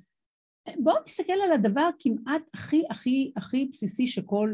בואו 0.78 1.04
נסתכל 1.06 1.34
על 1.34 1.52
הדבר 1.52 1.90
כמעט 2.00 2.42
הכי 2.54 2.84
הכי 2.90 3.32
הכי 3.36 3.66
בסיסי 3.66 4.08
שכל 4.08 4.54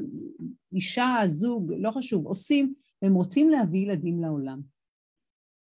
אישה, 0.74 1.16
זוג, 1.26 1.74
לא 1.78 1.92
חשוב, 1.92 2.26
עושים, 2.26 2.74
והם 3.02 3.14
רוצים 3.14 3.50
להביא 3.50 3.80
ילדים 3.80 4.22
לעולם. 4.22 4.62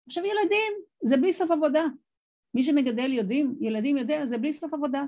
עכשיו 0.06 0.24
ילדים, 0.24 0.72
זה 1.04 1.16
בלי 1.16 1.32
סוף 1.32 1.50
עבודה. 1.50 1.84
מי 2.54 2.64
שמגדל 2.64 3.12
יודעים, 3.12 3.54
ילדים 3.60 3.96
יודע, 3.96 4.26
זה 4.26 4.38
בלי 4.38 4.52
סוף 4.52 4.74
עבודה. 4.74 5.04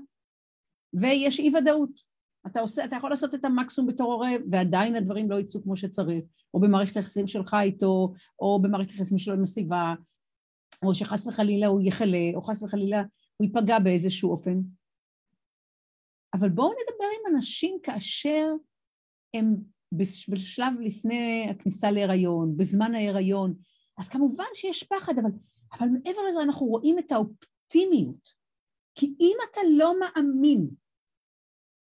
ויש 0.94 1.40
אי 1.40 1.50
ודאות. 1.56 2.13
אתה, 2.46 2.60
עושה, 2.60 2.84
אתה 2.84 2.96
יכול 2.96 3.10
לעשות 3.10 3.34
את 3.34 3.44
המקסימום 3.44 3.90
בתור 3.90 4.12
הורה, 4.12 4.30
ועדיין 4.50 4.96
הדברים 4.96 5.30
לא 5.30 5.36
יצאו 5.36 5.62
כמו 5.62 5.76
שצריך, 5.76 6.24
או 6.54 6.60
במערכת 6.60 6.96
היחסים 6.96 7.26
שלך 7.26 7.56
איתו, 7.60 8.12
או 8.38 8.62
במערכת 8.62 8.90
היחסים 8.90 9.18
שלו 9.18 9.34
עם 9.34 9.42
הסביבה, 9.42 9.94
או 10.84 10.94
שחס 10.94 11.26
וחלילה 11.26 11.66
הוא 11.66 11.80
יחלה, 11.84 12.30
או 12.34 12.42
חס 12.42 12.62
וחלילה 12.62 13.02
הוא 13.36 13.46
ייפגע 13.46 13.78
באיזשהו 13.78 14.30
אופן. 14.30 14.60
אבל 16.34 16.48
בואו 16.48 16.68
נדבר 16.68 17.06
עם 17.20 17.34
אנשים 17.34 17.78
כאשר 17.82 18.46
הם 19.34 19.54
בשלב 20.28 20.80
לפני 20.80 21.46
הכניסה 21.50 21.90
להיריון, 21.90 22.56
בזמן 22.56 22.94
ההיריון, 22.94 23.54
אז 23.98 24.08
כמובן 24.08 24.44
שיש 24.54 24.82
פחד, 24.82 25.18
אבל, 25.18 25.30
אבל 25.72 25.86
מעבר 25.88 26.22
לזה 26.28 26.42
אנחנו 26.42 26.66
רואים 26.66 26.98
את 26.98 27.12
האופטימיות. 27.12 28.44
כי 28.94 29.14
אם 29.20 29.36
אתה 29.50 29.60
לא 29.70 29.94
מאמין 30.00 30.68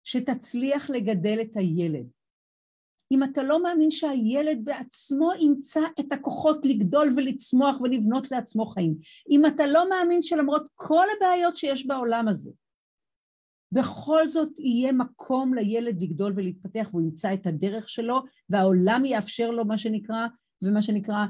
שתצליח 0.04 0.89
לגדל 0.89 1.38
את 1.42 1.58
הילד, 1.58 2.06
אם 3.12 3.24
אתה 3.24 3.44
לא 3.44 3.63
מאמין 3.63 3.92
שהילד 3.92 4.60
בעצמו 4.63 5.30
ימצא 5.39 5.82
את 6.00 6.12
הכוחות 6.12 6.66
לגדול 6.66 7.13
ולצמוח 7.16 7.82
ולבנות 7.82 8.32
לעצמו 8.32 8.66
חיים, 8.66 8.96
אם 9.30 9.46
אתה 9.46 9.66
לא 9.66 9.89
מאמין 9.89 10.22
שלמרות 10.22 10.68
כל 10.76 11.06
הבעיות 11.18 11.56
שיש 11.56 11.88
בעולם 11.88 12.28
הזה, 12.28 12.52
בכל 13.72 14.28
זאת 14.28 14.60
יהיה 14.60 14.92
מקום 14.92 15.54
לילד 15.54 16.02
לגדול 16.02 16.34
ולהתפתח 16.36 16.88
והוא 16.92 17.02
ימצא 17.02 17.34
את 17.34 17.48
הדרך 17.48 17.89
שלו 17.89 18.20
והעולם 18.50 19.06
יאפשר 19.06 19.52
לו 19.52 19.66
מה 19.66 19.78
שנקרא, 19.78 20.28
ומה 20.62 20.82
שנקרא 20.82 21.26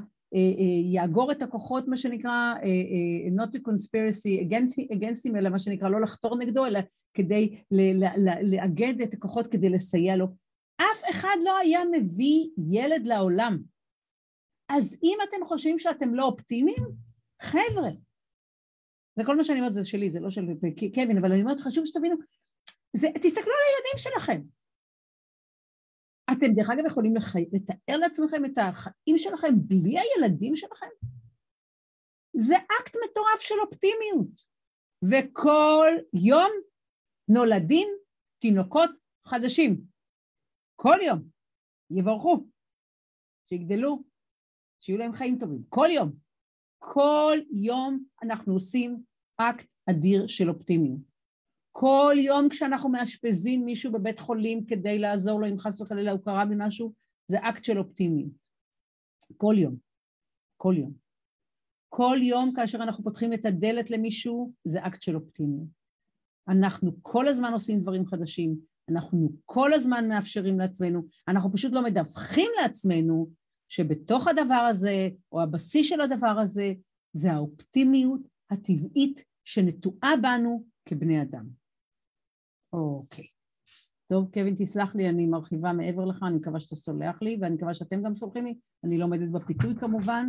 יאגור 0.84 1.32
את 1.32 1.42
הכוחות, 1.42 1.88
מה 1.88 1.96
שנקרא, 1.96 2.54
אה, 2.62 3.44
not 3.44 3.48
to 3.48 3.58
conspiracy 3.58 4.48
against, 4.48 4.96
against 4.96 5.30
him, 5.30 5.38
אלא 5.38 5.50
מה 5.50 5.58
שנקרא 5.58 5.88
לא 5.88 6.00
לחתור 6.00 6.38
נגדו, 6.38 6.66
אלא 6.66 6.80
כדי 7.14 7.58
לאגד 8.42 9.00
את 9.02 9.14
הכוחות 9.14 9.46
כדי 9.46 9.68
לסייע 9.68 10.16
לו. 10.16 10.26
אף 10.76 11.02
אחד 11.10 11.36
לא 11.44 11.58
היה 11.58 11.80
מביא 11.92 12.48
ילד 12.70 13.06
לעולם. 13.06 13.58
אז 14.68 14.98
אם 15.02 15.18
אתם 15.28 15.44
חושבים 15.44 15.78
שאתם 15.78 16.14
לא 16.14 16.24
אופטימיים, 16.24 16.84
חבר'ה, 17.42 17.90
זה 19.16 19.24
כל 19.24 19.36
מה 19.36 19.44
שאני 19.44 19.58
אומרת, 19.58 19.74
זה 19.74 19.84
שלי, 19.84 20.10
זה 20.10 20.20
לא 20.20 20.30
של 20.30 20.46
קווין, 20.94 21.18
אבל 21.18 21.32
אני 21.32 21.42
אומרת, 21.42 21.60
חשוב 21.60 21.86
שתבינו, 21.86 22.16
זה, 22.96 23.08
תסתכלו 23.14 23.52
על 23.52 23.60
הילדים 23.68 23.96
שלכם. 23.96 24.40
אתם 26.32 26.46
דרך 26.56 26.70
אגב 26.70 26.86
יכולים 26.86 27.14
לח... 27.16 27.36
לתאר 27.52 27.96
לעצמכם 27.96 28.44
את 28.44 28.58
החיים 28.58 29.18
שלכם 29.18 29.54
בלי 29.66 29.94
הילדים 29.98 30.56
שלכם? 30.56 30.86
זה 32.36 32.54
אקט 32.56 32.96
מטורף 33.04 33.40
של 33.40 33.54
אופטימיות. 33.60 34.44
וכל 35.10 35.90
יום 36.14 36.50
נולדים 37.28 37.88
תינוקות 38.38 38.90
חדשים. 39.26 39.80
כל 40.76 40.96
יום. 41.06 41.28
יברכו, 41.90 42.46
שיגדלו, 43.48 44.02
שיהיו 44.80 44.98
להם 44.98 45.12
חיים 45.12 45.38
טובים. 45.38 45.62
כל 45.68 45.88
יום. 45.94 46.12
כל 46.78 47.38
יום 47.52 48.04
אנחנו 48.22 48.54
עושים 48.54 49.02
אקט 49.36 49.66
אדיר 49.90 50.26
של 50.26 50.48
אופטימיות. 50.48 51.13
כל 51.76 52.16
יום 52.18 52.48
כשאנחנו 52.48 52.88
מאשפזים 52.88 53.64
מישהו 53.64 53.92
בבית 53.92 54.18
חולים 54.18 54.64
כדי 54.66 54.98
לעזור 54.98 55.40
לו 55.40 55.48
אם 55.48 55.58
חס 55.58 55.80
וחלילה 55.80 56.12
הוא 56.12 56.20
קרה 56.24 56.44
ממשהו, 56.44 56.92
זה 57.26 57.38
אקט 57.40 57.64
של 57.64 57.78
אופטימיות. 57.78 58.30
כל 59.36 59.54
יום. 59.58 59.76
כל 60.56 60.74
יום. 60.78 60.92
כל 61.88 62.18
יום 62.22 62.52
כאשר 62.56 62.78
אנחנו 62.78 63.04
פותחים 63.04 63.32
את 63.32 63.44
הדלת 63.44 63.90
למישהו, 63.90 64.52
זה 64.64 64.86
אקט 64.86 65.02
של 65.02 65.16
אופטימיות. 65.16 65.68
אנחנו 66.48 66.92
כל 67.02 67.28
הזמן 67.28 67.52
עושים 67.52 67.80
דברים 67.80 68.06
חדשים, 68.06 68.56
אנחנו 68.90 69.32
כל 69.44 69.72
הזמן 69.72 70.08
מאפשרים 70.08 70.58
לעצמנו, 70.58 71.02
אנחנו 71.28 71.52
פשוט 71.52 71.72
לא 71.72 71.84
מדווחים 71.84 72.50
לעצמנו 72.62 73.30
שבתוך 73.68 74.28
הדבר 74.28 74.66
הזה, 74.70 75.08
או 75.32 75.42
הבסיס 75.42 75.88
של 75.88 76.00
הדבר 76.00 76.38
הזה, 76.42 76.72
זה 77.12 77.32
האופטימיות 77.32 78.20
הטבעית 78.50 79.24
שנטועה 79.44 80.16
בנו 80.22 80.64
כבני 80.88 81.22
אדם. 81.22 81.63
אוקיי. 82.74 83.26
טוב, 84.06 84.30
קווין, 84.32 84.54
תסלח 84.58 84.94
לי, 84.94 85.08
אני 85.08 85.26
מרחיבה 85.26 85.72
מעבר 85.72 86.04
לך, 86.04 86.22
אני 86.22 86.36
מקווה 86.36 86.60
שאתה 86.60 86.76
סולח 86.76 87.22
לי, 87.22 87.38
ואני 87.40 87.54
מקווה 87.54 87.74
שאתם 87.74 88.02
גם 88.02 88.14
סולחים 88.14 88.44
לי, 88.44 88.58
אני 88.84 88.98
לא 88.98 89.04
עומדת 89.04 89.30
בפיתוי 89.30 89.74
כמובן, 89.80 90.26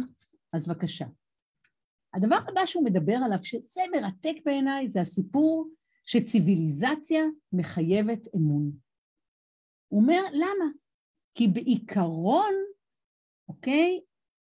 אז 0.53 0.67
בבקשה. 0.67 1.05
הדבר 2.13 2.37
הבא 2.49 2.65
שהוא 2.65 2.85
מדבר 2.85 3.15
עליו, 3.25 3.39
שזה 3.43 3.81
מרתק 3.95 4.35
בעיניי, 4.45 4.87
זה 4.87 5.01
הסיפור 5.01 5.69
שציוויליזציה 6.05 7.23
מחייבת 7.53 8.27
אמון. 8.35 8.71
הוא 9.87 10.01
אומר, 10.01 10.21
למה? 10.33 10.71
כי 11.35 11.47
בעיקרון, 11.47 12.53
אוקיי, 13.49 13.99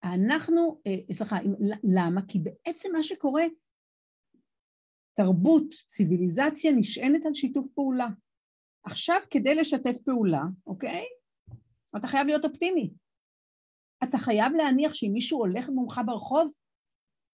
אנחנו, 0.04 0.80
אה, 0.86 1.14
סליחה, 1.14 1.36
למה? 1.84 2.20
כי 2.28 2.38
בעצם 2.38 2.88
מה 2.92 3.02
שקורה, 3.02 3.44
תרבות, 5.18 5.74
ציוויליזציה 5.86 6.72
נשענת 6.72 7.26
על 7.26 7.34
שיתוף 7.34 7.68
פעולה. 7.74 8.08
עכשיו 8.84 9.20
כדי 9.30 9.54
לשתף 9.54 9.96
פעולה, 10.04 10.42
אוקיי? 10.66 11.04
אתה 11.96 12.06
חייב 12.06 12.26
להיות 12.26 12.44
אופטימי. 12.44 12.90
אתה 14.04 14.18
חייב 14.18 14.52
להניח 14.52 14.94
שאם 14.94 15.10
מישהו 15.12 15.38
הולך 15.38 15.68
מולך 15.68 16.00
ברחוב, 16.06 16.52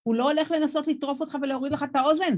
הוא 0.03 0.15
לא 0.15 0.31
הולך 0.31 0.51
לנסות 0.51 0.87
לטרוף 0.87 1.21
אותך 1.21 1.37
ולהוריד 1.41 1.73
לך 1.73 1.83
את 1.83 1.95
האוזן. 1.95 2.37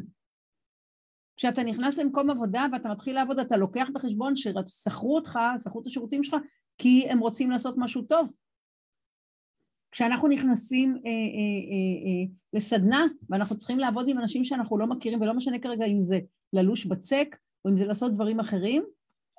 כשאתה 1.38 1.64
נכנס 1.64 1.98
למקום 1.98 2.30
עבודה 2.30 2.66
ואתה 2.72 2.90
מתחיל 2.90 3.16
לעבוד, 3.16 3.40
אתה 3.40 3.58
לוקח 3.58 3.90
בחשבון 3.94 4.34
ששכרו 4.36 5.16
אותך, 5.16 5.40
שכרו 5.64 5.82
את 5.82 5.88
השירותים 5.88 6.24
שלך, 6.24 6.36
כי 6.78 7.10
הם 7.10 7.20
רוצים 7.20 7.52
לעשות 7.52 7.76
משהו 7.78 8.02
טוב. 8.02 8.36
כשאנחנו 9.92 10.28
נכנסים 10.28 10.96
אה, 10.96 11.10
אה, 11.12 11.12
אה, 11.12 12.08
אה, 12.08 12.36
לסדנה 12.54 13.06
ואנחנו 13.30 13.58
צריכים 13.58 13.80
לעבוד 13.80 14.10
עם 14.10 14.18
אנשים 14.20 14.44
שאנחנו 14.44 14.78
לא 14.78 14.88
מכירים, 14.88 15.22
ולא 15.22 15.34
משנה 15.34 15.60
כרגע 15.60 15.86
אם 15.86 16.02
זה 16.02 16.20
ללוש 16.54 16.86
בצק 16.86 17.38
או 17.66 17.70
אם 17.70 17.78
זה 17.78 17.86
לעשות 17.86 18.14
דברים 18.14 18.40
אחרים, 18.40 18.84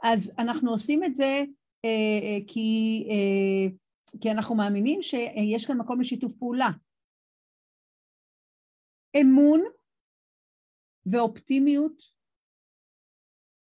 אז 0.05 0.33
אנחנו 0.39 0.71
עושים 0.71 1.05
את 1.05 1.15
זה 1.15 1.45
אה, 1.85 2.19
אה, 2.23 2.39
כי, 2.47 3.05
אה, 3.11 3.77
כי 4.21 4.31
אנחנו 4.31 4.55
מאמינים 4.55 5.03
שיש 5.03 5.67
כאן 5.67 5.79
מקום 5.79 6.01
לשיתוף 6.01 6.35
פעולה. 6.35 6.69
אמון 9.21 9.61
ואופטימיות 11.13 12.03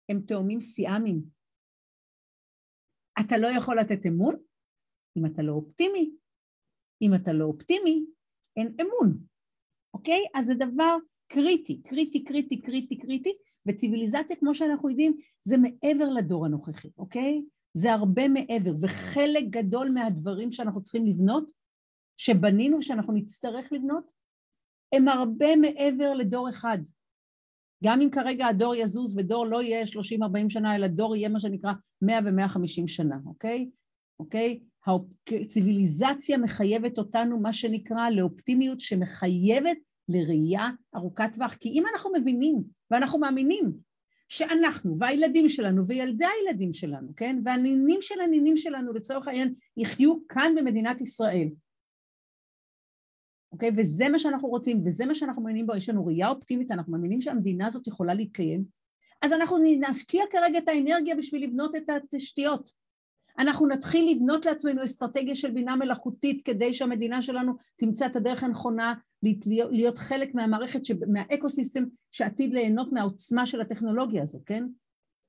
הם 0.08 0.20
תאומים 0.26 0.60
סיאמיים. 0.60 1.22
אתה 3.20 3.36
לא 3.36 3.48
יכול 3.58 3.78
לתת 3.80 4.06
אמון 4.06 4.34
אם 5.18 5.26
אתה 5.26 5.42
לא 5.42 5.52
אופטימי. 5.52 6.16
אם 7.02 7.14
אתה 7.14 7.32
לא 7.32 7.44
אופטימי, 7.44 8.04
אין 8.56 8.66
אמון, 8.80 9.18
אוקיי? 9.94 10.24
אז 10.34 10.46
זה 10.46 10.54
דבר 10.54 10.96
קריטי, 11.28 11.82
קריטי, 11.82 12.24
קריטי, 12.24 12.60
קריטי, 12.60 12.98
קריטי, 12.98 13.32
וציוויליזציה, 13.66 14.36
כמו 14.36 14.54
שאנחנו 14.54 14.90
יודעים, 14.90 15.16
זה 15.42 15.56
מעבר 15.56 16.08
לדור 16.08 16.46
הנוכחי, 16.46 16.88
אוקיי? 16.98 17.42
זה 17.74 17.92
הרבה 17.92 18.28
מעבר, 18.28 18.72
וחלק 18.82 19.44
גדול 19.50 19.90
מהדברים 19.90 20.50
שאנחנו 20.50 20.82
צריכים 20.82 21.06
לבנות, 21.06 21.52
שבנינו 22.16 22.78
ושאנחנו 22.78 23.12
נצטרך 23.12 23.72
לבנות, 23.72 24.10
הם 24.92 25.08
הרבה 25.08 25.56
מעבר 25.56 26.14
לדור 26.14 26.48
אחד. 26.48 26.78
גם 27.84 28.00
אם 28.00 28.10
כרגע 28.10 28.46
הדור 28.46 28.74
יזוז 28.74 29.18
ודור 29.18 29.46
לא 29.46 29.62
יהיה 29.62 29.84
30-40 29.84 29.86
שנה, 30.48 30.76
אלא 30.76 30.86
דור 30.86 31.16
יהיה 31.16 31.28
מה 31.28 31.40
שנקרא 31.40 31.72
100 32.02 32.18
ו-150 32.24 32.86
שנה, 32.86 33.16
אוקיי? 33.26 33.70
אוקיי? 34.20 34.60
הציוויליזציה 35.40 36.38
מחייבת 36.38 36.98
אותנו, 36.98 37.40
מה 37.40 37.52
שנקרא, 37.52 38.10
לאופטימיות 38.10 38.80
שמחייבת 38.80 39.78
לראייה 40.08 40.68
ארוכת 40.96 41.30
טווח. 41.34 41.54
כי 41.54 41.68
אם 41.68 41.82
אנחנו 41.92 42.10
מבינים 42.18 42.62
ואנחנו 42.90 43.18
מאמינים 43.18 43.72
שאנחנו 44.28 44.96
והילדים 45.00 45.48
שלנו 45.48 45.86
וילדי 45.86 46.24
הילדים 46.24 46.72
שלנו, 46.72 47.08
כן, 47.16 47.38
והנינים 47.44 48.02
של 48.02 48.20
הנינים 48.20 48.56
שלנו 48.56 48.92
לצורך 48.92 49.28
העניין 49.28 49.54
יחיו 49.76 50.14
כאן 50.28 50.52
במדינת 50.56 51.00
ישראל, 51.00 51.48
אוקיי? 53.52 53.70
וזה 53.76 54.08
מה 54.08 54.18
שאנחנו 54.18 54.48
רוצים, 54.48 54.82
וזה 54.84 55.06
מה 55.06 55.14
שאנחנו 55.14 55.42
מאמינים 55.42 55.66
בו, 55.66 55.76
יש 55.76 55.88
לנו 55.88 56.06
ראייה 56.06 56.28
אופטימית, 56.28 56.70
אנחנו 56.70 56.92
מאמינים 56.92 57.20
שהמדינה 57.20 57.66
הזאת 57.66 57.86
יכולה 57.86 58.14
להתקיים, 58.14 58.64
אז 59.22 59.32
אנחנו 59.32 59.56
נשקיע 59.80 60.24
כרגע 60.30 60.58
את 60.58 60.68
האנרגיה 60.68 61.14
בשביל 61.14 61.44
לבנות 61.44 61.74
את 61.76 61.90
התשתיות. 61.90 62.70
אנחנו 63.38 63.66
נתחיל 63.66 64.16
לבנות 64.16 64.46
לעצמנו 64.46 64.84
אסטרטגיה 64.84 65.34
של 65.34 65.50
בינה 65.50 65.76
מלאכותית 65.76 66.42
כדי 66.42 66.74
שהמדינה 66.74 67.22
שלנו 67.22 67.52
תמצא 67.76 68.06
את 68.06 68.16
הדרך 68.16 68.42
הנכונה 68.42 68.94
להיות 69.70 69.98
חלק 69.98 70.34
מהמערכת, 70.34 70.80
מהאקו-סיסטם 71.08 71.84
שעתיד 72.10 72.52
ליהנות 72.52 72.92
מהעוצמה 72.92 73.46
של 73.46 73.60
הטכנולוגיה 73.60 74.22
הזו, 74.22 74.38
כן? 74.46 74.64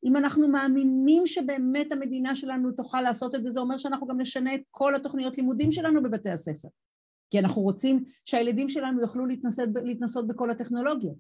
אם 0.04 0.18
אנחנו 0.18 0.48
מאמינים 0.48 1.28
שבאמת 1.28 1.92
המדינה 1.92 2.36
שלנו 2.36 2.72
תוכל 2.72 3.02
לעשות 3.02 3.36
את 3.36 3.44
זה, 3.44 3.50
זה 3.50 3.60
אומר 3.60 3.78
שאנחנו 3.78 4.08
גם 4.08 4.22
נשנה 4.22 4.56
את 4.56 4.62
כל 4.72 4.96
התוכניות 4.96 5.38
לימודים 5.38 5.72
שלנו 5.72 6.04
בבתי 6.04 6.30
הספר. 6.30 6.68
כי 7.30 7.40
אנחנו 7.40 7.62
רוצים 7.62 8.04
שהילדים 8.26 8.70
שלנו 8.70 9.02
יוכלו 9.02 9.26
להתנסות, 9.26 9.70
להתנסות 9.84 10.28
בכל 10.28 10.52
הטכנולוגיות. 10.52 11.16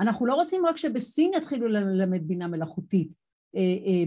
אנחנו 0.00 0.26
לא 0.26 0.34
רוצים 0.34 0.66
רק 0.66 0.76
שבסין 0.76 1.30
יתחילו 1.36 1.68
ללמד 1.68 2.28
בינה 2.28 2.48
מלאכותית, 2.48 3.12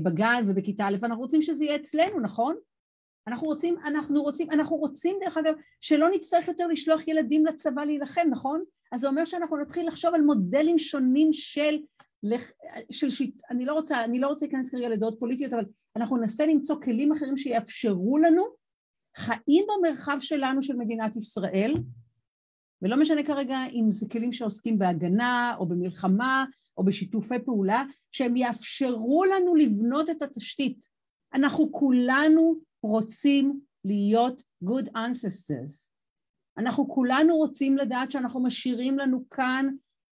בגן 0.03 0.43
ובכיתה 0.47 0.88
א', 0.88 0.95
אנחנו 1.03 1.21
רוצים 1.21 1.41
שזה 1.41 1.65
יהיה 1.65 1.75
אצלנו, 1.75 2.19
נכון? 2.19 2.55
אנחנו 3.27 3.47
רוצים, 3.47 3.75
אנחנו 3.86 4.23
רוצים, 4.23 4.51
אנחנו 4.51 4.75
רוצים 4.75 5.15
דרך 5.21 5.38
אגב 5.38 5.53
שלא 5.81 6.07
נצטרך 6.15 6.47
יותר 6.47 6.67
לשלוח 6.67 7.07
ילדים 7.07 7.45
לצבא 7.45 7.83
להילחם, 7.83 8.27
נכון? 8.31 8.63
אז 8.91 8.99
זה 8.99 9.07
אומר 9.07 9.25
שאנחנו 9.25 9.57
נתחיל 9.57 9.88
לחשוב 9.88 10.15
על 10.15 10.21
מודלים 10.21 10.79
שונים 10.79 11.33
של, 11.33 11.77
של 12.91 13.10
שיט, 13.10 13.41
אני 13.51 13.65
לא 13.65 13.73
רוצה, 13.73 14.03
אני 14.03 14.19
לא 14.19 14.27
רוצה 14.27 14.45
להיכנס 14.45 14.69
כרגע 14.69 14.89
לדעות 14.89 15.19
פוליטיות, 15.19 15.53
אבל 15.53 15.65
אנחנו 15.95 16.17
ננסה 16.17 16.45
למצוא 16.45 16.75
כלים 16.83 17.12
אחרים 17.12 17.38
שיאפשרו 17.38 18.17
לנו 18.17 18.43
חיים 19.17 19.65
במרחב 19.67 20.17
שלנו 20.19 20.62
של 20.62 20.75
מדינת 20.75 21.15
ישראל, 21.15 21.73
ולא 22.81 23.01
משנה 23.01 23.23
כרגע 23.23 23.57
אם 23.73 23.86
זה 23.89 24.05
כלים 24.12 24.31
שעוסקים 24.31 24.79
בהגנה 24.79 25.55
או 25.60 25.65
במלחמה 25.65 26.45
או 26.78 26.84
בשיתופי 26.84 27.40
פעולה, 27.46 27.84
שהם 28.12 28.38
יאפשרו 28.38 29.26
לנו 29.26 29.56
לבנות 29.56 30.10
את 30.10 30.22
התשתית. 30.22 30.86
אנחנו 31.34 31.72
כולנו 31.72 32.60
רוצים 32.84 33.60
להיות 33.86 34.42
good 34.63 34.88
ancestors. 34.88 35.90
אנחנו 36.58 36.88
כולנו 36.88 37.38
רוצים 37.38 37.78
לדעת 37.78 38.12
שאנחנו 38.12 38.44
משאירים 38.44 38.98
לנו 38.98 39.30
כאן 39.30 39.66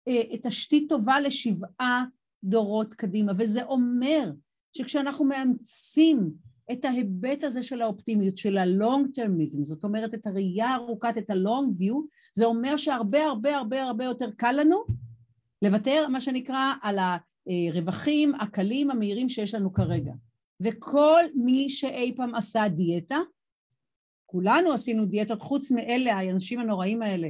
אה, 0.09 0.37
תשתית 0.43 0.89
טובה 0.89 1.21
לשבעה 1.21 2.05
דורות 2.45 2.95
קדימה, 2.95 3.33
וזה 3.37 3.65
אומר 3.65 4.31
שכשאנחנו 4.77 5.25
מאמצים 5.25 6.33
את 6.73 6.85
ההיבט 6.85 7.45
הזה 7.45 7.63
של 7.63 7.83
האופטימיות, 7.83 8.37
של 8.37 8.59
הלונג 8.59 9.15
טרמיזם, 9.15 9.65
זאת 9.65 9.85
אומרת 9.85 10.15
את 10.15 10.27
הראייה 10.27 10.69
הארוכת, 10.69 11.15
את 11.19 11.31
הלונג 11.31 11.75
ויו, 11.79 12.03
זה 12.35 12.45
אומר 12.45 12.77
שהרבה 12.77 13.25
הרבה 13.25 13.57
הרבה 13.57 13.83
הרבה 13.83 14.05
יותר 14.05 14.31
קל 14.31 14.53
לנו 14.53 14.85
לוותר, 15.63 16.09
מה 16.09 16.21
שנקרא, 16.21 16.73
על 16.83 16.99
הרווחים 17.47 18.35
הקלים 18.35 18.91
המהירים 18.91 19.29
שיש 19.29 19.55
לנו 19.55 19.73
כרגע. 19.73 20.13
וכל 20.61 21.23
מי 21.35 21.71
שאי 21.71 22.13
פעם 22.17 22.35
עשה 22.35 22.69
דיאטה, 22.69 23.19
כולנו 24.27 24.73
עשינו 24.73 25.07
דיאטות 25.07 25.43
חוץ 25.43 25.71
מאלה, 25.71 26.15
האנשים 26.15 26.59
הנוראים 26.59 27.03
האלה, 27.03 27.29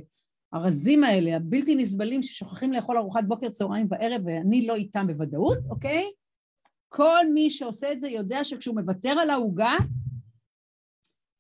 הרזים 0.53 1.05
האלה, 1.05 1.37
הבלתי 1.37 1.75
נסבלים 1.75 2.23
ששוכחים 2.23 2.73
לאכול 2.73 2.99
ארוחת 2.99 3.25
בוקר, 3.25 3.49
צהריים 3.49 3.87
וערב, 3.91 4.23
ואני 4.25 4.67
לא 4.67 4.75
איתם 4.75 5.07
בוודאות, 5.07 5.59
אוקיי? 5.71 6.11
כל 6.89 7.25
מי 7.35 7.51
שעושה 7.51 7.93
את 7.93 8.01
זה 8.01 8.09
יודע 8.09 8.45
שכשהוא 8.45 8.81
מוותר 8.81 9.11
על 9.11 9.31
העוגה, 9.31 9.75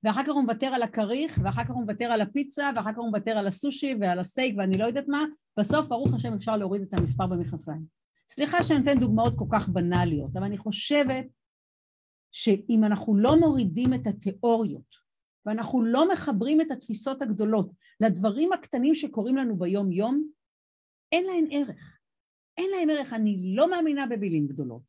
ואחר 0.04 0.22
כך 0.24 0.32
הוא 0.32 0.42
מוותר 0.42 0.66
על 0.66 0.82
הכריך, 0.82 1.40
ואחר 1.44 1.64
כך 1.64 1.70
הוא 1.70 1.82
מוותר 1.82 2.04
על 2.04 2.20
הפיצה, 2.20 2.70
ואחר 2.76 2.92
כך 2.92 2.98
הוא 2.98 3.08
מוותר 3.08 3.30
על 3.30 3.46
הסושי 3.46 3.94
ועל 4.00 4.18
הסטייק 4.18 4.54
ואני 4.58 4.78
לא 4.78 4.86
יודעת 4.86 5.08
מה, 5.08 5.24
בסוף 5.58 5.86
ברוך 5.86 6.14
השם 6.14 6.34
אפשר 6.34 6.56
להוריד 6.56 6.82
את 6.82 6.94
המספר 6.94 7.26
במכנסיים. 7.26 7.82
סליחה 8.28 8.62
שאני 8.62 8.82
אתן 8.82 9.00
דוגמאות 9.00 9.34
כל 9.36 9.44
כך 9.52 9.68
בנאליות, 9.68 10.36
אבל 10.36 10.44
אני 10.44 10.58
חושבת 10.58 11.26
שאם 12.30 12.84
אנחנו 12.84 13.16
לא 13.16 13.36
מורידים 13.40 13.94
את 13.94 14.06
התיאוריות 14.06 15.02
ואנחנו 15.46 15.82
לא 15.82 16.12
מחברים 16.12 16.60
את 16.60 16.70
התפיסות 16.70 17.22
הגדולות 17.22 17.70
לדברים 18.00 18.52
הקטנים 18.52 18.94
שקורים 18.94 19.36
לנו 19.36 19.56
ביום-יום, 19.56 20.28
אין 21.12 21.24
להן 21.24 21.44
ערך. 21.50 21.98
אין 22.58 22.70
להן 22.70 22.90
ערך. 22.90 23.12
אני 23.12 23.54
לא 23.56 23.70
מאמינה 23.70 24.06
במילים 24.06 24.46
גדולות, 24.46 24.82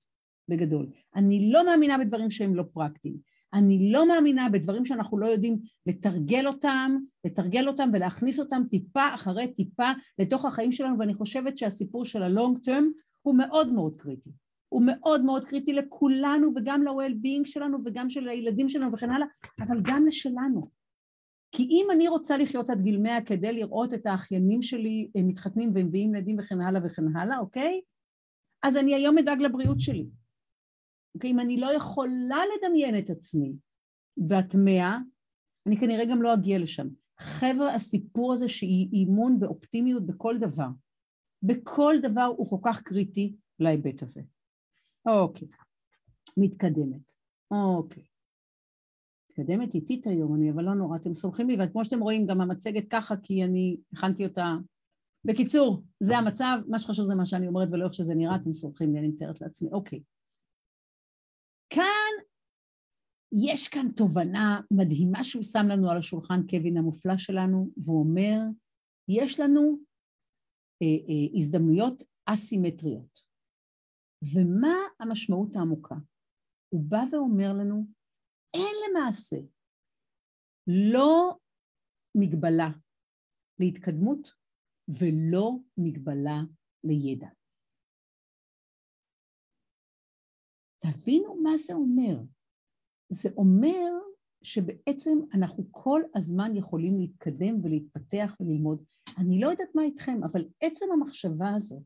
בגדול. 0.49 0.89
אני 1.15 1.49
לא 1.51 1.65
מאמינה 1.65 1.97
בדברים 1.97 2.31
שהם 2.31 2.55
לא 2.55 2.63
פרקטיים. 2.73 3.17
אני 3.53 3.91
לא 3.91 4.07
מאמינה 4.07 4.49
בדברים 4.49 4.85
שאנחנו 4.85 5.17
לא 5.17 5.25
יודעים 5.25 5.59
לתרגל 5.85 6.47
אותם, 6.47 6.97
לתרגל 7.25 7.67
אותם 7.67 7.89
ולהכניס 7.93 8.39
אותם 8.39 8.61
טיפה 8.69 9.15
אחרי 9.15 9.53
טיפה 9.53 9.91
לתוך 10.19 10.45
החיים 10.45 10.71
שלנו, 10.71 10.99
ואני 10.99 11.13
חושבת 11.13 11.57
שהסיפור 11.57 12.05
של 12.05 12.23
הלונג 12.23 12.57
טרם 12.63 12.85
הוא 13.21 13.35
מאוד 13.37 13.73
מאוד 13.73 13.95
קריטי. 13.97 14.31
הוא 14.69 14.83
מאוד 14.85 15.23
מאוד 15.23 15.45
קריטי 15.45 15.73
לכולנו 15.73 16.49
וגם 16.55 16.83
ל-well-being 16.83 17.45
שלנו 17.45 17.77
וגם 17.85 18.09
של 18.09 18.29
הילדים 18.29 18.69
שלנו 18.69 18.91
וכן 18.91 19.09
הלאה, 19.09 19.27
אבל 19.59 19.77
גם 19.81 20.05
לשלנו. 20.05 20.69
כי 21.51 21.63
אם 21.63 21.87
אני 21.91 22.07
רוצה 22.07 22.37
לחיות 22.37 22.69
עד 22.69 22.81
גיל 22.81 22.97
מאה 22.97 23.21
כדי 23.21 23.53
לראות 23.53 23.93
את 23.93 24.05
האחיינים 24.05 24.61
שלי 24.61 25.09
מתחתנים 25.15 25.71
ומביאים 25.75 26.15
ילדים 26.15 26.35
וכן 26.39 26.61
הלאה 26.61 26.81
וכן 26.85 27.17
הלאה, 27.17 27.39
אוקיי? 27.39 27.81
אז 28.63 28.77
אני 28.77 28.95
היום 28.95 29.17
אדאג 29.17 29.41
לבריאות 29.41 29.79
שלי. 29.79 30.05
אוקיי? 31.15 31.31
אם 31.31 31.39
אני 31.39 31.59
לא 31.59 31.75
יכולה 31.75 32.41
לדמיין 32.55 32.97
את 32.97 33.09
עצמי 33.09 33.53
בת 34.17 34.55
מאה, 34.55 34.97
אני 35.67 35.79
כנראה 35.79 36.05
גם 36.05 36.21
לא 36.21 36.33
אגיע 36.33 36.59
לשם. 36.59 36.87
חבר'ה, 37.19 37.75
הסיפור 37.75 38.33
הזה 38.33 38.47
שהיא 38.47 38.89
אימון 38.93 39.39
באופטימיות 39.39 40.05
בכל 40.05 40.37
דבר, 40.39 40.67
בכל 41.43 41.95
דבר 42.01 42.33
הוא 42.37 42.49
כל 42.49 42.57
כך 42.63 42.81
קריטי 42.81 43.35
להיבט 43.59 44.03
הזה. 44.03 44.21
אוקיי, 45.05 45.47
מתקדמת. 46.37 47.11
אוקיי. 47.51 48.03
מתקדמת 49.29 49.73
איטית 49.73 50.07
היום, 50.07 50.35
אני, 50.35 50.51
אבל 50.51 50.63
לא 50.63 50.73
נורא, 50.73 50.95
אתם 50.95 51.13
סולחים 51.13 51.49
לי, 51.49 51.57
וכמו 51.59 51.85
שאתם 51.85 51.99
רואים, 51.99 52.27
גם 52.27 52.41
המצגת 52.41 52.83
ככה, 52.89 53.17
כי 53.17 53.43
אני 53.43 53.77
הכנתי 53.93 54.25
אותה. 54.25 54.55
בקיצור, 55.25 55.83
זה 55.99 56.17
המצב, 56.17 56.57
מה 56.67 56.79
שחשוב 56.79 57.05
זה 57.05 57.15
מה 57.15 57.25
שאני 57.25 57.47
אומרת 57.47 57.67
ולא 57.71 57.85
איך 57.85 57.93
שזה 57.93 58.15
נראה, 58.15 58.35
אתם 58.35 58.53
סולחים 58.53 58.93
לי, 58.93 58.99
אני 58.99 59.07
מתארת 59.07 59.41
לעצמי. 59.41 59.69
אוקיי. 59.71 60.01
כאן, 61.69 62.13
יש 63.33 63.67
כאן 63.67 63.87
תובנה 63.97 64.61
מדהימה 64.71 65.23
שהוא 65.23 65.43
שם 65.43 65.65
לנו 65.69 65.89
על 65.89 65.97
השולחן, 65.97 66.39
קווין 66.49 66.77
המופלא 66.77 67.17
שלנו, 67.17 67.69
והוא 67.77 67.99
אומר, 67.99 68.37
יש 69.07 69.39
לנו 69.39 69.77
אה, 70.81 70.97
אה, 71.09 71.37
הזדמנויות 71.37 72.03
אסימטריות. 72.25 73.23
ומה 74.33 74.75
המשמעות 74.99 75.55
העמוקה? 75.55 75.95
הוא 76.69 76.83
בא 76.89 77.03
ואומר 77.11 77.53
לנו, 77.53 77.85
אין 78.53 78.75
למעשה 78.89 79.35
לא 80.67 81.37
מגבלה 82.17 82.69
להתקדמות 83.59 84.29
ולא 84.87 85.51
מגבלה 85.77 86.39
לידע. 86.83 87.27
תבינו 90.79 91.35
מה 91.43 91.57
זה 91.57 91.73
אומר. 91.73 92.15
זה 93.13 93.29
אומר 93.37 93.91
שבעצם 94.43 95.17
אנחנו 95.33 95.63
כל 95.71 96.01
הזמן 96.15 96.55
יכולים 96.55 96.99
להתקדם 96.99 97.63
ולהתפתח 97.63 98.35
וללמוד. 98.39 98.83
אני 99.17 99.41
לא 99.41 99.49
יודעת 99.49 99.75
מה 99.75 99.83
איתכם, 99.83 100.23
אבל 100.23 100.45
עצם 100.61 100.85
המחשבה 100.93 101.49
הזאת 101.55 101.83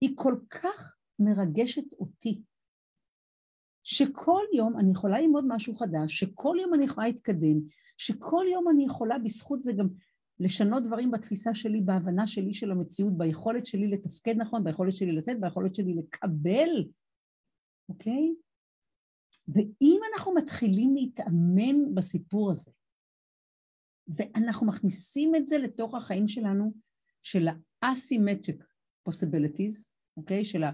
היא 0.00 0.10
כל 0.14 0.34
כך 0.50 0.96
מרגשת 1.18 1.92
אותי. 1.92 2.42
שכל 3.84 4.42
יום 4.54 4.78
אני 4.78 4.90
יכולה 4.90 5.20
ללמוד 5.20 5.44
משהו 5.48 5.74
חדש, 5.74 6.18
שכל 6.18 6.56
יום 6.60 6.74
אני 6.74 6.84
יכולה 6.84 7.06
להתקדם, 7.06 7.60
שכל 7.96 8.44
יום 8.52 8.68
אני 8.68 8.84
יכולה 8.84 9.18
בזכות 9.18 9.60
זה 9.60 9.72
גם 9.72 9.88
לשנות 10.40 10.82
דברים 10.82 11.10
בתפיסה 11.10 11.54
שלי, 11.54 11.80
בהבנה 11.80 12.26
שלי 12.26 12.54
של 12.54 12.70
המציאות, 12.70 13.18
ביכולת 13.18 13.66
שלי 13.66 13.86
לתפקד 13.86 14.34
נכון, 14.36 14.64
ביכולת 14.64 14.96
שלי 14.96 15.12
לתת, 15.12 15.36
ביכולת 15.40 15.74
שלי 15.74 15.94
לקבל, 15.94 16.84
אוקיי? 17.88 18.34
ואם 19.48 20.00
אנחנו 20.12 20.34
מתחילים 20.34 20.94
להתאמן 20.94 21.94
בסיפור 21.94 22.50
הזה, 22.50 22.70
ואנחנו 24.08 24.66
מכניסים 24.66 25.34
את 25.34 25.46
זה 25.46 25.58
לתוך 25.58 25.94
החיים 25.94 26.28
שלנו, 26.28 26.72
של 27.22 27.48
ה-asymmetric 27.48 28.62
possibilities, 29.08 29.88
אוקיי? 30.16 30.44
של 30.44 30.64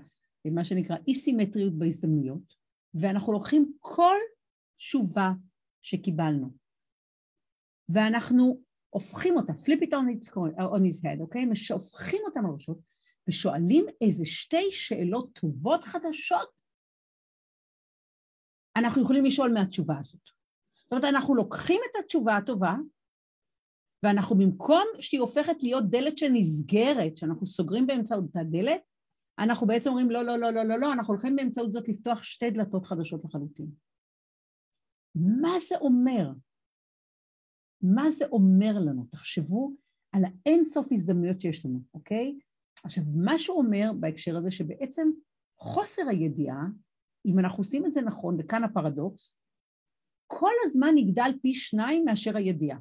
מה 0.44 0.64
שנקרא 0.64 0.96
אי 1.08 1.14
סימטריות 1.14 1.78
בהזדמנויות, 1.78 2.54
ואנחנו 2.94 3.32
לוקחים 3.32 3.72
כל 3.78 4.16
תשובה 4.76 5.30
שקיבלנו, 5.82 6.50
ואנחנו 7.88 8.60
הופכים 8.90 9.36
אותה, 9.36 9.52
flip 9.52 9.80
it 9.82 9.90
on, 9.90 10.16
its, 10.16 10.28
on 10.58 10.82
his 10.90 11.04
head, 11.04 11.20
אוקיי? 11.20 11.44
Okay? 11.44 11.72
הופכים 11.72 12.20
אותה 12.26 12.40
מראשות, 12.40 12.78
ושואלים 13.28 13.86
איזה 14.00 14.24
שתי 14.24 14.70
שאלות 14.70 15.38
טובות 15.40 15.84
חדשות 15.84 16.61
אנחנו 18.76 19.02
יכולים 19.02 19.24
לשאול 19.24 19.52
מהתשובה 19.52 19.98
הזאת. 19.98 20.20
זאת 20.76 20.92
אומרת, 20.92 21.04
אנחנו 21.04 21.34
לוקחים 21.34 21.80
את 21.90 22.04
התשובה 22.04 22.36
הטובה, 22.36 22.74
ואנחנו 24.02 24.36
במקום 24.36 24.84
שהיא 25.00 25.20
הופכת 25.20 25.62
להיות 25.62 25.90
דלת 25.90 26.18
שנסגרת, 26.18 27.16
שאנחנו 27.16 27.46
סוגרים 27.46 27.86
באמצעות 27.86 28.24
הדלת, 28.34 28.80
אנחנו 29.38 29.66
בעצם 29.66 29.90
אומרים 29.90 30.10
לא, 30.10 30.22
לא, 30.22 30.36
לא, 30.36 30.50
לא, 30.50 30.62
לא, 30.62 30.76
לא, 30.76 30.92
אנחנו 30.92 31.14
הולכים 31.14 31.36
באמצעות 31.36 31.72
זאת 31.72 31.88
לפתוח 31.88 32.22
שתי 32.22 32.50
דלתות 32.50 32.86
חדשות 32.86 33.24
לחלוטין. 33.24 33.70
מה 35.14 35.58
זה 35.68 35.76
אומר? 35.76 36.32
מה 37.82 38.10
זה 38.10 38.24
אומר 38.26 38.78
לנו? 38.78 39.04
תחשבו 39.10 39.72
על 40.12 40.22
האינסוף 40.24 40.86
הזדמנויות 40.92 41.40
שיש 41.40 41.66
לנו, 41.66 41.80
אוקיי? 41.94 42.38
עכשיו, 42.84 43.04
מה 43.14 43.38
שהוא 43.38 43.58
אומר 43.58 43.90
בהקשר 44.00 44.36
הזה, 44.36 44.50
שבעצם 44.50 45.08
חוסר 45.58 46.02
הידיעה, 46.08 46.66
אם 47.26 47.38
אנחנו 47.38 47.60
עושים 47.60 47.86
את 47.86 47.92
זה 47.92 48.00
נכון, 48.00 48.36
וכאן 48.40 48.64
הפרדוקס, 48.64 49.38
כל 50.26 50.52
הזמן 50.64 50.98
יגדל 50.98 51.30
פי 51.42 51.54
שניים 51.54 52.04
מאשר 52.04 52.36
הידיעה. 52.36 52.78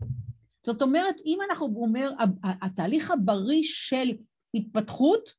זאת 0.66 0.82
אומרת, 0.82 1.16
אם 1.26 1.40
אנחנו 1.50 1.66
אומר, 1.76 2.12
התהליך 2.44 3.12
הבריא 3.12 3.62
של 3.64 4.10
התפתחות 4.54 5.30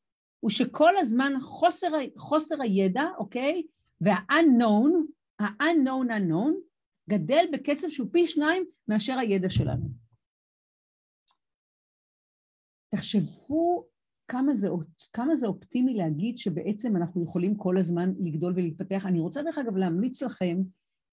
הוא 0.41 0.51
שכל 0.51 0.97
הזמן 0.97 1.33
חוסר, 1.41 1.89
חוסר 2.17 2.63
הידע, 2.63 3.05
אוקיי, 3.19 3.63
וה-unknown, 4.01 5.13
ה-unknown 5.41 6.09
unknown, 6.09 6.53
גדל 7.11 7.45
בקצב 7.53 7.89
שהוא 7.89 8.09
פי 8.13 8.27
שניים 8.27 8.65
מאשר 8.89 9.19
הידע 9.19 9.49
שלנו. 9.51 9.89
תחשבו 12.95 13.87
כמה 14.33 14.55
זה, 14.55 14.69
כמה 15.13 15.37
זה 15.37 15.47
אופטימי 15.47 15.95
להגיד 15.95 16.39
שבעצם 16.39 16.97
אנחנו 16.97 17.25
יכולים 17.25 17.57
כל 17.57 17.79
הזמן 17.79 18.13
לגדול 18.21 18.53
ולהתפתח. 18.57 19.03
אני 19.07 19.21
רוצה 19.21 19.43
דרך 19.43 19.59
אגב 19.59 19.77
להמליץ 19.77 20.23
לכם, 20.23 20.63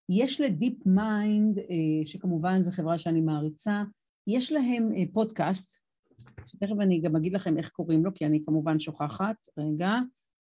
יש 0.10 0.42
ל-DeepMind, 0.42 1.58
אה, 1.58 2.06
שכמובן 2.06 2.62
זו 2.62 2.72
חברה 2.72 2.98
שאני 2.98 3.22
מעריצה, 3.22 3.84
יש 4.28 4.52
להם 4.52 4.92
אה, 4.96 5.04
פודקאסט, 5.14 5.80
שתכף 6.46 6.76
אני 6.82 7.02
גם 7.02 7.16
אגיד 7.16 7.34
לכם 7.34 7.58
איך 7.58 7.70
קוראים 7.70 8.06
לו, 8.06 8.14
כי 8.16 8.26
אני 8.26 8.44
כמובן 8.46 8.80
שוכחת, 8.80 9.36
רגע, 9.58 9.94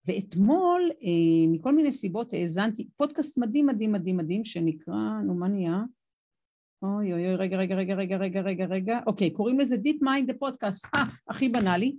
ואתמול, 0.08 0.82
אה, 1.04 1.52
מכל 1.52 1.76
מיני 1.76 1.92
סיבות, 1.92 2.34
האזנתי, 2.34 2.88
פודקאסט 2.98 3.38
מדהים 3.38 3.66
מדהים 3.66 3.92
מדהים 3.92 4.18
מדהים, 4.18 4.46
שנקרא, 4.46 5.22
נו 5.26 5.34
מה 5.34 5.48
נהיה? 5.48 5.84
אוי 6.84 7.14
אוי 7.14 7.28
אוי, 7.28 7.36
רגע 7.36 7.58
רגע 7.58 7.76
רגע 7.76 7.96
רגע 7.96 8.42
רגע 8.42 8.66
רגע 8.66 9.00
אוקיי, 9.08 9.30
קוראים 9.30 9.60
לזה 9.60 9.76
Deep 9.76 10.04
Mind 10.04 10.32
the 10.32 10.34
Podcast, 10.34 10.90
אה, 10.96 11.04
הכי 11.30 11.50
בנאלי. 11.50 11.96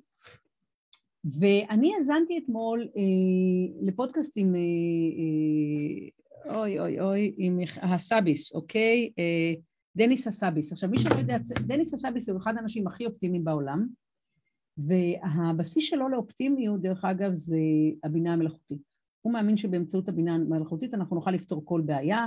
ואני 1.25 1.95
האזנתי 1.95 2.39
אתמול 2.39 2.81
אה, 2.97 3.83
לפודקאסט 3.83 4.33
עם, 4.37 4.55
אה, 4.55 4.61
אה, 6.49 6.61
אוי 6.61 6.81
אוי 6.81 7.01
אוי, 7.01 7.35
עם 7.37 7.59
הסאביס, 7.83 8.55
אוקיי? 8.55 9.11
אה, 9.19 9.55
דמיס 9.97 10.27
הסאביס. 10.27 10.73
עכשיו 10.73 10.91
מי 10.91 10.99
שלא 10.99 11.15
יודע, 11.15 11.39
דמיס 11.67 11.95
הסאביס 11.95 12.29
הוא 12.29 12.39
אחד 12.39 12.57
האנשים 12.57 12.87
הכי 12.87 13.07
אופטימיים 13.07 13.45
בעולם, 13.45 13.87
והבסיס 14.79 15.85
שלו 15.85 16.09
לאופטימיות, 16.09 16.83
דרך 16.83 17.05
אגב, 17.05 17.35
זה 17.35 17.59
הבינה 18.05 18.33
המלאכותית. 18.33 18.79
הוא 19.21 19.33
מאמין 19.33 19.57
שבאמצעות 19.57 20.09
הבינה 20.09 20.35
המלאכותית 20.35 20.95
אנחנו 20.95 21.17
נוכל 21.17 21.31
לפתור 21.31 21.63
כל 21.65 21.81
בעיה. 21.81 22.27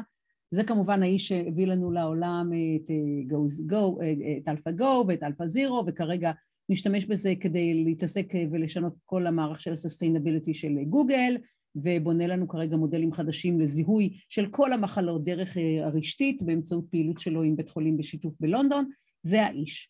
זה 0.51 0.63
כמובן 0.63 1.03
האיש 1.03 1.27
שהביא 1.27 1.67
לנו 1.67 1.91
לעולם 1.91 2.51
את, 2.53 2.89
אה, 2.89 2.95
Go, 3.37 3.71
Go, 3.71 4.01
אה, 4.01 4.53
את 4.53 4.75
Go 4.75 5.05
ואת 5.07 5.23
Zero, 5.45 5.83
וכרגע 5.87 6.31
משתמש 6.69 7.05
בזה 7.05 7.33
כדי 7.39 7.83
להתעסק 7.83 8.27
ולשנות 8.51 8.93
את 8.93 9.01
כל 9.05 9.27
המערך 9.27 9.61
של 9.61 9.73
ה-sustainability 9.73 10.53
של 10.53 10.83
גוגל, 10.89 11.37
ובונה 11.75 12.27
לנו 12.27 12.47
כרגע 12.47 12.77
מודלים 12.77 13.13
חדשים 13.13 13.59
לזיהוי 13.59 14.17
של 14.29 14.47
כל 14.51 14.73
המחלות 14.73 15.23
דרך 15.23 15.57
אה, 15.57 15.85
הרשתית 15.85 16.41
באמצעות 16.41 16.85
פעילות 16.91 17.19
שלו 17.19 17.43
עם 17.43 17.55
בית 17.55 17.69
חולים 17.69 17.97
בשיתוף 17.97 18.35
בלונדון, 18.39 18.89
זה 19.23 19.43
האיש. 19.43 19.89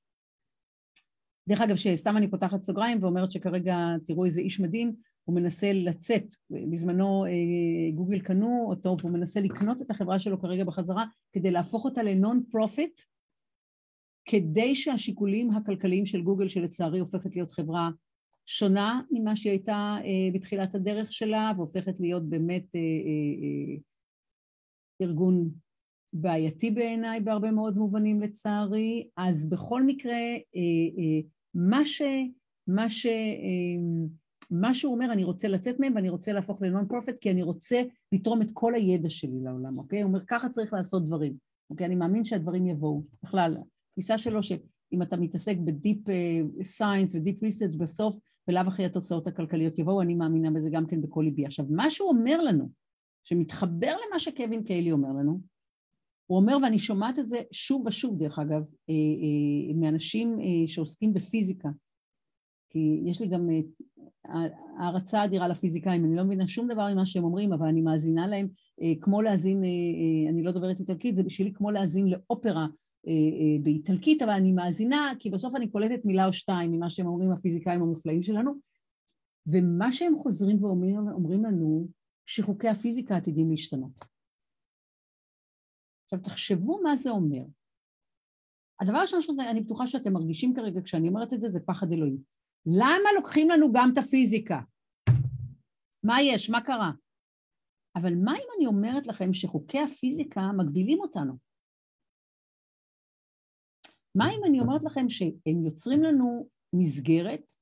דרך 1.49 1.61
אגב, 1.61 1.75
שסתם 1.75 2.17
אני 2.17 2.31
פותחת 2.31 2.61
סוגריים 2.61 3.03
ואומרת 3.03 3.31
שכרגע 3.31 3.77
תראו 4.07 4.25
איזה 4.25 4.41
איש 4.41 4.59
מדהים, 4.59 4.95
הוא 5.23 5.35
מנסה 5.35 5.73
לצאת, 5.73 6.35
בזמנו 6.71 7.25
אה, 7.25 7.31
גוגל 7.95 8.19
קנו 8.19 8.65
אותו 8.69 8.97
והוא 8.99 9.11
מנסה 9.11 9.39
לקנות 9.39 9.81
את 9.81 9.91
החברה 9.91 10.19
שלו 10.19 10.41
כרגע 10.41 10.63
בחזרה 10.63 11.05
כדי 11.33 11.51
להפוך 11.51 11.85
אותה 11.85 12.03
ל-non-profit, 12.03 13.01
כדי 14.25 14.75
שהשיקולים 14.75 15.51
הכלכליים 15.51 16.05
של 16.05 16.21
גוגל, 16.21 16.47
שלצערי 16.47 16.99
הופכת 16.99 17.35
להיות 17.35 17.51
חברה 17.51 17.89
שונה 18.45 19.01
ממה 19.11 19.35
שהיא 19.35 19.51
הייתה 19.51 19.97
אה, 20.03 20.31
בתחילת 20.33 20.75
הדרך 20.75 21.11
שלה 21.11 21.51
והופכת 21.57 21.99
להיות 21.99 22.29
באמת 22.29 22.75
אה, 22.75 22.81
ארגון 25.01 25.49
בעייתי 26.13 26.71
בעיניי 26.71 27.19
בהרבה 27.19 27.51
מאוד 27.51 27.77
מובנים 27.77 28.21
לצערי, 28.21 29.07
אז 29.17 29.49
בכל 29.49 29.83
מקרה 29.83 30.17
מה, 31.55 31.85
ש, 31.85 32.01
מה, 32.67 32.89
ש, 32.89 33.05
אמ, 33.05 34.07
מה 34.51 34.73
שהוא 34.73 34.93
אומר, 34.93 35.11
אני 35.11 35.23
רוצה 35.23 35.47
לצאת 35.47 35.79
מהם 35.79 35.95
ואני 35.95 36.09
רוצה 36.09 36.33
להפוך 36.33 36.61
ל-non-profit 36.61 37.15
כי 37.21 37.31
אני 37.31 37.43
רוצה 37.43 37.81
לתרום 38.11 38.41
את 38.41 38.47
כל 38.53 38.75
הידע 38.75 39.09
שלי 39.09 39.39
לעולם, 39.43 39.77
אוקיי? 39.77 40.01
הוא 40.01 40.09
אומר, 40.09 40.19
ככה 40.27 40.49
צריך 40.49 40.73
לעשות 40.73 41.05
דברים, 41.05 41.33
אוקיי? 41.69 41.85
אני 41.85 41.95
מאמין 41.95 42.23
שהדברים 42.23 42.67
יבואו. 42.67 43.03
בכלל, 43.23 43.57
התפיסה 43.97 44.17
שלו 44.17 44.43
שאם 44.43 45.01
אתה 45.01 45.17
מתעסק 45.17 45.57
ב-deep 45.57 45.97
science 46.63 47.15
ו-deep 47.15 47.43
research 47.43 47.75
בסוף, 47.75 48.17
בלאו 48.47 48.61
הכי 48.61 48.85
התוצאות 48.85 49.27
הכלכליות 49.27 49.79
יבואו, 49.79 50.01
אני 50.01 50.15
מאמינה 50.15 50.51
בזה 50.51 50.69
גם 50.69 50.85
כן 50.87 51.01
בכל 51.01 51.21
ליבי. 51.21 51.45
עכשיו, 51.45 51.65
מה 51.69 51.89
שהוא 51.89 52.09
אומר 52.09 52.41
לנו, 52.41 52.69
שמתחבר 53.23 53.93
למה 54.07 54.19
שקווין 54.19 54.63
קיילי 54.63 54.91
אומר 54.91 55.09
לנו, 55.09 55.39
הוא 56.25 56.37
אומר, 56.37 56.57
ואני 56.63 56.79
שומעת 56.79 57.19
את 57.19 57.27
זה 57.27 57.41
שוב 57.51 57.87
ושוב, 57.87 58.17
דרך 58.17 58.39
אגב, 58.39 58.61
אה, 58.89 58.93
אה, 58.93 59.75
מאנשים 59.75 60.39
אה, 60.39 60.67
שעוסקים 60.67 61.13
בפיזיקה, 61.13 61.69
כי 62.69 63.01
יש 63.05 63.21
לי 63.21 63.27
גם 63.27 63.49
הערצה 64.79 65.25
אדירה 65.25 65.47
לפיזיקאים, 65.47 66.05
אני 66.05 66.15
לא 66.15 66.23
מבינה 66.23 66.47
שום 66.47 66.67
דבר 66.67 66.93
ממה 66.93 67.05
שהם 67.05 67.23
אומרים, 67.23 67.53
אבל 67.53 67.67
אני 67.67 67.81
מאזינה 67.81 68.27
להם 68.27 68.47
כמו 69.01 69.21
להאזין, 69.21 69.63
אני 70.29 70.43
לא 70.43 70.51
דוברת 70.51 70.79
איטלקית, 70.79 71.15
זה 71.15 71.23
בשבילי 71.23 71.53
כמו 71.53 71.71
להאזין 71.71 72.07
לאופרה 72.07 72.67
באיטלקית, 73.63 74.21
אבל 74.21 74.31
אני 74.31 74.51
מאזינה, 74.51 75.11
כי 75.19 75.29
בסוף 75.29 75.55
אני 75.55 75.69
קולטת 75.69 76.05
מילה 76.05 76.27
או 76.27 76.33
שתיים 76.33 76.71
ממה 76.71 76.89
שהם 76.89 77.05
אומרים 77.05 77.31
הפיזיקאים 77.31 77.81
המופלאים 77.81 78.23
שלנו, 78.23 78.53
ומה 79.47 79.91
שהם 79.91 80.15
חוזרים 80.15 80.63
ואומרים 80.63 81.43
לנו, 81.45 81.87
שחוקי 82.25 82.67
הפיזיקה 82.67 83.17
עתידים 83.17 83.51
להשתנות. 83.51 83.91
עכשיו 86.03 86.19
תחשבו 86.19 86.81
מה 86.83 86.95
זה 86.95 87.09
אומר. 87.09 87.43
הדבר 88.79 88.97
הראשון 88.97 89.21
שאני 89.21 89.61
בטוחה 89.61 89.87
שאתם 89.87 90.13
מרגישים 90.13 90.53
כרגע 90.55 90.81
כשאני 90.81 91.07
אומרת 91.07 91.33
את 91.33 91.41
זה, 91.41 91.47
זה 91.47 91.59
פחד 91.59 91.91
אלוהים. 91.91 92.17
למה 92.65 93.09
לוקחים 93.15 93.49
לנו 93.49 93.73
גם 93.73 93.89
את 93.93 93.97
הפיזיקה? 93.97 94.61
מה 96.03 96.21
יש? 96.21 96.49
מה 96.49 96.61
קרה? 96.61 96.91
אבל 97.95 98.13
מה 98.15 98.33
אם 98.33 98.47
אני 98.57 98.65
אומרת 98.65 99.07
לכם 99.07 99.33
שחוקי 99.33 99.79
הפיזיקה 99.79 100.51
מגבילים 100.57 100.99
אותנו? 100.99 101.44
מה 104.15 104.31
אם 104.31 104.39
אני 104.45 104.59
אומרת 104.59 104.83
לכם 104.83 105.09
שהם 105.09 105.65
יוצרים 105.65 106.03
לנו 106.03 106.47
מסגרת 106.73 107.53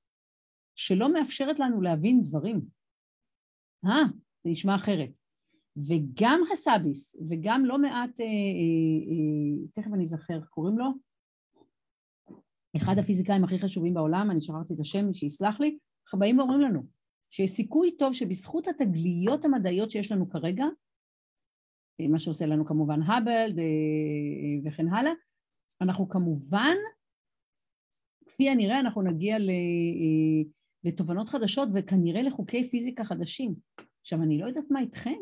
שלא 0.76 1.13
מאפשרת 1.13 1.60
לנו 1.60 1.82
להבין 1.82 2.22
דברים? 2.22 2.62
אה, 3.86 4.04
זה 4.44 4.52
נשמע 4.52 4.76
אחרת. 4.76 5.10
וגם 5.89 6.42
הסאביס, 6.54 7.16
וגם 7.30 7.66
לא 7.66 7.78
מעט, 7.78 8.20
אה, 8.20 8.26
אה, 8.26 8.32
אה, 9.10 9.68
תכף 9.74 9.94
אני 9.94 10.04
אזכר, 10.04 10.42
קוראים 10.50 10.78
לו? 10.78 10.86
אחד 12.78 12.98
הפיזיקאים 13.00 13.44
הכי 13.44 13.60
חשובים 13.60 13.94
בעולם, 13.94 14.32
אני 14.32 14.42
שכחתי 14.42 14.74
את 14.74 14.80
השם, 14.80 15.13
שיסלח 15.13 15.60
לי, 15.60 15.78
באים 16.13 16.39
ואומרים 16.39 16.62
לנו 16.62 16.84
שיש 17.32 17.52
סיכוי 17.52 17.98
טוב 17.98 18.13
שבזכות 18.13 18.68
התגליות 18.68 19.46
המדעיות 19.46 19.92
שיש 19.92 20.12
לנו 20.12 20.30
כרגע, 20.30 20.66
אה, 22.02 22.08
מה 22.08 22.20
שעושה 22.20 22.46
לנו 22.46 22.66
כמובן 22.66 23.02
האבל 23.02 23.52
אה, 23.60 24.70
וכן 24.72 24.88
הלאה, 24.88 25.12
אנחנו 25.84 26.10
כמובן, 26.10 26.76
כפי 28.26 28.50
הנראה, 28.50 28.80
אנחנו 28.80 29.02
נגיע 29.02 29.36
אה, 29.36 30.50
לתובנות 30.84 31.30
חדשות 31.30 31.69
וכנראה 31.74 32.22
לחוקי 32.22 32.63
פיזיקה 32.63 33.04
חדשים. 33.06 33.56
עכשיו, 34.02 34.24
אני 34.24 34.38
לא 34.38 34.46
יודעת 34.46 34.65
מה 34.72 34.80
איתכם, 34.80 35.19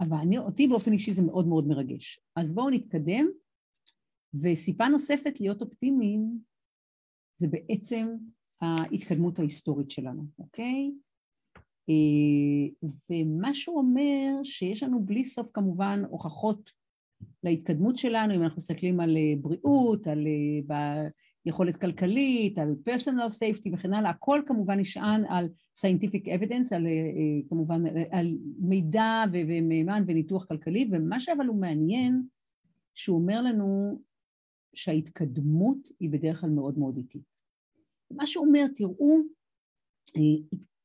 אבל 0.00 0.16
אני, 0.22 0.38
אותי 0.38 0.66
באופן 0.66 0.92
אישי 0.92 1.12
זה 1.12 1.22
מאוד 1.22 1.48
מאוד 1.48 1.66
מרגש. 1.66 2.20
אז 2.36 2.54
בואו 2.54 2.70
נתקדם, 2.70 3.26
וסיבה 4.42 4.88
נוספת 4.88 5.40
להיות 5.40 5.62
אופטימיים 5.62 6.38
זה 7.34 7.48
בעצם 7.48 8.16
ההתקדמות 8.60 9.38
ההיסטורית 9.38 9.90
שלנו, 9.90 10.22
אוקיי? 10.38 10.90
אה, 11.88 12.88
ומה 13.10 13.54
שהוא 13.54 13.78
אומר 13.78 14.44
שיש 14.44 14.82
לנו 14.82 15.04
בלי 15.04 15.24
סוף 15.24 15.50
כמובן 15.54 16.02
הוכחות 16.10 16.70
להתקדמות 17.44 17.96
שלנו, 17.96 18.34
אם 18.34 18.42
אנחנו 18.42 18.56
מסתכלים 18.56 19.00
על 19.00 19.16
אה, 19.16 19.32
בריאות, 19.40 20.06
על 20.06 20.26
אה, 20.70 21.08
יכולת 21.46 21.76
כלכלית, 21.76 22.58
על 22.58 22.74
פרסונל 22.84 23.28
סייפטי 23.28 23.70
וכן 23.74 23.94
הלאה, 23.94 24.10
הכל 24.10 24.42
כמובן 24.46 24.78
נשען 24.80 25.24
על 25.28 25.48
scientific 25.78 26.26
evidence, 26.26 26.76
על 26.76 26.86
אה, 26.86 27.48
כמובן 27.48 27.82
על 28.10 28.38
מידע 28.58 29.24
ומהימן 29.32 30.02
וניתוח 30.06 30.44
כלכלי, 30.44 30.88
ומה 30.90 31.20
שאבל 31.20 31.46
הוא 31.46 31.60
מעניין, 31.60 32.22
שהוא 32.94 33.18
אומר 33.18 33.42
לנו 33.42 34.00
שההתקדמות 34.74 35.88
היא 36.00 36.10
בדרך 36.10 36.40
כלל 36.40 36.50
מאוד 36.50 36.78
מאוד 36.78 36.96
איטית. 36.96 37.22
מה 38.10 38.26
שהוא 38.26 38.46
אומר, 38.46 38.66
תראו, 38.74 39.18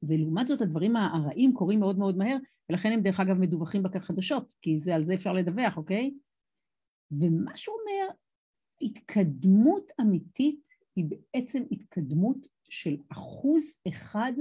ולעומת 0.03 0.47
זאת 0.47 0.61
הדברים 0.61 0.95
הרעים 0.95 1.53
קורים 1.53 1.79
מאוד 1.79 1.97
מאוד 1.97 2.17
מהר, 2.17 2.37
ולכן 2.69 2.91
הם 2.91 3.01
דרך 3.01 3.19
אגב 3.19 3.37
מדווחים 3.37 3.83
בחדשות, 3.83 4.45
כי 4.61 4.77
זה, 4.77 4.95
על 4.95 5.03
זה 5.03 5.13
אפשר 5.13 5.33
לדווח, 5.33 5.77
אוקיי? 5.77 6.11
ומה 7.11 7.57
שהוא 7.57 7.75
אומר, 7.81 8.15
התקדמות 8.81 9.91
אמיתית 10.01 10.69
היא 10.95 11.05
בעצם 11.09 11.63
התקדמות 11.71 12.47
של 12.69 12.97
אחוז 13.11 13.81
אחד 13.87 14.33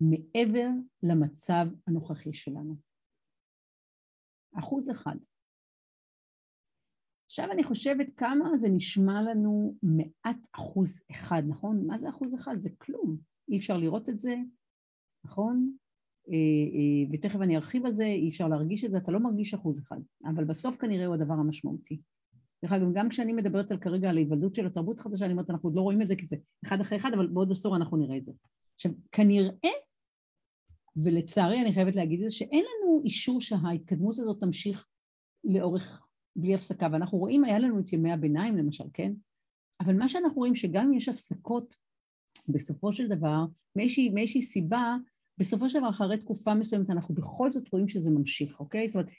מעבר 0.00 0.68
למצב 1.02 1.66
הנוכחי 1.86 2.32
שלנו. 2.32 2.76
אחוז 4.58 4.90
אחד. 4.90 5.16
עכשיו 7.24 7.52
אני 7.52 7.64
חושבת 7.64 8.06
כמה 8.16 8.56
זה 8.56 8.68
נשמע 8.68 9.22
לנו 9.22 9.74
מעט 9.82 10.36
אחוז 10.52 11.02
אחד, 11.10 11.42
נכון? 11.48 11.86
מה 11.86 11.98
זה 11.98 12.08
אחוז 12.08 12.34
אחד? 12.34 12.56
זה 12.58 12.70
כלום. 12.78 13.18
אי 13.48 13.58
אפשר 13.58 13.76
לראות 13.76 14.08
את 14.08 14.18
זה, 14.18 14.34
נכון? 15.24 15.76
ותכף 17.12 17.40
אני 17.40 17.56
ארחיב 17.56 17.86
על 17.86 17.92
זה, 17.92 18.04
אי 18.04 18.28
אפשר 18.28 18.48
להרגיש 18.48 18.84
את 18.84 18.90
זה, 18.90 18.98
אתה 18.98 19.12
לא 19.12 19.20
מרגיש 19.20 19.54
אחוז 19.54 19.78
אחד, 19.80 19.96
אבל 20.24 20.44
בסוף 20.44 20.76
כנראה 20.76 21.06
הוא 21.06 21.14
הדבר 21.14 21.34
המשמעותי. 21.34 22.00
דרך 22.62 22.72
אגב, 22.72 22.86
גם 22.94 23.08
כשאני 23.08 23.32
מדברת 23.32 23.70
על 23.70 23.78
כרגע 23.78 24.10
על 24.10 24.16
ההיוולדות 24.16 24.54
של 24.54 24.66
התרבות 24.66 25.00
החדשה, 25.00 25.24
אני 25.24 25.32
אומרת, 25.32 25.50
אנחנו 25.50 25.68
עוד 25.68 25.76
לא 25.76 25.80
רואים 25.80 26.02
את 26.02 26.08
זה 26.08 26.16
כי 26.16 26.26
זה 26.26 26.36
אחד 26.64 26.80
אחרי 26.80 26.98
אחד, 26.98 27.10
אבל 27.14 27.26
בעוד 27.26 27.52
עשור 27.52 27.76
אנחנו 27.76 27.96
נראה 27.96 28.16
את 28.16 28.24
זה. 28.24 28.32
עכשיו, 28.74 28.92
כנראה, 29.12 29.70
ולצערי 31.04 31.60
אני 31.60 31.72
חייבת 31.72 31.96
להגיד 31.96 32.22
את 32.22 32.30
זה, 32.30 32.36
שאין 32.36 32.64
לנו 32.64 33.02
אישור 33.04 33.40
שההתקדמות 33.40 34.18
הזאת 34.18 34.40
תמשיך 34.40 34.86
לאורך, 35.44 36.02
בלי 36.36 36.54
הפסקה, 36.54 36.88
ואנחנו 36.92 37.18
רואים, 37.18 37.44
היה 37.44 37.58
לנו 37.58 37.80
את 37.80 37.92
ימי 37.92 38.12
הביניים 38.12 38.56
למשל, 38.56 38.84
כן? 38.92 39.12
אבל 39.80 39.94
מה 39.94 40.08
שאנחנו 40.08 40.36
רואים, 40.36 40.54
שגם 40.54 40.84
אם 40.84 40.92
יש 40.92 41.08
הפסקות, 41.08 41.76
בסופו 42.48 42.92
של 42.92 43.08
דבר, 43.08 43.44
מאיזושהי, 43.76 44.10
מאיזושהי 44.10 44.42
סיבה, 44.42 44.96
בסופו 45.38 45.70
של 45.70 45.78
דבר, 45.78 45.88
אחרי 45.88 46.18
תקופה 46.18 46.54
מסוימת, 46.54 46.90
אנחנו 46.90 47.14
בכל 47.14 47.50
זאת 47.50 47.72
רואים 47.72 47.88
שזה 47.88 48.10
ממשיך, 48.10 48.60
אוקיי? 48.60 48.88
זאת 48.88 48.94
אומרת, 48.94 49.10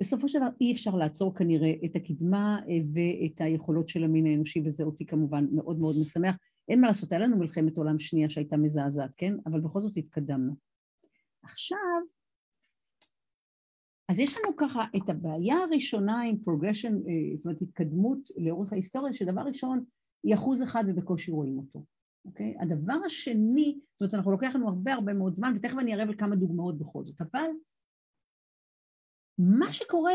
בסופו 0.00 0.28
של 0.28 0.38
דבר 0.38 0.48
אי 0.60 0.72
אפשר 0.72 0.94
לעצור 0.96 1.34
כנראה 1.34 1.72
את 1.84 1.96
הקדמה 1.96 2.58
אה, 2.68 2.74
ואת 2.94 3.40
היכולות 3.40 3.88
של 3.88 4.04
המין 4.04 4.26
האנושי, 4.26 4.62
וזה 4.64 4.84
אותי 4.84 5.06
כמובן 5.06 5.46
מאוד 5.52 5.78
מאוד 5.78 5.96
משמח. 6.02 6.36
אין 6.68 6.80
מה 6.80 6.86
לעשות, 6.86 7.12
היה 7.12 7.20
לנו 7.20 7.36
מלחמת 7.38 7.76
עולם 7.76 7.98
שנייה 7.98 8.28
שהייתה 8.28 8.56
מזעזעת, 8.56 9.10
כן? 9.16 9.34
אבל 9.46 9.60
בכל 9.60 9.80
זאת 9.80 9.96
התקדמנו. 9.96 10.54
עכשיו, 11.42 11.78
אז 14.08 14.20
יש 14.20 14.38
לנו 14.38 14.56
ככה 14.56 14.84
את 14.96 15.08
הבעיה 15.08 15.56
הראשונה 15.56 16.22
עם 16.22 16.38
progression, 16.38 16.94
אה, 16.94 17.36
זאת 17.36 17.46
אומרת 17.46 17.62
התקדמות 17.62 18.18
לאורך 18.36 18.72
ההיסטוריה, 18.72 19.12
שדבר 19.12 19.42
ראשון 19.42 19.84
היא 20.24 20.34
אחוז 20.34 20.62
אחד 20.62 20.84
ובקושי 20.86 21.30
רואים 21.30 21.58
אותו, 21.58 21.84
אוקיי? 22.24 22.56
הדבר 22.60 22.96
השני, 23.06 23.78
זאת 23.92 24.00
אומרת 24.00 24.14
אנחנו 24.14 24.30
לוקח 24.30 24.54
לנו 24.54 24.68
הרבה 24.68 24.92
הרבה 24.92 25.14
מאוד 25.14 25.34
זמן, 25.34 25.52
ותכף 25.56 25.78
אני 25.78 25.94
אראה 25.94 26.16
כמה 26.18 26.36
דוגמאות 26.36 26.78
בכל 26.78 27.04
זאת, 27.04 27.20
אבל 27.20 27.50
מה 29.38 29.72
שקורה, 29.72 30.14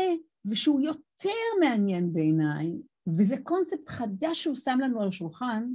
ושהוא 0.50 0.80
יותר 0.80 1.30
מעניין 1.60 2.12
בעיניי, 2.12 2.82
וזה 3.18 3.36
קונספט 3.42 3.88
חדש 3.88 4.42
שהוא 4.42 4.56
שם 4.56 4.78
לנו 4.80 5.00
על 5.00 5.08
השולחן, 5.08 5.72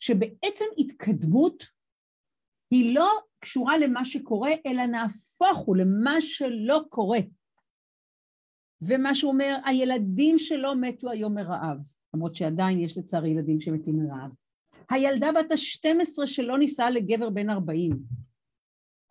שבעצם 0.00 0.64
התקדמות 0.78 1.64
היא 2.70 2.94
לא 2.94 3.08
קשורה 3.38 3.78
למה 3.78 4.04
שקורה, 4.04 4.50
אלא 4.66 4.86
נהפוך 4.86 5.58
הוא 5.58 5.76
למה 5.76 6.20
שלא 6.20 6.80
קורה. 6.88 7.18
ומה 8.88 9.14
שהוא 9.14 9.32
אומר, 9.32 9.56
הילדים 9.64 10.38
שלו 10.38 10.74
מתו 10.80 11.10
היום 11.10 11.34
מרעב, 11.34 11.78
למרות 12.14 12.36
שעדיין 12.36 12.78
יש 12.78 12.98
לצערי 12.98 13.30
ילדים 13.30 13.60
שמתים 13.60 13.96
מרעב. 13.96 14.41
הילדה 14.92 15.32
בת 15.32 15.52
ה-12 15.52 16.26
שלא 16.26 16.58
נישאה 16.58 16.90
לגבר 16.90 17.30
בן 17.30 17.50
40, 17.50 17.98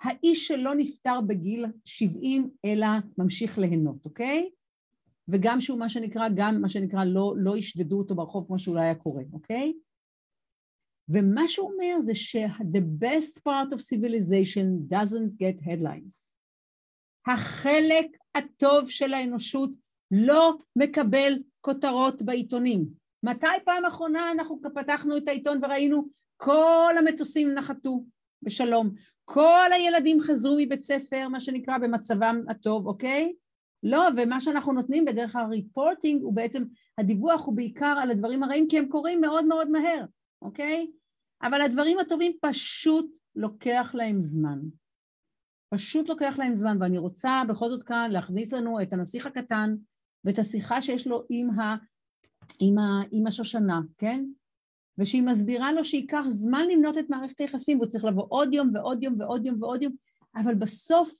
האיש 0.02 0.48
שלא 0.48 0.76
נפטר 0.76 1.22
בגיל 1.28 1.66
70 1.86 2.50
אלא 2.66 2.88
ממשיך 3.18 3.58
ליהנות, 3.58 4.06
אוקיי? 4.06 4.50
וגם 5.28 5.62
שהוא 5.62 5.80
מה 5.80 5.90
שנקרא, 5.90 6.28
גם 6.36 6.62
מה 6.62 6.70
שנקרא 6.70 7.04
לא, 7.06 7.34
לא 7.38 7.58
ישדדו 7.58 7.98
אותו 7.98 8.16
ברחוב 8.16 8.48
כמו 8.48 8.60
שאולי 8.60 8.82
היה 8.82 8.96
קורה, 8.96 9.24
אוקיי? 9.34 9.74
ומה 11.10 11.48
שהוא 11.48 11.72
אומר 11.72 12.02
זה 12.02 12.16
ש-the 12.16 13.04
best 13.04 13.40
part 13.48 13.74
of 13.74 13.80
civilization 13.80 14.94
doesn't 14.94 15.42
get 15.42 15.66
headlines. 15.66 16.36
החלק 17.28 18.18
הטוב 18.36 18.90
של 18.90 19.14
האנושות 19.14 19.70
לא 20.12 20.58
מקבל 20.76 21.34
כותרות 21.62 22.22
בעיתונים. 22.22 23.01
מתי 23.24 23.48
פעם 23.66 23.86
אחרונה 23.86 24.32
אנחנו 24.32 24.60
פתחנו 24.76 25.18
את 25.18 25.28
העיתון 25.28 25.60
וראינו 25.64 26.08
כל 26.38 26.94
המטוסים 27.00 27.54
נחתו 27.54 28.04
בשלום, 28.42 28.92
כל 29.26 29.70
הילדים 29.74 30.22
חזרו 30.22 30.58
מבית 30.60 30.84
ספר, 30.84 31.28
מה 31.28 31.40
שנקרא, 31.40 31.78
במצבם 31.78 32.44
הטוב, 32.50 32.88
אוקיי? 32.88 33.34
לא, 33.84 34.08
ומה 34.18 34.40
שאנחנו 34.40 34.74
נותנים 34.74 35.06
בדרך 35.06 35.36
הריפורטינג 35.36 36.24
הוא 36.24 36.34
בעצם, 36.34 36.64
הדיווח 36.98 37.46
הוא 37.46 37.56
בעיקר 37.56 37.96
על 38.02 38.12
הדברים 38.12 38.44
הרעים, 38.44 38.68
כי 38.68 38.78
הם 38.78 38.88
קורים 38.88 39.22
מאוד 39.22 39.46
מאוד 39.46 39.70
מהר, 39.70 40.06
אוקיי? 40.42 40.88
אבל 41.44 41.62
הדברים 41.62 42.00
הטובים 42.00 42.32
פשוט 42.42 43.18
לוקח 43.36 43.92
להם 43.94 44.22
זמן. 44.22 44.60
פשוט 45.74 46.10
לוקח 46.10 46.36
להם 46.40 46.56
זמן, 46.56 46.78
ואני 46.80 46.98
רוצה 46.98 47.42
בכל 47.50 47.70
זאת 47.70 47.84
כאן 47.84 48.12
להכניס 48.12 48.54
לנו 48.54 48.82
את 48.82 48.94
הנסיך 48.94 49.26
הקטן 49.26 49.76
ואת 50.24 50.40
השיחה 50.40 50.82
שיש 50.82 51.08
לו 51.08 51.24
עם, 51.30 51.60
ה, 51.60 51.76
עם, 52.60 52.78
ה, 52.78 53.02
עם 53.12 53.28
השושנה, 53.28 53.82
כן? 53.98 54.26
ושהיא 54.98 55.24
מסבירה 55.24 55.74
לו 55.74 55.84
שייקח 55.84 56.24
זמן 56.30 56.64
למנות 56.72 56.98
את 56.98 57.10
מערכת 57.10 57.40
היחסים, 57.40 57.78
והוא 57.78 57.90
צריך 57.90 58.06
לבוא 58.06 58.26
עוד 58.30 58.54
יום 58.54 58.72
ועוד 58.74 59.04
יום 59.04 59.16
ועוד 59.20 59.46
יום 59.46 59.64
ועוד 59.64 59.82
יום, 59.82 59.94
אבל 60.36 60.56
בסוף, 60.56 61.12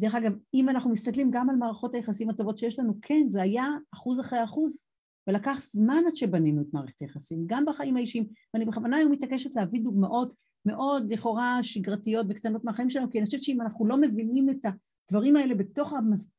דרך 0.00 0.14
אגב, 0.14 0.32
אם 0.54 0.68
אנחנו 0.68 0.90
מסתכלים 0.90 1.30
גם 1.30 1.50
על 1.50 1.56
מערכות 1.56 1.94
היחסים 1.94 2.30
הטובות 2.30 2.58
שיש 2.58 2.78
לנו, 2.78 2.94
כן, 3.02 3.24
זה 3.28 3.42
היה 3.42 3.66
אחוז 3.94 4.20
אחרי 4.20 4.44
אחוז, 4.44 4.86
ולקח 5.26 5.58
זמן 5.62 6.02
עד 6.06 6.16
שבנינו 6.16 6.62
את 6.62 6.66
מערכת 6.72 7.00
היחסים, 7.00 7.42
גם 7.46 7.64
בחיים 7.64 7.96
האישיים, 7.96 8.26
ואני 8.54 8.64
בכוונה 8.64 8.96
היום 8.96 9.12
מתעקשת 9.12 9.56
להביא 9.56 9.80
דוגמאות 9.80 10.34
מאוד 10.66 11.12
לכאורה 11.12 11.62
שגרתיות 11.62 12.26
וקטנות 12.28 12.64
מהחיים 12.64 12.90
שלנו, 12.90 13.10
כי 13.10 13.18
אני 13.18 13.26
חושבת 13.26 13.42
שאם 13.42 13.60
אנחנו 13.60 13.86
לא 13.86 14.00
מבינים 14.00 14.50
את 14.50 14.64
הדברים 15.06 15.36
האלה 15.36 15.54
בתוך 15.54 15.92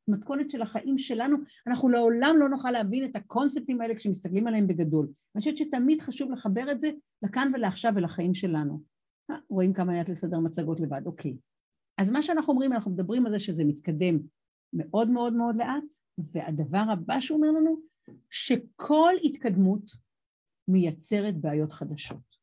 המתכונת 0.08 0.50
של 0.50 0.62
החיים 0.62 0.98
שלנו, 0.98 1.36
אנחנו 1.66 1.88
לעולם 1.88 2.36
לא 2.38 2.48
נוכל 2.48 2.70
להבין 2.70 3.04
את 3.04 3.16
הקונספטים 3.16 3.80
האלה 3.80 3.94
כשמסתכלים 3.94 4.46
עליהם 4.46 4.66
בגדול. 4.66 5.06
אני 5.34 5.40
חושבת 5.40 5.56
שתמיד 5.56 6.00
חשוב 6.00 6.30
לחבר 6.30 6.72
את 6.72 6.80
זה 6.80 6.90
לכאן 7.22 7.50
ולעכשיו 7.54 7.92
ולחיים 7.96 8.34
שלנו. 8.34 8.80
אה, 9.30 9.36
רואים 9.48 9.72
כמה 9.72 9.92
היה 9.92 10.02
לסדר 10.08 10.38
מצגות 10.38 10.80
לבד, 10.80 11.02
אוקיי. 11.06 11.36
אז 11.98 12.10
מה 12.10 12.22
שאנחנו 12.22 12.52
אומרים, 12.52 12.72
אנחנו 12.72 12.90
מדברים 12.90 13.26
על 13.26 13.32
זה 13.32 13.38
שזה 13.38 13.64
מתקדם 13.64 14.18
מאוד 14.72 15.10
מאוד 15.10 15.32
מאוד 15.32 15.56
לאט, 15.56 15.94
והדבר 16.18 16.84
הבא 16.92 17.20
שהוא 17.20 17.36
אומר 17.36 17.50
לנו, 17.50 17.80
שכל 18.30 19.12
התקדמות 19.24 19.90
מייצרת 20.68 21.40
בעיות 21.40 21.72
חדשות. 21.72 22.33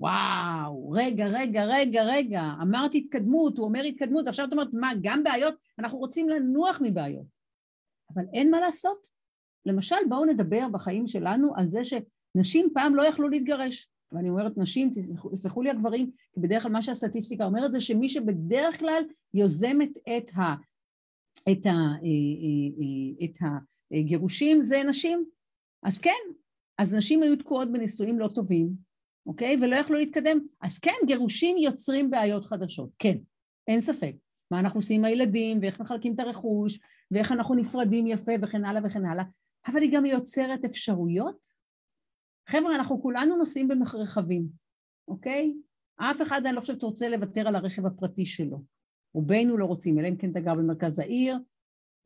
וואו, 0.00 0.90
רגע, 0.90 1.26
רגע, 1.26 1.64
רגע, 1.64 2.02
רגע, 2.02 2.42
אמרת 2.62 2.94
התקדמות, 2.94 3.58
הוא 3.58 3.66
אומר 3.66 3.82
התקדמות, 3.82 4.26
עכשיו 4.26 4.46
את 4.46 4.52
אומרת, 4.52 4.68
מה, 4.72 4.90
גם 5.02 5.24
בעיות? 5.24 5.54
אנחנו 5.78 5.98
רוצים 5.98 6.28
לנוח 6.28 6.80
מבעיות. 6.82 7.26
אבל 8.14 8.24
אין 8.32 8.50
מה 8.50 8.60
לעשות. 8.60 9.08
למשל, 9.66 9.96
בואו 10.08 10.24
נדבר 10.24 10.68
בחיים 10.72 11.06
שלנו 11.06 11.52
על 11.56 11.68
זה 11.68 11.80
שנשים 11.84 12.68
פעם 12.74 12.94
לא 12.94 13.02
יכלו 13.02 13.28
להתגרש. 13.28 13.88
ואני 14.12 14.30
אומרת 14.30 14.58
נשים, 14.58 14.90
תסלחו 15.32 15.62
לי 15.62 15.70
הגברים, 15.70 16.10
כי 16.32 16.40
בדרך 16.40 16.62
כלל 16.62 16.72
מה 16.72 16.82
שהסטטיסטיקה 16.82 17.44
אומרת 17.44 17.72
זה 17.72 17.80
שמי 17.80 18.08
שבדרך 18.08 18.78
כלל 18.78 19.02
יוזמת 19.34 19.90
את, 19.96 20.30
ה, 20.36 20.54
את, 21.52 21.66
ה, 21.66 21.70
אה, 21.70 22.08
אה, 22.44 22.68
אה, 22.80 23.24
את 23.24 23.38
הגירושים 23.92 24.62
זה 24.62 24.82
נשים. 24.88 25.24
אז 25.82 25.98
כן, 25.98 26.10
אז 26.78 26.94
נשים 26.94 27.22
היו 27.22 27.36
תקועות 27.36 27.72
בנישואים 27.72 28.18
לא 28.18 28.28
טובים, 28.28 28.87
אוקיי? 29.28 29.56
ולא 29.60 29.76
יכלו 29.76 29.96
להתקדם. 29.96 30.38
אז 30.60 30.78
כן, 30.78 30.94
גירושים 31.06 31.56
יוצרים 31.56 32.10
בעיות 32.10 32.44
חדשות, 32.44 32.90
כן, 32.98 33.18
אין 33.68 33.80
ספק. 33.80 34.14
מה 34.50 34.60
אנחנו 34.60 34.78
עושים 34.78 35.00
עם 35.00 35.04
הילדים, 35.04 35.58
ואיך 35.62 35.80
מחלקים 35.80 36.14
את 36.14 36.20
הרכוש, 36.20 36.80
ואיך 37.10 37.32
אנחנו 37.32 37.54
נפרדים 37.54 38.06
יפה, 38.06 38.32
וכן 38.42 38.64
הלאה 38.64 38.82
וכן 38.84 39.06
הלאה, 39.06 39.24
אבל 39.66 39.82
היא 39.82 39.92
גם 39.92 40.06
יוצרת 40.06 40.64
אפשרויות. 40.64 41.46
חבר'ה, 42.48 42.76
אנחנו 42.76 43.02
כולנו 43.02 43.36
נוסעים 43.36 43.68
במרכבים, 43.68 44.48
אוקיי? 45.08 45.54
אף 45.96 46.22
אחד, 46.22 46.46
אני 46.46 46.56
לא 46.56 46.60
חושבת, 46.60 46.82
רוצה 46.82 47.08
לוותר 47.08 47.48
על 47.48 47.56
הרכב 47.56 47.86
הפרטי 47.86 48.26
שלו. 48.26 48.62
רובנו 49.14 49.56
לא 49.56 49.64
רוצים, 49.64 49.98
אלא 49.98 50.08
אם 50.08 50.16
כן 50.16 50.30
אתה 50.30 50.40
גר 50.40 50.54
במרכז 50.54 50.98
העיר, 50.98 51.38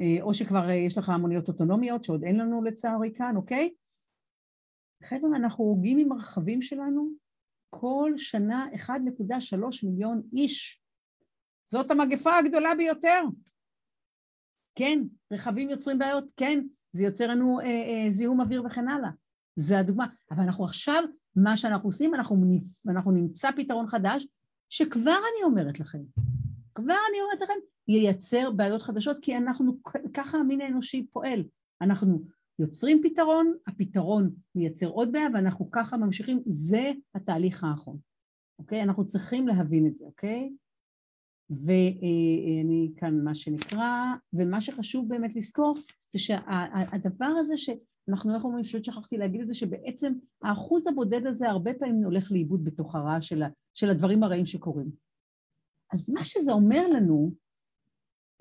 אה, 0.00 0.16
או 0.22 0.34
שכבר 0.34 0.68
אה, 0.68 0.74
יש 0.74 0.98
לך 0.98 1.08
המוניות 1.08 1.48
אוטונומיות, 1.48 2.04
שעוד 2.04 2.24
אין 2.24 2.38
לנו 2.38 2.62
לצערי 2.62 3.12
כאן, 3.14 3.36
אוקיי? 3.36 3.70
חבר'ה, 5.02 5.36
אנחנו 5.36 5.64
הורגים 5.64 5.98
עם 5.98 6.12
הרכבים 6.12 6.62
שלנו 6.62 7.10
כל 7.70 8.12
שנה 8.16 8.66
1.3 8.74 8.92
מיליון 9.82 10.22
איש. 10.32 10.80
זאת 11.66 11.90
המגפה 11.90 12.36
הגדולה 12.36 12.74
ביותר. 12.74 13.22
כן, 14.74 14.98
רכבים 15.32 15.70
יוצרים 15.70 15.98
בעיות, 15.98 16.24
כן, 16.36 16.64
זה 16.92 17.04
יוצר 17.04 17.26
לנו 17.26 17.60
אה, 17.60 17.66
אה, 17.66 18.10
זיהום 18.10 18.40
אוויר 18.40 18.64
וכן 18.66 18.88
הלאה. 18.88 19.10
זה 19.56 19.78
הדוגמה. 19.78 20.06
אבל 20.30 20.42
אנחנו 20.42 20.64
עכשיו, 20.64 21.02
מה 21.36 21.56
שאנחנו 21.56 21.88
עושים, 21.88 22.14
אנחנו, 22.14 22.36
אנחנו 22.88 23.10
נמצא 23.10 23.50
פתרון 23.56 23.86
חדש, 23.86 24.26
שכבר 24.68 25.10
אני 25.10 25.44
אומרת 25.44 25.80
לכם, 25.80 25.98
כבר 26.74 26.94
אני 27.10 27.20
אומרת 27.22 27.40
לכם, 27.40 27.60
ייצר 27.88 28.50
בעיות 28.50 28.82
חדשות, 28.82 29.16
כי 29.22 29.36
אנחנו, 29.36 29.78
ככה 30.14 30.38
המין 30.38 30.60
האנושי 30.60 31.06
פועל. 31.12 31.44
אנחנו 31.80 32.24
יוצרים 32.58 33.00
פתרון, 33.02 33.52
הפתרון 33.66 34.30
מייצר 34.54 34.86
עוד 34.86 35.12
בעיה 35.12 35.28
ואנחנו 35.34 35.70
ככה 35.70 35.96
ממשיכים, 35.96 36.42
זה 36.46 36.92
התהליך 37.14 37.64
האחרון, 37.64 37.98
אוקיי? 38.58 38.82
אנחנו 38.82 39.06
צריכים 39.06 39.48
להבין 39.48 39.86
את 39.86 39.96
זה, 39.96 40.04
אוקיי? 40.04 40.52
ואני 41.50 42.92
כאן 42.96 43.24
מה 43.24 43.34
שנקרא, 43.34 44.14
ומה 44.32 44.60
שחשוב 44.60 45.08
באמת 45.08 45.36
לזכור 45.36 45.74
זה 46.12 46.18
שהדבר 46.18 47.32
הזה 47.38 47.56
שאנחנו 47.56 48.34
איך 48.34 48.44
אומרים, 48.44 48.64
פשוט 48.64 48.84
שכחתי 48.84 49.18
להגיד 49.18 49.40
את 49.40 49.46
זה, 49.46 49.54
שבעצם 49.54 50.12
האחוז 50.42 50.86
הבודד 50.86 51.26
הזה 51.26 51.48
הרבה 51.48 51.74
פעמים 51.74 52.04
הולך 52.04 52.32
לאיבוד 52.32 52.64
בתוך 52.64 52.94
הרע 52.94 53.20
של, 53.20 53.42
של 53.74 53.90
הדברים 53.90 54.22
הרעים 54.22 54.46
שקורים. 54.46 54.90
אז 55.92 56.10
מה 56.10 56.24
שזה 56.24 56.52
אומר 56.52 56.88
לנו, 56.88 57.34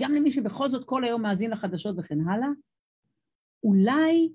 גם 0.01 0.11
למי 0.11 0.31
שבכל 0.31 0.69
זאת 0.69 0.85
כל 0.85 1.03
היום 1.03 1.21
מאזין 1.21 1.51
לחדשות 1.51 1.95
וכן 1.99 2.27
הלאה, 2.27 2.47
אולי 3.63 4.33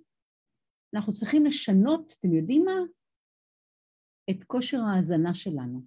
אנחנו 0.95 1.13
צריכים 1.13 1.45
לשנות, 1.45 2.15
אתם 2.19 2.33
יודעים 2.33 2.65
מה? 2.65 2.81
את 4.31 4.45
כושר 4.47 4.79
ההאזנה 4.79 5.35
שלנו. 5.35 5.83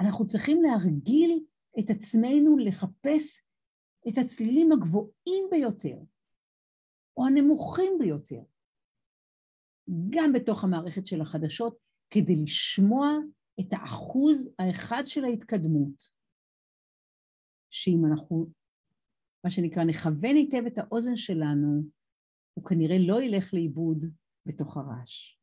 אנחנו 0.00 0.26
צריכים 0.26 0.58
להרגיל 0.62 1.44
את 1.78 1.90
עצמנו 1.90 2.58
לחפש 2.58 3.42
את 4.08 4.18
הצלילים 4.18 4.72
הגבוהים 4.72 5.44
ביותר, 5.50 5.98
או 7.16 7.26
הנמוכים 7.26 7.92
ביותר, 7.98 8.42
גם 10.10 10.32
בתוך 10.32 10.64
המערכת 10.64 11.06
של 11.06 11.20
החדשות, 11.20 11.78
כדי 12.10 12.42
לשמוע 12.42 13.08
את 13.60 13.66
האחוז 13.72 14.54
האחד 14.58 15.02
של 15.06 15.24
ההתקדמות, 15.24 16.10
שאם 17.70 18.02
אנחנו, 18.10 18.46
מה 19.44 19.50
שנקרא, 19.50 19.84
נכוון 19.84 20.36
היטב 20.36 20.66
את 20.66 20.78
האוזן 20.78 21.16
שלנו, 21.16 21.82
הוא 22.54 22.64
כנראה 22.64 22.98
לא 22.98 23.22
ילך 23.22 23.54
לאיבוד 23.54 24.04
בתוך 24.46 24.76
הרעש. 24.76 25.38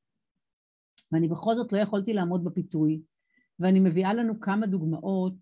ואני 1.12 1.28
בכל 1.28 1.56
זאת 1.56 1.74
לא 1.74 1.78
יכולתי 1.78 2.14
לעמוד 2.14 2.44
בפיתוי, 2.44 3.02
ואני 3.60 3.80
מביאה 3.80 4.14
לנו 4.14 4.40
כמה 4.40 4.68
דוגמאות 4.68 5.34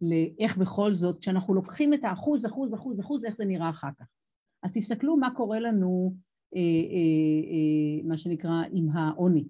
לאיך 0.00 0.56
בכל 0.56 0.92
זאת, 0.92 1.18
כשאנחנו 1.20 1.54
לוקחים 1.54 1.94
את 1.94 2.04
האחוז, 2.04 2.46
אחוז, 2.46 2.74
אחוז, 2.74 3.00
אחוז, 3.00 3.24
איך 3.24 3.34
זה 3.34 3.44
נראה 3.44 3.70
אחר 3.70 3.88
כך. 3.98 4.06
אז 4.62 4.74
תסתכלו 4.74 5.16
מה 5.16 5.34
קורה 5.34 5.60
לנו, 5.60 6.14
אה, 6.54 6.60
אה, 6.60 7.50
אה, 7.50 8.08
מה 8.08 8.16
שנקרא, 8.16 8.62
עם 8.72 8.90
העוני. 8.90 9.44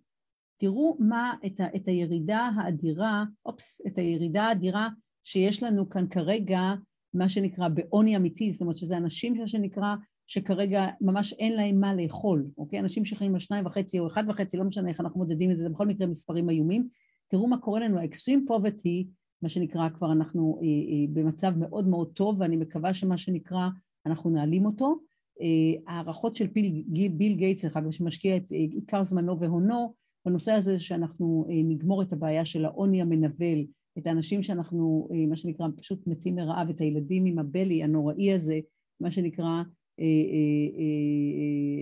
תראו 0.61 0.97
מה, 1.01 1.35
את, 1.47 1.61
ה, 1.61 1.77
את 1.77 1.89
הירידה 1.89 2.51
האדירה, 2.57 3.25
אופס, 3.47 3.81
את 3.87 3.99
הירידה 3.99 4.45
האדירה 4.45 4.89
שיש 5.25 5.63
לנו 5.63 5.89
כאן 5.89 6.09
כרגע, 6.09 6.75
מה 7.15 7.29
שנקרא 7.29 7.69
בעוני 7.69 8.17
אמיתי, 8.17 8.51
זאת 8.51 8.61
אומרת 8.61 8.77
שזה 8.77 8.97
אנשים 8.97 9.35
מה 9.35 9.47
שנקרא, 9.47 9.95
שכרגע 10.27 10.87
ממש 11.01 11.33
אין 11.33 11.53
להם 11.53 11.81
מה 11.81 11.95
לאכול, 11.95 12.47
אוקיי? 12.59 12.79
אנשים 12.79 13.05
שחיים 13.05 13.35
על 13.35 13.41
שניים 13.41 13.67
וחצי 13.67 13.99
או 13.99 14.07
אחד 14.07 14.25
וחצי, 14.29 14.57
לא 14.57 14.65
משנה 14.65 14.89
איך 14.89 15.01
אנחנו 15.01 15.21
מודדים 15.21 15.51
את 15.51 15.57
זה, 15.57 15.63
זה 15.63 15.69
בכל 15.69 15.87
מקרה 15.87 16.07
מספרים 16.07 16.51
איומים. 16.51 16.89
תראו 17.29 17.47
מה 17.47 17.59
קורה 17.59 17.81
לנו, 17.81 17.99
ה-extreme 17.99 18.51
poverty, 18.51 19.07
מה 19.43 19.49
שנקרא, 19.49 19.89
כבר 19.89 20.13
אנחנו 20.13 20.59
אה, 20.63 20.67
אה, 20.67 21.07
במצב 21.13 21.53
מאוד 21.59 21.89
מאוד 21.89 22.11
טוב, 22.15 22.41
ואני 22.41 22.57
מקווה 22.57 22.95
שמה 22.95 23.17
שנקרא, 23.17 23.69
אנחנו 24.07 24.31
נעלים 24.31 24.67
אותו. 24.67 24.99
אה, 25.41 26.03
של 26.35 26.47
ביל, 26.47 26.83
ביל 27.13 27.35
גייטס, 27.35 27.65
דרך 27.65 27.77
אגב, 27.77 27.91
שמשקיע 27.91 28.37
את 28.37 28.53
אה, 28.53 28.59
עיקר 28.59 29.03
זמנו 29.03 29.41
והונו, 29.41 29.95
בנושא 30.27 30.53
הזה 30.53 30.79
שאנחנו 30.79 31.47
אה, 31.49 31.55
נגמור 31.65 32.03
את 32.03 32.13
הבעיה 32.13 32.45
של 32.45 32.65
העוני 32.65 33.03
המנבל, 33.03 33.65
את 33.99 34.07
האנשים 34.07 34.43
שאנחנו, 34.43 35.09
אה, 35.13 35.27
מה 35.27 35.37
שנקרא, 35.37 35.67
פשוט 35.77 36.07
מתים 36.07 36.35
מרעב, 36.35 36.69
את 36.71 36.81
הילדים 36.81 37.25
עם 37.27 37.39
הבלי 37.39 37.83
הנוראי 37.83 38.33
הזה, 38.33 38.61
מה 39.01 39.11
שנקרא, 39.11 39.63
אה, 40.01 40.05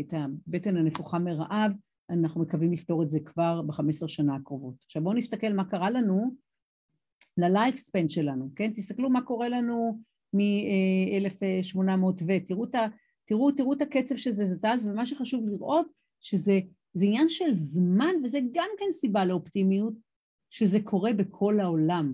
את 0.00 0.14
הבטן 0.14 0.76
הנפוחה 0.76 1.18
מרעב, 1.18 1.72
אנחנו 2.10 2.40
מקווים 2.40 2.72
לפתור 2.72 3.02
את 3.02 3.10
זה 3.10 3.20
כבר 3.20 3.62
ב-15 3.62 4.08
שנה 4.08 4.34
הקרובות. 4.34 4.74
עכשיו 4.84 5.02
בואו 5.02 5.14
נסתכל 5.14 5.52
מה 5.52 5.64
קרה 5.64 5.90
לנו 5.90 6.34
ל-life 7.36 8.08
שלנו, 8.08 8.48
כן? 8.56 8.70
תסתכלו 8.70 9.10
מה 9.10 9.22
קורה 9.22 9.48
לנו 9.48 9.98
מ-1800 10.32 12.22
ו... 12.26 12.32
תראו, 12.44 12.66
תראו, 13.24 13.52
תראו 13.52 13.72
את 13.72 13.82
הקצב 13.82 14.16
שזה 14.16 14.44
זז, 14.44 14.86
ומה 14.86 15.06
שחשוב 15.06 15.48
לראות 15.48 15.86
שזה 16.20 16.60
זה 16.94 17.04
עניין 17.04 17.28
של 17.28 17.54
זמן, 17.54 18.14
וזה 18.24 18.38
גם 18.52 18.68
כן 18.78 18.92
סיבה 18.92 19.24
לאופטימיות, 19.24 19.94
שזה 20.52 20.80
קורה 20.80 21.12
בכל 21.12 21.60
העולם. 21.60 22.12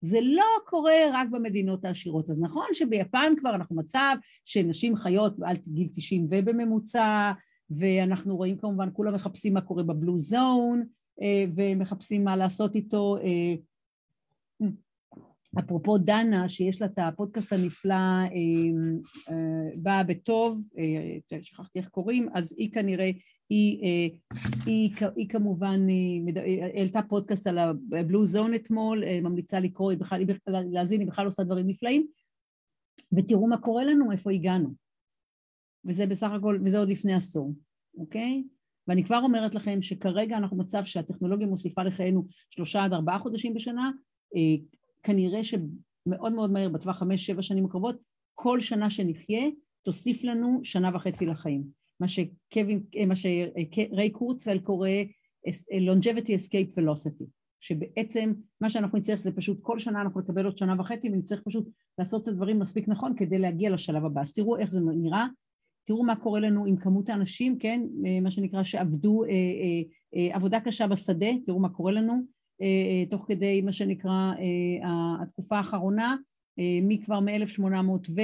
זה 0.00 0.18
לא 0.22 0.44
קורה 0.66 0.94
רק 1.12 1.28
במדינות 1.30 1.84
העשירות. 1.84 2.30
אז 2.30 2.40
נכון 2.40 2.66
שביפן 2.72 3.32
כבר 3.38 3.54
אנחנו 3.54 3.76
מצב 3.76 4.16
שנשים 4.44 4.96
חיות 4.96 5.34
על 5.44 5.56
גיל 5.68 5.88
90 5.94 6.26
ובממוצע, 6.30 7.32
ואנחנו 7.70 8.36
רואים 8.36 8.58
כמובן, 8.58 8.88
כולם 8.92 9.14
מחפשים 9.14 9.54
מה 9.54 9.60
קורה 9.60 9.82
בבלו 9.82 10.18
זון, 10.18 10.84
אה, 11.22 11.44
ומחפשים 11.54 12.24
מה 12.24 12.36
לעשות 12.36 12.74
איתו. 12.74 13.16
אה, 15.56 15.62
אפרופו 15.62 15.98
דנה, 15.98 16.48
שיש 16.48 16.80
לה 16.80 16.86
את 16.86 16.98
הפודקאסט 16.98 17.52
הנפלא, 17.52 17.94
אה, 17.94 19.34
באה 19.76 20.04
בטוב, 20.04 20.62
שכחתי 21.42 21.78
איך 21.78 21.88
קוראים, 21.88 22.28
אז 22.34 22.54
היא 22.58 22.72
כנראה 22.72 23.10
היא, 23.50 23.78
היא, 23.80 23.82
אה, 23.82 24.16
היא, 24.66 24.90
היא 25.16 25.28
כמובן 25.28 25.80
אה, 25.90 26.74
העלתה 26.74 27.00
פודקאסט 27.08 27.46
על 27.46 27.58
הבלו 27.58 28.24
זון 28.24 28.54
אתמול, 28.54 29.04
אה, 29.04 29.20
ממליצה 29.20 29.60
לקרוא, 29.60 29.90
היא 29.90 29.98
בכלל, 29.98 30.22
להאזין, 30.46 31.00
היא 31.00 31.08
בכלל 31.08 31.26
עושה 31.26 31.42
דברים 31.42 31.66
נפלאים, 31.66 32.06
ותראו 33.16 33.48
מה 33.48 33.58
קורה 33.58 33.84
לנו, 33.84 34.12
איפה 34.12 34.32
הגענו. 34.32 34.74
וזה 35.84 36.06
בסך 36.06 36.28
הכל, 36.36 36.58
וזה 36.64 36.78
עוד 36.78 36.88
לפני 36.88 37.14
עשור, 37.14 37.54
אוקיי? 37.98 38.44
ואני 38.88 39.04
כבר 39.04 39.20
אומרת 39.22 39.54
לכם 39.54 39.82
שכרגע 39.82 40.36
אנחנו 40.36 40.56
במצב 40.56 40.84
שהטכנולוגיה 40.84 41.46
מוסיפה 41.46 41.82
לחיינו 41.82 42.26
שלושה 42.50 42.84
עד 42.84 42.92
ארבעה 42.92 43.18
חודשים 43.18 43.54
בשנה, 43.54 43.90
כנראה 45.02 45.44
שמאוד 45.44 46.32
מאוד 46.32 46.50
מהר, 46.50 46.68
בטווח 46.68 46.98
חמש, 46.98 47.26
שבע 47.26 47.42
שנים 47.42 47.64
הקרובות, 47.64 47.96
כל 48.34 48.60
שנה 48.60 48.90
שנחיה 48.90 49.48
תוסיף 49.82 50.24
לנו 50.24 50.60
שנה 50.62 50.90
וחצי 50.94 51.26
לחיים. 51.26 51.64
מה 52.00 52.08
שקווין, 52.08 52.82
מה 53.06 53.16
שריי 53.16 54.10
קורצוול 54.10 54.58
קורא 54.58 54.88
longevity 55.88 56.28
escape 56.28 56.78
velocity, 56.78 57.24
שבעצם 57.60 58.32
מה 58.60 58.70
שאנחנו 58.70 58.98
נצטרך 58.98 59.20
זה 59.20 59.32
פשוט 59.32 59.58
כל 59.62 59.78
שנה 59.78 60.00
אנחנו 60.00 60.20
נקבל 60.20 60.44
עוד 60.44 60.58
שנה 60.58 60.74
וחצי 60.78 61.08
ונצטרך 61.08 61.42
פשוט 61.44 61.68
לעשות 61.98 62.22
את 62.22 62.28
הדברים 62.28 62.58
מספיק 62.58 62.88
נכון 62.88 63.16
כדי 63.16 63.38
להגיע 63.38 63.70
לשלב 63.70 64.04
הבא. 64.04 64.20
אז 64.20 64.32
תראו 64.32 64.56
איך 64.58 64.70
זה 64.70 64.80
נראה, 64.80 65.26
תראו 65.84 66.04
מה 66.04 66.16
קורה 66.16 66.40
לנו 66.40 66.66
עם 66.66 66.76
כמות 66.76 67.08
האנשים, 67.08 67.58
כן, 67.58 67.82
מה 68.22 68.30
שנקרא 68.30 68.62
שעבדו 68.62 69.24
אה, 69.24 69.30
אה, 69.30 69.34
אה, 70.16 70.36
עבודה 70.36 70.60
קשה 70.60 70.86
בשדה, 70.86 71.26
תראו 71.46 71.60
מה 71.60 71.68
קורה 71.68 71.92
לנו, 71.92 72.12
אה, 72.12 72.18
אה, 72.18 72.24
תוך 73.10 73.24
כדי 73.28 73.60
מה 73.60 73.72
שנקרא 73.72 74.32
אה, 74.38 75.22
התקופה 75.22 75.56
האחרונה, 75.56 76.16
אה, 76.58 76.78
מכבר 76.82 77.20
מ-1800 77.20 78.10
ו... 78.14 78.20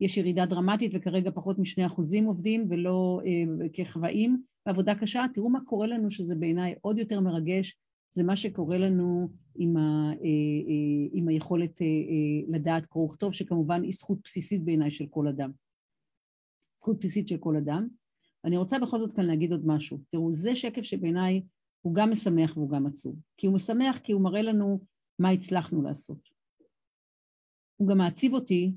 יש 0.00 0.16
ירידה 0.16 0.46
דרמטית 0.46 0.92
וכרגע 0.94 1.30
פחות 1.30 1.58
משני 1.58 1.86
אחוזים 1.86 2.24
עובדים 2.24 2.66
ולא 2.68 3.20
אה, 3.26 3.68
כחוואים 3.72 4.42
בעבודה 4.66 4.94
קשה. 4.94 5.24
תראו 5.34 5.48
מה 5.48 5.58
קורה 5.64 5.86
לנו 5.86 6.10
שזה 6.10 6.34
בעיניי 6.34 6.74
עוד 6.80 6.98
יותר 6.98 7.20
מרגש, 7.20 7.76
זה 8.10 8.22
מה 8.22 8.36
שקורה 8.36 8.78
לנו 8.78 9.28
עם, 9.54 9.76
ה, 9.76 9.80
אה, 9.80 10.14
אה, 10.68 11.08
עם 11.12 11.28
היכולת 11.28 11.82
אה, 11.82 11.86
אה, 11.86 12.54
לדעת 12.54 12.86
קרוא 12.86 13.04
וכתוב, 13.04 13.32
שכמובן 13.32 13.82
היא 13.82 13.92
זכות 13.92 14.18
בסיסית 14.24 14.64
בעיניי 14.64 14.90
של 14.90 15.06
כל 15.10 15.28
אדם. 15.28 15.50
זכות 16.78 16.98
בסיסית 16.98 17.28
של 17.28 17.36
כל 17.36 17.56
אדם. 17.56 17.88
אני 18.44 18.56
רוצה 18.56 18.78
בכל 18.78 18.98
זאת 18.98 19.12
כאן 19.12 19.24
להגיד 19.24 19.52
עוד 19.52 19.66
משהו. 19.66 19.98
תראו, 20.10 20.34
זה 20.34 20.56
שקף 20.56 20.82
שבעיניי 20.82 21.42
הוא 21.86 21.94
גם 21.94 22.10
משמח 22.10 22.56
והוא 22.56 22.70
גם 22.70 22.86
עצוב. 22.86 23.16
כי 23.36 23.46
הוא 23.46 23.54
משמח 23.54 23.98
כי 23.98 24.12
הוא 24.12 24.22
מראה 24.22 24.42
לנו 24.42 24.80
מה 25.18 25.30
הצלחנו 25.30 25.82
לעשות. 25.82 26.18
הוא 27.76 27.88
גם 27.88 27.98
מעציב 27.98 28.34
אותי 28.34 28.72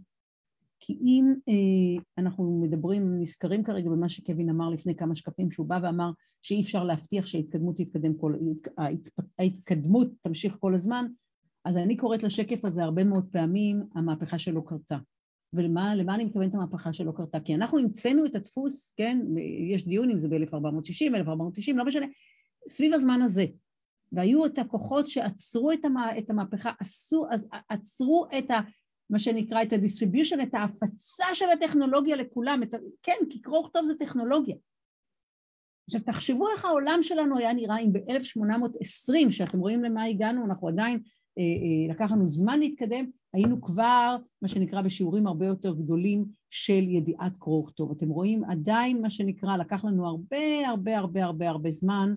כי 0.80 0.94
אם 0.94 1.24
אה, 1.50 2.04
אנחנו 2.18 2.62
מדברים, 2.64 3.22
נזכרים 3.22 3.64
כרגע 3.64 3.90
במה 3.90 4.10
שקווין 4.10 4.50
אמר 4.50 4.70
לפני 4.70 4.96
כמה 4.96 5.16
שקפים, 5.16 5.52
שהוא 5.52 5.68
בא 5.68 5.80
ואמר 5.84 6.12
שאי 6.42 6.62
אפשר 6.62 6.84
להבטיח 6.84 7.26
שההתקדמות 7.26 7.78
תתקדם 7.78 8.14
כל, 8.18 8.34
ההתקדמות 9.40 10.08
תמשיך 10.22 10.56
כל 10.60 10.76
הזמן, 10.76 11.06
אז 11.66 11.78
אני 11.78 11.98
קוראת 11.98 12.24
לשקף 12.24 12.66
הזה 12.66 12.84
הרבה 12.84 13.04
מאוד 13.04 13.26
פעמים, 13.32 13.84
המהפכה 13.96 14.40
שלא 14.40 14.62
קרתה. 14.66 14.98
ולמה 15.54 16.16
אני 16.16 16.26
מתכוונת 16.26 16.54
המהפכה 16.54 16.94
שלא 16.94 17.12
קרתה? 17.12 17.40
כי 17.40 17.56
אנחנו 17.56 17.78
המצאנו 17.78 18.26
את 18.26 18.36
הדפוס, 18.36 18.94
כן, 18.98 19.20
יש 19.74 19.88
דיון 19.88 20.10
אם 20.10 20.18
זה 20.18 20.28
ב-1460, 20.28 21.16
1490, 21.16 21.78
לא 21.78 21.86
משנה, 21.86 22.06
סביב 22.70 22.94
הזמן 22.94 23.22
הזה. 23.22 23.46
והיו 24.12 24.46
את 24.46 24.58
הכוחות 24.58 25.08
שעצרו 25.08 25.72
את, 25.72 25.86
המה, 25.86 26.18
את 26.18 26.30
המהפכה, 26.30 26.72
עשו, 26.80 27.26
עצרו 27.70 28.26
את 28.38 28.52
ה... 28.52 28.60
מה 29.10 29.20
שנקרא 29.20 29.62
את 29.62 29.74
ה-distribution, 29.74 30.42
את 30.42 30.54
ההפצה 30.54 31.26
של 31.34 31.46
הטכנולוגיה 31.50 32.16
לכולם, 32.16 32.64
את, 32.64 32.74
כן, 33.04 33.18
כי 33.30 33.42
קרוא 33.42 33.60
וכתוב 33.60 33.86
זה 33.86 33.96
טכנולוגיה. 33.96 34.56
עכשיו 35.86 36.02
תחשבו 36.02 36.50
איך 36.50 36.66
העולם 36.66 37.00
שלנו 37.02 37.38
היה 37.38 37.54
נראה 37.54 37.80
אם 37.80 37.94
ב-1820, 37.94 39.32
שאתם 39.32 39.60
רואים 39.60 39.84
למה 39.84 40.04
הגענו, 40.04 40.46
אנחנו 40.46 40.68
עדיין, 40.68 41.00
אה, 41.38 41.44
אה, 41.44 41.94
לקח 41.94 42.12
לנו 42.12 42.28
זמן 42.28 42.60
להתקדם, 42.60 43.06
היינו 43.34 43.62
כבר, 43.62 44.16
מה 44.42 44.48
שנקרא, 44.48 44.82
בשיעורים 44.82 45.28
הרבה 45.28 45.46
יותר 45.46 45.74
גדולים 45.74 46.26
של 46.50 46.84
ידיעת 46.90 47.34
קרוא 47.40 47.60
וכתוב. 47.60 47.92
אתם 47.92 48.10
רואים, 48.10 48.44
עדיין, 48.44 49.02
מה 49.02 49.10
שנקרא, 49.10 49.58
לקח 49.58 49.86
לנו 49.86 50.08
הרבה 50.08 50.68
הרבה 50.68 50.98
הרבה 50.98 51.24
הרבה 51.24 51.50
הרבה 51.50 51.72
זמן 51.72 52.14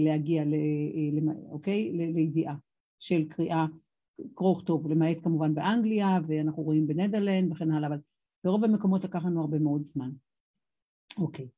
להגיע, 0.00 0.44
ל, 0.44 0.54
אה, 0.54 1.34
אוקיי? 1.50 1.92
לידיעה 1.92 2.56
של 2.98 3.28
קריאה 3.28 3.66
קרוא 4.34 4.56
וכתוב, 4.56 4.90
למעט 4.90 5.16
כמובן 5.22 5.54
באנגליה, 5.54 6.18
ואנחנו 6.26 6.62
רואים 6.62 6.86
בנדרלנד 6.86 7.52
וכן 7.52 7.70
הלאה, 7.70 7.88
אבל 7.88 7.98
ברוב 8.44 8.64
המקומות 8.64 9.04
לקח 9.04 9.24
לנו 9.24 9.40
הרבה 9.40 9.58
מאוד 9.58 9.84
זמן. 9.84 10.10
אוקיי, 11.16 11.48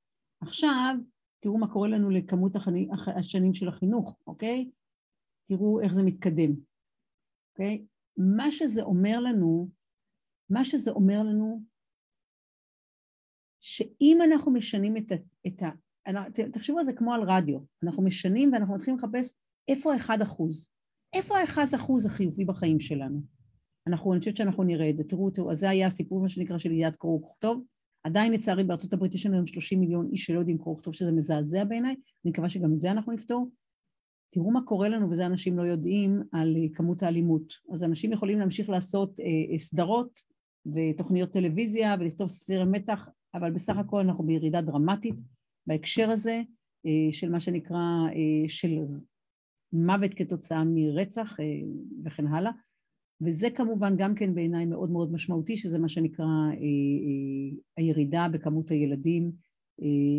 עכשיו 0.41 0.95
תראו 1.41 1.59
מה 1.59 1.73
קורה 1.73 1.89
לנו 1.89 2.11
לכמות 2.11 2.53
השנים 3.17 3.55
של 3.55 3.69
החינוך, 3.69 4.17
אוקיי? 4.27 4.71
תראו 5.45 5.81
איך 5.81 5.95
זה 5.95 6.03
מתקדם. 6.03 6.53
אוקיי? 7.53 7.85
מה 8.17 8.51
שזה 8.51 8.83
אומר 8.83 9.21
לנו, 9.21 9.69
מה 10.51 10.65
שזה 10.65 10.91
אומר 10.91 11.23
לנו, 11.23 11.63
שאם 13.61 14.19
אנחנו 14.25 14.53
משנים 14.53 14.97
את 14.97 15.13
ה... 15.13 15.15
את 15.47 15.63
תחשבו 16.53 16.79
על 16.79 16.85
זה 16.85 16.93
כמו 16.93 17.15
על 17.15 17.23
רדיו, 17.23 17.59
אנחנו 17.83 18.03
משנים 18.03 18.53
ואנחנו 18.53 18.75
מתחילים 18.75 18.99
לחפש 18.99 19.35
איפה 19.69 19.93
האחד 19.93 20.23
אחוז, 20.23 20.69
איפה 21.13 21.39
האחד 21.39 21.65
אחוז 21.75 22.07
החיובי 22.07 22.45
בחיים 22.45 22.81
שלנו. 22.81 23.21
אנחנו, 23.87 24.13
אני 24.13 24.19
חושבת 24.19 24.37
שאנחנו 24.37 24.63
נראה 24.63 24.91
את 24.91 24.97
זה. 24.97 25.05
תראו, 25.05 25.31
תראו, 25.31 25.53
אז 25.53 25.59
זה 25.59 25.71
היה 25.71 25.87
הסיפור, 25.87 26.23
מה 26.23 26.29
שנקרא, 26.29 26.59
של 26.59 26.73
ידיעת 26.73 26.97
קרוא 26.97 27.21
וכתוב. 27.21 27.65
עדיין 28.05 28.33
לצערי 28.33 28.65
בארצות 28.65 28.93
הברית 28.93 29.15
יש 29.15 29.27
לנו 29.27 29.35
היום 29.35 29.47
30 29.47 29.81
מיליון 29.81 30.09
איש 30.13 30.25
שלא 30.25 30.39
יודעים 30.39 30.59
קרוא 30.59 30.75
וכתוב, 30.75 30.95
שזה 30.95 31.13
מזעזע 31.13 31.65
בעיניי, 31.65 31.95
אני 32.25 32.31
מקווה 32.31 32.49
שגם 32.49 32.75
את 32.75 32.81
זה 32.81 32.91
אנחנו 32.91 33.13
נפתור. 33.13 33.51
תראו 34.31 34.51
מה 34.51 34.61
קורה 34.65 34.89
לנו, 34.89 35.11
וזה 35.11 35.27
אנשים 35.27 35.59
לא 35.59 35.63
יודעים, 35.63 36.23
על 36.33 36.57
אה, 36.57 36.75
כמות 36.75 37.03
האלימות. 37.03 37.53
אז 37.73 37.85
אנשים 37.85 38.13
יכולים 38.13 38.39
להמשיך 38.39 38.71
לעשות 38.71 39.21
אה, 39.21 39.25
אה, 39.53 39.59
סדרות 39.59 40.19
ותוכניות 40.67 41.31
טלוויזיה 41.31 41.97
ולכתוב 42.01 42.29
ספירי 42.29 42.65
מתח, 42.65 43.09
אבל 43.35 43.51
בסך 43.51 43.77
הכל 43.77 44.01
אנחנו 44.01 44.25
בירידה 44.25 44.61
דרמטית 44.61 45.15
בהקשר 45.67 46.11
הזה 46.11 46.43
אה, 46.87 47.13
של 47.13 47.31
מה 47.31 47.41
שנקרא, 47.41 47.79
אה, 48.09 48.49
של 48.49 48.79
מוות 49.73 50.15
כתוצאה 50.15 50.65
מרצח 50.65 51.41
אה, 51.41 51.45
וכן 52.05 52.27
הלאה. 52.27 52.53
וזה 53.25 53.51
כמובן 53.51 53.97
גם 53.97 54.15
כן 54.15 54.35
בעיניי 54.35 54.67
מאוד 54.67 54.91
מאוד 54.91 55.13
משמעותי, 55.13 55.57
שזה 55.57 55.79
מה 55.79 55.89
שנקרא 55.89 56.27
הירידה 57.77 58.29
בכמות 58.33 58.71
הילדים 58.71 59.33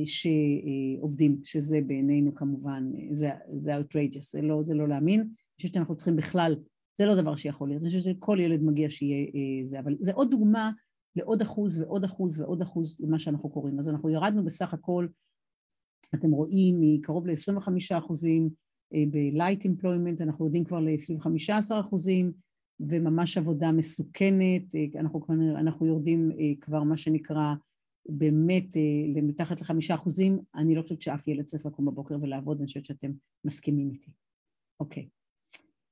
שעובדים, 0.06 1.40
שזה 1.44 1.82
בעינינו 1.88 2.36
כמובן, 2.36 2.84
זה, 3.12 3.30
זה 3.58 3.78
outrageous, 3.78 4.32
זה 4.32 4.42
לא, 4.42 4.64
זה 4.64 4.76
לא 4.76 4.88
להאמין. 4.88 5.20
אני 5.20 5.30
חושבת 5.56 5.74
שאנחנו 5.74 5.96
צריכים 5.96 6.16
בכלל, 6.16 6.56
זה 6.98 7.06
לא 7.06 7.22
דבר 7.22 7.36
שיכול 7.36 7.70
להיות, 7.70 7.82
אני 7.82 7.90
חושבת 7.90 8.04
שכל 8.04 8.38
ילד 8.42 8.64
מגיע 8.64 8.90
שיהיה 8.90 9.28
זה, 9.64 9.80
אבל 9.80 9.96
זה 10.00 10.14
עוד 10.14 10.32
דוגמה 10.32 10.72
לעוד 11.16 11.42
אחוז 11.42 11.80
ועוד 11.80 12.04
אחוז 12.04 12.40
ועוד 12.40 12.62
אחוז 12.62 12.98
למה 13.00 13.20
שאנחנו 13.20 13.50
קוראים. 13.50 13.80
אז 13.80 13.90
אנחנו 13.90 14.10
ירדנו 14.10 14.44
בסך 14.44 14.74
הכל, 14.74 15.08
אתם 16.16 16.32
רואים, 16.32 16.76
מקרוב 16.82 17.28
ל-25 17.28 17.98
אחוזים 17.98 18.50
ב-light 18.94 19.64
employment, 19.64 20.24
אנחנו 20.24 20.46
יודעים 20.46 20.64
כבר 20.64 20.80
לסביב 20.80 21.20
15 21.20 21.80
אחוזים, 21.80 22.32
וממש 22.80 23.38
עבודה 23.38 23.72
מסוכנת, 23.72 24.76
אה, 24.76 25.00
אנחנו, 25.00 25.22
אנחנו 25.60 25.86
יורדים 25.86 26.32
אה, 26.32 26.52
כבר 26.62 26.84
מה 26.84 26.98
שנקרא 26.98 27.54
באמת 28.10 28.78
אה, 28.78 28.82
למתחת 29.16 29.62
לחמישה 29.62 29.96
אחוזים, 29.96 30.40
אני 30.56 30.76
לא 30.76 30.82
חושבת 30.82 31.02
שאף 31.02 31.28
ילד 31.28 31.46
צריך 31.46 31.66
לקום 31.66 31.86
בבוקר 31.86 32.18
ולעבוד, 32.22 32.58
אני 32.58 32.68
חושבת 32.68 32.86
שאתם 32.86 33.12
מסכימים 33.46 33.90
איתי. 33.90 34.12
אוקיי. 34.80 35.08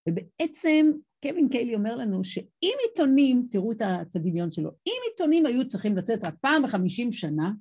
ובעצם 0.10 0.86
קווין 1.24 1.50
קיילי 1.50 1.76
אומר 1.76 1.96
לנו 1.96 2.24
שאם 2.24 2.74
עיתונים, 2.90 3.46
תראו 3.52 3.72
את 3.72 3.82
הדמיון 4.16 4.52
שלו, 4.52 4.70
אם 4.88 4.94
עיתונים 5.12 5.46
היו 5.46 5.68
צריכים 5.68 5.98
לצאת 5.98 6.24
רק 6.24 6.36
פעם 6.42 6.64
בחמישים 6.64 7.12
שנה, 7.12 7.52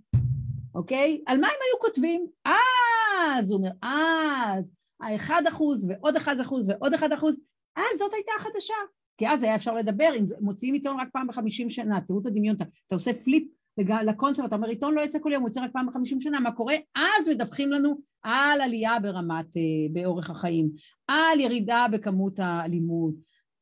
אוקיי? 0.74 1.22
על 1.26 1.40
מה 1.40 1.46
הם 1.46 1.52
היו 1.52 1.80
כותבים? 1.80 2.26
אז, 2.44 3.50
הוא 3.50 3.58
אומר, 3.58 3.70
אז, 3.82 4.70
האחד 5.00 5.42
אחוז 5.48 5.86
ועוד 5.88 6.16
אחד 6.16 6.40
אחוז 6.40 6.68
ועוד 6.68 6.94
אחד 6.94 7.12
אחוז, 7.12 7.40
אז 7.76 7.98
זאת 7.98 8.12
הייתה 8.14 8.32
החדשה. 8.38 8.74
כי 9.18 9.28
אז 9.28 9.42
היה 9.42 9.54
אפשר 9.54 9.74
לדבר, 9.74 10.10
אם 10.18 10.24
מוציאים 10.40 10.74
עיתון 10.74 11.00
רק 11.00 11.08
פעם 11.12 11.26
בחמישים 11.26 11.70
שנה, 11.70 12.00
תראו 12.00 12.20
את 12.20 12.26
הדמיון, 12.26 12.56
אתה, 12.56 12.64
אתה 12.86 12.94
עושה 12.94 13.12
פליפ 13.12 13.48
לקונסול, 13.78 14.46
אתה 14.46 14.56
אומר 14.56 14.68
עיתון 14.68 14.94
לא 14.94 15.00
יצא 15.00 15.18
כל 15.22 15.32
יום, 15.32 15.42
הוא 15.42 15.48
יוצא 15.48 15.60
רק 15.60 15.70
פעם 15.72 15.86
בחמישים 15.86 16.20
שנה, 16.20 16.40
מה 16.40 16.52
קורה? 16.52 16.74
אז 16.96 17.28
מדווחים 17.28 17.72
לנו 17.72 17.96
על 18.22 18.60
עלייה 18.60 19.00
ברמת, 19.00 19.56
אה, 19.56 19.62
באורך 19.92 20.30
החיים, 20.30 20.70
על 21.08 21.40
ירידה 21.40 21.86
בכמות 21.92 22.38
האלימות, 22.38 23.14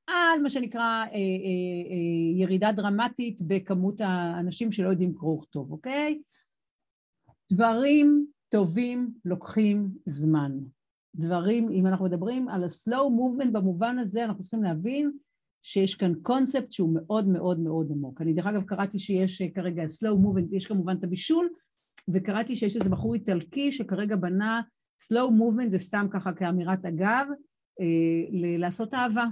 על 0.08 0.42
מה 0.42 0.50
שנקרא 0.50 0.82
אה, 0.82 1.04
אה, 1.04 1.10
אה, 1.90 2.40
ירידה 2.40 2.72
דרמטית 2.72 3.38
בכמות 3.42 4.00
האנשים 4.00 4.72
שלא 4.72 4.88
יודעים 4.88 5.14
קרוא 5.14 5.34
וכתוב, 5.34 5.72
אוקיי? 5.72 6.18
דברים 7.52 8.26
טובים 8.48 9.10
לוקחים 9.24 9.90
זמן. 10.06 10.52
דברים, 11.14 11.70
אם 11.70 11.86
אנחנו 11.86 12.04
מדברים 12.04 12.48
על 12.48 12.64
ה-slow 12.64 12.92
movement 12.92 13.50
במובן 13.52 13.98
הזה, 13.98 14.24
אנחנו 14.24 14.40
צריכים 14.42 14.62
להבין 14.62 15.12
שיש 15.62 15.94
כאן 15.94 16.12
קונספט 16.22 16.72
שהוא 16.72 16.94
מאוד 16.94 17.28
מאוד 17.28 17.60
מאוד 17.60 17.88
עמוק. 17.90 18.20
אני 18.20 18.32
דרך 18.32 18.46
אגב 18.46 18.62
קראתי 18.62 18.98
שיש 18.98 19.42
אה, 19.42 19.46
כרגע 19.54 19.84
slow 19.84 20.16
movement, 20.24 20.46
יש 20.56 20.66
כמובן 20.66 20.96
את 20.98 21.04
הבישול, 21.04 21.48
וקראתי 22.12 22.56
שיש 22.56 22.76
איזה 22.76 22.90
בחור 22.90 23.14
איטלקי 23.14 23.72
שכרגע 23.72 24.16
בנה 24.16 24.60
slow 25.02 25.30
movement, 25.40 25.70
זה 25.70 25.78
סתם 25.78 26.06
ככה 26.10 26.32
כאמירת 26.32 26.84
אגב, 26.84 27.26
אה, 27.80 28.56
לעשות 28.58 28.94
אהבה. 28.94 29.24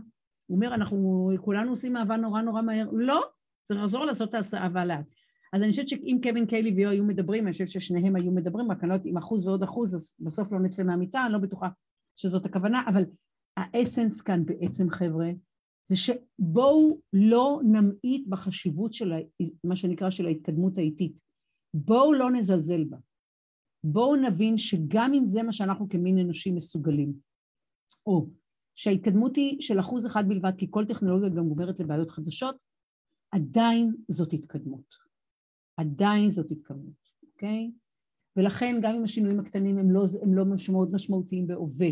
הוא 0.46 0.56
אומר, 0.56 0.74
אנחנו 0.74 1.30
כולנו 1.40 1.70
עושים 1.70 1.96
אהבה 1.96 2.16
נורא 2.16 2.42
נורא 2.42 2.62
מהר. 2.62 2.88
לא, 2.92 3.24
צריך 3.64 3.80
לחזור 3.80 4.04
לעשות 4.04 4.34
את 4.34 4.54
האהבה 4.54 4.84
לאט. 4.84 5.15
אז 5.52 5.62
אני 5.62 5.70
חושבת 5.70 5.88
שאם 5.88 6.18
קווין 6.22 6.46
קיילי 6.46 6.70
ויו 6.70 6.90
היו 6.90 7.04
מדברים, 7.04 7.44
אני 7.44 7.52
חושבת 7.52 7.68
ששניהם 7.68 8.16
היו 8.16 8.32
מדברים, 8.32 8.70
רק 8.70 8.80
אני 8.80 8.88
לא 8.88 8.94
יודעת 8.94 9.06
אם 9.06 9.16
אחוז 9.16 9.46
ועוד 9.46 9.62
אחוז, 9.62 9.94
אז 9.94 10.14
בסוף 10.20 10.52
לא 10.52 10.60
נצא 10.60 10.82
מהמיטה, 10.82 11.24
אני 11.24 11.32
לא 11.32 11.38
בטוחה 11.38 11.68
שזאת 12.16 12.46
הכוונה, 12.46 12.82
אבל 12.88 13.04
האסנס 13.56 14.20
כאן 14.20 14.44
בעצם, 14.44 14.90
חבר'ה, 14.90 15.30
זה 15.88 15.96
שבואו 15.96 17.00
לא 17.12 17.60
נמעיט 17.64 18.28
בחשיבות 18.28 18.92
של 18.94 19.12
מה 19.64 19.76
שנקרא 19.76 20.10
של 20.10 20.26
ההתקדמות 20.26 20.78
האיטית. 20.78 21.20
בואו 21.74 22.12
לא 22.12 22.30
נזלזל 22.30 22.84
בה. 22.84 22.96
בואו 23.84 24.16
נבין 24.16 24.58
שגם 24.58 25.12
אם 25.14 25.24
זה 25.24 25.42
מה 25.42 25.52
שאנחנו 25.52 25.88
כמין 25.88 26.18
אנושי 26.18 26.50
מסוגלים, 26.50 27.12
או 28.06 28.26
שההתקדמות 28.74 29.36
היא 29.36 29.60
של 29.60 29.80
אחוז 29.80 30.06
אחד 30.06 30.28
בלבד, 30.28 30.52
כי 30.58 30.66
כל 30.70 30.84
טכנולוגיה 30.84 31.28
גם 31.28 31.48
גומרת 31.48 31.80
לבעיות 31.80 32.10
חדשות, 32.10 32.56
עדיין 33.34 33.94
זאת 34.08 34.32
התקדמות. 34.32 35.05
עדיין 35.76 36.30
זאת 36.30 36.50
התקדמות, 36.50 37.10
אוקיי? 37.32 37.70
ולכן 38.36 38.76
גם 38.82 38.94
אם 38.94 39.04
השינויים 39.04 39.40
הקטנים 39.40 39.78
הם 39.78 39.90
לא, 39.90 40.04
הם 40.22 40.34
לא 40.34 40.44
מאוד 40.72 40.92
משמעותיים 40.92 41.46
בהווה, 41.46 41.88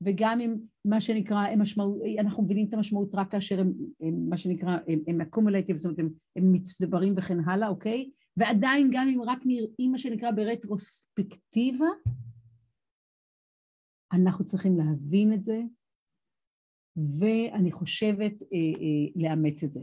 וגם 0.00 0.40
אם 0.40 0.56
מה 0.84 1.00
שנקרא, 1.00 1.56
משמעות, 1.56 1.98
אנחנו 2.18 2.42
מבינים 2.42 2.66
את 2.68 2.74
המשמעות 2.74 3.14
רק 3.14 3.30
כאשר 3.30 3.60
הם, 3.60 3.72
הם 4.00 4.28
מה 4.28 4.36
שנקרא, 4.36 4.76
הם, 4.88 5.00
הם 5.06 5.20
accumulative, 5.20 5.76
זאת 5.76 5.84
אומרת, 5.84 5.98
הם, 5.98 6.08
הם 6.36 6.52
מצטברים 6.52 7.14
וכן 7.16 7.48
הלאה, 7.48 7.68
אוקיי? 7.68 8.10
ועדיין 8.36 8.90
גם 8.92 9.08
אם 9.08 9.22
רק 9.22 9.38
נראים 9.44 9.92
מה 9.92 9.98
שנקרא 9.98 10.30
ברטרוספקטיבה, 10.30 11.86
אנחנו 14.12 14.44
צריכים 14.44 14.76
להבין 14.76 15.32
את 15.32 15.42
זה, 15.42 15.62
ואני 17.18 17.72
חושבת 17.72 18.42
אה, 18.42 18.58
אה, 18.58 19.28
לאמץ 19.28 19.62
את 19.62 19.70
זה. 19.70 19.80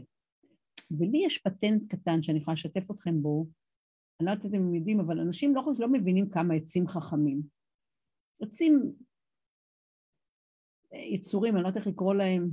ולי 0.90 1.18
יש 1.26 1.38
פטנט 1.38 1.82
קטן 1.94 2.22
שאני 2.22 2.38
יכולה 2.38 2.52
לשתף 2.52 2.90
אתכם 2.90 3.22
בו, 3.22 3.46
אני 4.20 4.26
לא 4.26 4.30
יודעת 4.30 4.44
אם 4.44 4.50
אתם 4.50 4.74
יודעים, 4.74 5.00
אבל 5.00 5.20
אנשים 5.20 5.54
לא, 5.54 5.62
לא 5.78 5.88
מבינים 5.88 6.30
כמה 6.30 6.54
עצים 6.54 6.88
חכמים. 6.88 7.42
עצים 8.42 8.92
יצורים, 10.92 11.54
אני 11.54 11.62
לא 11.62 11.68
יודעת 11.68 11.76
איך 11.76 11.86
לקרוא 11.86 12.14
להם, 12.14 12.50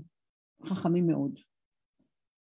חכמים 0.65 1.07
מאוד. 1.07 1.39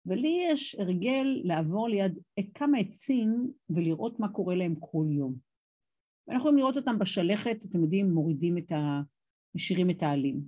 ולי 0.06 0.46
יש 0.50 0.74
הרגל 0.74 1.40
לעבור 1.44 1.88
ליד 1.88 2.18
כמה 2.54 2.78
עצים 2.78 3.52
ולראות 3.70 4.20
מה 4.20 4.32
קורה 4.32 4.54
להם 4.54 4.74
כל 4.80 5.06
יום. 5.10 5.34
ואנחנו 6.26 6.48
יכולים 6.48 6.58
לראות 6.58 6.76
אותם 6.76 6.98
בשלכת, 6.98 7.64
אתם 7.64 7.82
יודעים, 7.82 8.10
מורידים 8.10 8.58
את 8.58 8.72
ה... 8.72 9.00
משאירים 9.54 9.90
את 9.90 10.02
העלים. 10.02 10.40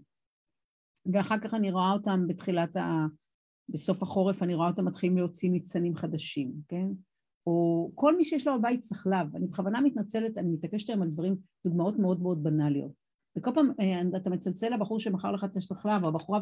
ואחר 1.12 1.38
כך 1.44 1.54
אני 1.54 1.70
רואה 1.70 1.92
אותם 1.92 2.20
בתחילת 2.28 2.76
ה... 2.76 3.06
בסוף 3.68 4.02
החורף 4.02 4.42
אני 4.42 4.54
רואה 4.54 4.68
אותם 4.68 4.84
מתחילים 4.84 5.16
להוציא 5.16 5.50
ניצנים 5.50 5.96
חדשים, 5.96 6.52
כן? 6.68 6.86
או 7.46 7.90
כל 7.94 8.16
מי 8.16 8.24
שיש 8.24 8.46
לו 8.46 8.58
בבית 8.58 8.80
צחלב, 8.80 9.36
אני 9.36 9.46
בכוונה 9.46 9.80
מתנצלת, 9.80 10.38
אני 10.38 10.50
מתעקשת 10.50 10.88
היום 10.88 11.02
על 11.02 11.08
דברים, 11.08 11.36
דוגמאות 11.66 11.98
מאוד 11.98 12.20
מאוד 12.20 12.42
בנאליות. 12.42 12.92
וכל 13.38 13.50
פעם 13.54 13.70
אה, 13.80 14.16
אתה 14.16 14.30
מצלצל 14.30 14.74
לבחור 14.74 14.98
שמכר 14.98 15.32
לך 15.32 15.44
את 15.44 15.56
השכלב, 15.56 16.02
או 16.04 16.08
הבחורה, 16.08 16.40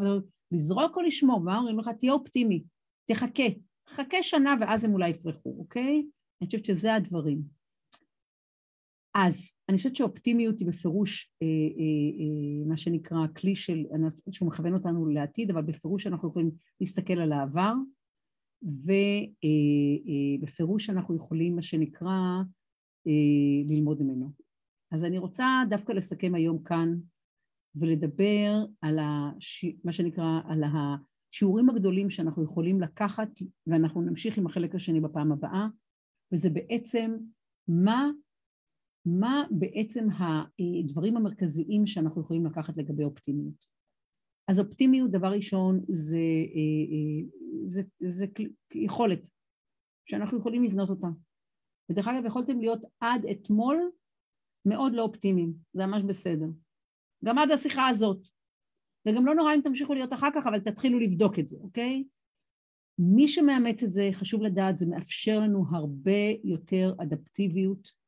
לזרוק 0.52 0.96
או 0.96 1.02
לשמור, 1.02 1.40
מה 1.40 1.58
אומרים 1.58 1.78
לך? 1.78 1.90
תהיה 1.98 2.12
אופטימי, 2.12 2.62
תחכה, 3.06 3.42
חכה 3.88 4.22
שנה 4.22 4.54
ואז 4.60 4.84
הם 4.84 4.92
אולי 4.92 5.08
יפרחו, 5.08 5.54
אוקיי? 5.58 6.06
אני 6.40 6.46
חושבת 6.46 6.64
שזה 6.64 6.94
הדברים. 6.94 7.61
אז 9.14 9.54
אני 9.68 9.76
חושבת 9.76 9.96
שאופטימיות 9.96 10.58
היא 10.58 10.66
בפירוש 10.66 11.32
אה, 11.42 11.46
אה, 11.46 11.52
אה, 12.20 12.68
מה 12.68 12.76
שנקרא 12.76 13.18
כלי 13.36 13.54
של, 13.54 13.84
שהוא 14.30 14.48
מכוון 14.48 14.74
אותנו 14.74 15.06
לעתיד, 15.06 15.50
אבל 15.50 15.62
בפירוש 15.62 16.06
אנחנו 16.06 16.28
יכולים 16.28 16.50
להסתכל 16.80 17.20
על 17.20 17.32
העבר, 17.32 17.72
ובפירוש 20.42 20.90
אה, 20.90 20.94
אה, 20.94 20.98
אנחנו 20.98 21.16
יכולים 21.16 21.56
מה 21.56 21.62
שנקרא 21.62 22.42
אה, 23.06 23.74
ללמוד 23.74 24.02
ממנו. 24.02 24.32
אז 24.90 25.04
אני 25.04 25.18
רוצה 25.18 25.46
דווקא 25.68 25.92
לסכם 25.92 26.34
היום 26.34 26.62
כאן 26.62 26.94
ולדבר 27.74 28.64
על 28.80 28.98
הש... 28.98 29.64
מה 29.84 29.92
שנקרא, 29.92 30.40
על 30.44 30.62
השיעורים 30.64 31.70
הגדולים 31.70 32.10
שאנחנו 32.10 32.44
יכולים 32.44 32.80
לקחת, 32.80 33.28
ואנחנו 33.66 34.02
נמשיך 34.02 34.38
עם 34.38 34.46
החלק 34.46 34.74
השני 34.74 35.00
בפעם 35.00 35.32
הבאה, 35.32 35.66
וזה 36.32 36.50
בעצם 36.50 37.16
מה, 37.68 38.10
מה 39.06 39.44
בעצם 39.50 40.06
הדברים 40.10 41.16
המרכזיים 41.16 41.86
שאנחנו 41.86 42.20
יכולים 42.20 42.46
לקחת 42.46 42.76
לגבי 42.76 43.04
אופטימיות. 43.04 43.66
אז 44.48 44.60
אופטימיות, 44.60 45.10
דבר 45.10 45.28
ראשון, 45.28 45.80
זה, 45.88 46.18
זה, 47.66 47.82
זה, 48.00 48.08
זה 48.08 48.26
יכולת 48.74 49.20
שאנחנו 50.06 50.38
יכולים 50.38 50.64
לבנות 50.64 50.90
אותה. 50.90 51.06
ודרך 51.90 52.08
אגב, 52.08 52.26
יכולתם 52.26 52.60
להיות 52.60 52.80
עד 53.00 53.26
אתמול 53.26 53.90
מאוד 54.66 54.92
לא 54.92 55.02
אופטימיים, 55.02 55.54
זה 55.72 55.86
ממש 55.86 56.02
בסדר. 56.02 56.46
גם 57.24 57.38
עד 57.38 57.50
השיחה 57.50 57.88
הזאת. 57.88 58.26
וגם 59.08 59.26
לא 59.26 59.34
נורא 59.34 59.54
אם 59.54 59.60
תמשיכו 59.60 59.94
להיות 59.94 60.12
אחר 60.12 60.28
כך, 60.34 60.46
אבל 60.46 60.60
תתחילו 60.60 60.98
לבדוק 60.98 61.38
את 61.38 61.48
זה, 61.48 61.56
אוקיי? 61.60 62.04
מי 62.98 63.28
שמאמץ 63.28 63.82
את 63.82 63.90
זה, 63.90 64.08
חשוב 64.12 64.42
לדעת, 64.42 64.76
זה 64.76 64.86
מאפשר 64.86 65.40
לנו 65.40 65.64
הרבה 65.70 66.20
יותר 66.44 66.94
אדפטיביות. 67.02 68.01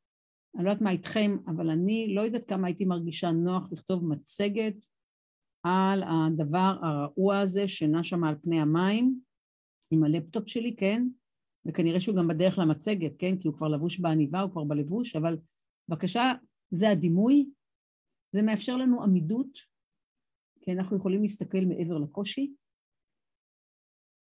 אני 0.55 0.63
לא 0.63 0.69
יודעת 0.69 0.81
מה 0.81 0.91
איתכם, 0.91 1.37
אבל 1.47 1.69
אני 1.69 2.15
לא 2.15 2.21
יודעת 2.21 2.43
כמה 2.43 2.67
הייתי 2.67 2.85
מרגישה 2.85 3.31
נוח 3.31 3.71
לכתוב 3.71 4.05
מצגת 4.07 4.85
על 5.63 6.03
הדבר 6.03 6.73
הרעוע 6.81 7.39
הזה 7.39 7.67
שנע 7.67 8.03
שם 8.03 8.23
על 8.23 8.35
פני 8.41 8.59
המים, 8.61 9.19
עם 9.91 10.03
הלפטופ 10.03 10.47
שלי, 10.47 10.75
כן? 10.75 11.07
וכנראה 11.65 11.99
שהוא 11.99 12.15
גם 12.15 12.27
בדרך 12.27 12.59
למצגת, 12.59 13.11
כן? 13.19 13.37
כי 13.37 13.47
הוא 13.47 13.57
כבר 13.57 13.67
לבוש 13.67 13.99
בעניבה, 13.99 14.41
הוא 14.41 14.51
כבר 14.51 14.63
בלבוש, 14.63 15.15
אבל 15.15 15.37
בבקשה, 15.89 16.33
זה 16.71 16.89
הדימוי. 16.89 17.49
זה 18.31 18.41
מאפשר 18.41 18.77
לנו 18.77 19.03
עמידות, 19.03 19.59
כי 20.61 20.71
אנחנו 20.71 20.97
יכולים 20.97 21.21
להסתכל 21.21 21.65
מעבר 21.67 21.97
לקושי, 21.97 22.53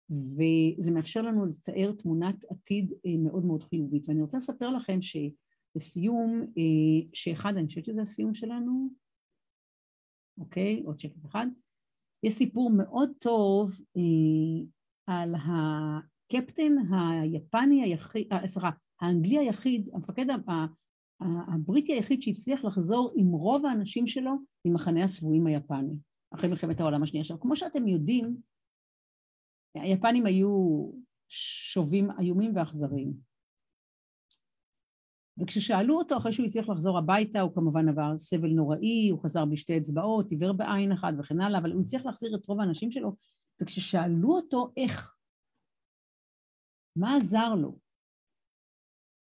וזה 0.10 0.92
מאפשר 0.92 1.22
לנו 1.22 1.46
לצייר 1.46 1.92
תמונת 1.92 2.36
עתיד 2.50 2.94
אה, 3.06 3.12
מאוד 3.24 3.46
מאוד 3.46 3.64
חיובית. 3.64 4.10
ואני 4.10 4.22
רוצה 4.22 4.38
לספר 4.38 4.70
לכם 4.70 5.02
שלסיום, 5.02 5.49
אה, 6.58 7.10
שאחד, 7.14 7.54
אני 7.58 7.68
חושבת 7.68 7.86
שזה 7.86 8.02
הסיום 8.02 8.34
שלנו, 8.34 8.90
אוקיי, 10.40 10.84
עוד 10.86 11.00
שקף 11.00 11.26
אחד, 11.26 11.48
יש 12.24 12.34
סיפור 12.34 12.72
מאוד 12.78 13.12
טוב 13.20 13.72
אה, 13.98 14.66
על 15.08 15.36
הקפטן 15.36 16.72
היפני 16.92 17.84
היחיד, 17.84 18.28
סליחה, 18.46 18.70
האנגלי 19.02 19.38
היחיד, 19.38 19.90
המפקד 19.94 20.26
הבריטי 21.20 21.94
היחיד 21.94 22.22
שהצליח 22.22 22.66
לחזור 22.66 23.14
עם 23.16 23.28
רוב 23.28 23.66
האנשים 23.66 24.08
שלו 24.08 24.32
ממחנה 24.66 25.04
השבויים 25.04 25.48
היפני, 25.48 25.96
אחרי 26.34 26.50
מלחמת 26.50 26.80
העולם 26.80 27.04
השנייה. 27.04 27.22
עכשיו, 27.22 27.40
כמו 27.40 27.56
שאתם 27.56 27.88
יודעים, 27.88 28.38
היפנים 29.76 30.26
היו 30.26 30.86
שובים 31.30 32.10
איומים 32.20 32.56
ואכזריים. 32.56 33.29
וכששאלו 35.40 35.98
אותו 35.98 36.18
אחרי 36.18 36.34
שהוא 36.34 36.46
הצליח 36.46 36.70
לחזור 36.70 36.98
הביתה, 36.98 37.42
הוא 37.42 37.56
כמובן 37.56 37.90
עבר 37.90 38.18
סבל 38.18 38.50
נוראי, 38.50 39.10
הוא 39.10 39.20
חזר 39.24 39.46
בשתי 39.46 39.78
אצבעות, 39.78 40.32
עיוור 40.32 40.52
בעין 40.52 40.92
אחת 40.92 41.14
וכן 41.20 41.42
הלאה, 41.42 41.60
אבל 41.60 41.72
הוא 41.72 41.82
הצליח 41.82 42.06
להחזיר 42.06 42.36
את 42.36 42.46
רוב 42.46 42.60
האנשים 42.60 42.92
שלו, 42.92 43.16
וכששאלו 43.62 44.36
אותו 44.36 44.72
איך, 44.78 45.16
מה 46.96 47.18
עזר 47.18 47.56
לו, 47.56 47.80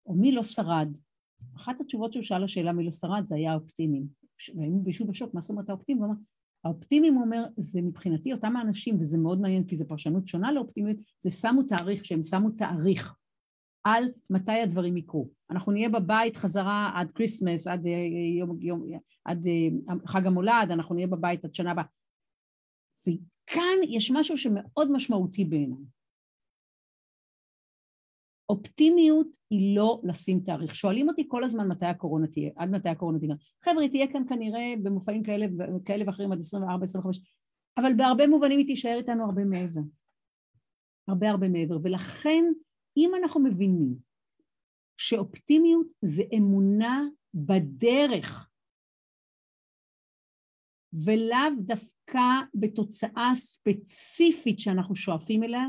או 0.06 0.14
מי 0.14 0.32
לא 0.32 0.43
שרד, 0.43 0.97
אחת 1.56 1.82
התשובות 1.82 2.14
שהוא 2.14 2.24
שאל 2.24 2.43
לשאלה 2.43 2.74
מי 2.74 2.86
לא 2.86 2.91
שרד 2.91 3.26
זה 3.26 3.36
היה 3.36 3.51
האופטימיים. 3.51 4.08
והם 4.56 4.84
כאילו 4.84 5.05
בשוק, 5.06 5.34
מה 5.34 5.41
זאת 5.41 5.49
אומרת 5.49 5.70
האופטימיים? 5.70 6.03
הוא 6.03 6.14
אמר, 6.14 6.22
האופטימיים, 6.64 7.14
הוא 7.14 7.24
אומר, 7.24 7.45
זה 7.58 7.82
מבחינתי 7.82 8.34
אותם 8.34 8.58
האנשים, 8.58 8.99
וזה 8.99 9.18
מאוד 9.18 9.41
מעניין 9.41 9.64
כי 9.64 9.78
זו 9.78 9.88
פרשנות 9.88 10.28
שונה 10.28 10.51
לאופטימיות, 10.51 10.97
זה 11.20 11.30
שמו 11.30 11.64
תאריך, 11.64 12.06
שהם 12.06 12.24
שמו 12.24 12.49
תאריך 12.49 13.16
על 13.86 14.03
מתי 14.29 14.51
הדברים 14.51 14.97
יקרו. 14.97 15.29
אנחנו 15.49 15.71
נהיה 15.71 15.89
בבית 15.89 16.36
חזרה 16.36 16.91
עד 16.95 17.11
כריסמס, 17.11 17.67
עד, 17.67 17.86
אה, 17.88 17.91
יום, 18.39 18.61
יום, 18.61 18.99
עד 19.25 19.47
אה, 19.47 19.95
חג 20.07 20.27
המולד, 20.27 20.67
אנחנו 20.71 20.95
נהיה 20.95 21.07
בבית 21.07 21.45
עד 21.45 21.53
שנה 21.53 21.71
הבאה. 21.71 21.83
וכאן 23.07 23.77
יש 23.89 24.11
משהו 24.11 24.38
שמאוד 24.38 24.91
משמעותי 24.91 25.45
בעיניי. 25.45 25.83
אופטימיות 28.49 29.27
היא 29.49 29.75
לא 29.75 30.01
לשים 30.03 30.39
תאריך. 30.39 30.75
שואלים 30.75 31.09
אותי 31.09 31.25
כל 31.27 31.43
הזמן 31.43 31.67
מתי 31.67 31.86
הקורונה 31.86 32.27
תהיה, 32.27 32.51
עד 32.55 32.69
מתי 32.69 32.89
הקורונה 32.89 33.19
תהיה. 33.19 33.36
חבר'ה, 33.63 33.88
תהיה 33.88 34.11
כאן 34.11 34.23
כנראה 34.29 34.73
במופעים 34.83 35.23
כאלה, 35.23 35.45
כאלה 35.86 36.03
ואחרים 36.07 36.31
עד 36.31 36.39
24-25, 36.39 37.19
אבל 37.77 37.93
בהרבה 37.97 38.27
מובנים 38.27 38.59
היא 38.59 38.67
תישאר 38.67 38.97
איתנו 38.97 39.23
הרבה 39.25 39.45
מעבר. 39.45 39.81
הרבה 41.07 41.29
הרבה 41.29 41.49
מעבר. 41.49 41.77
ולכן, 41.83 42.43
אם 42.98 43.12
אנחנו 43.16 43.43
מבינים 43.43 43.96
שאופטימיות 44.98 45.93
זה 46.02 46.24
אמונה 46.38 47.04
בדרך, 47.34 48.50
ולאו 51.06 51.60
דווקא 51.60 52.22
בתוצאה 52.54 53.32
ספציפית 53.36 54.60
שאנחנו 54.60 54.96
שואפים 54.96 55.43
אליה, 55.43 55.64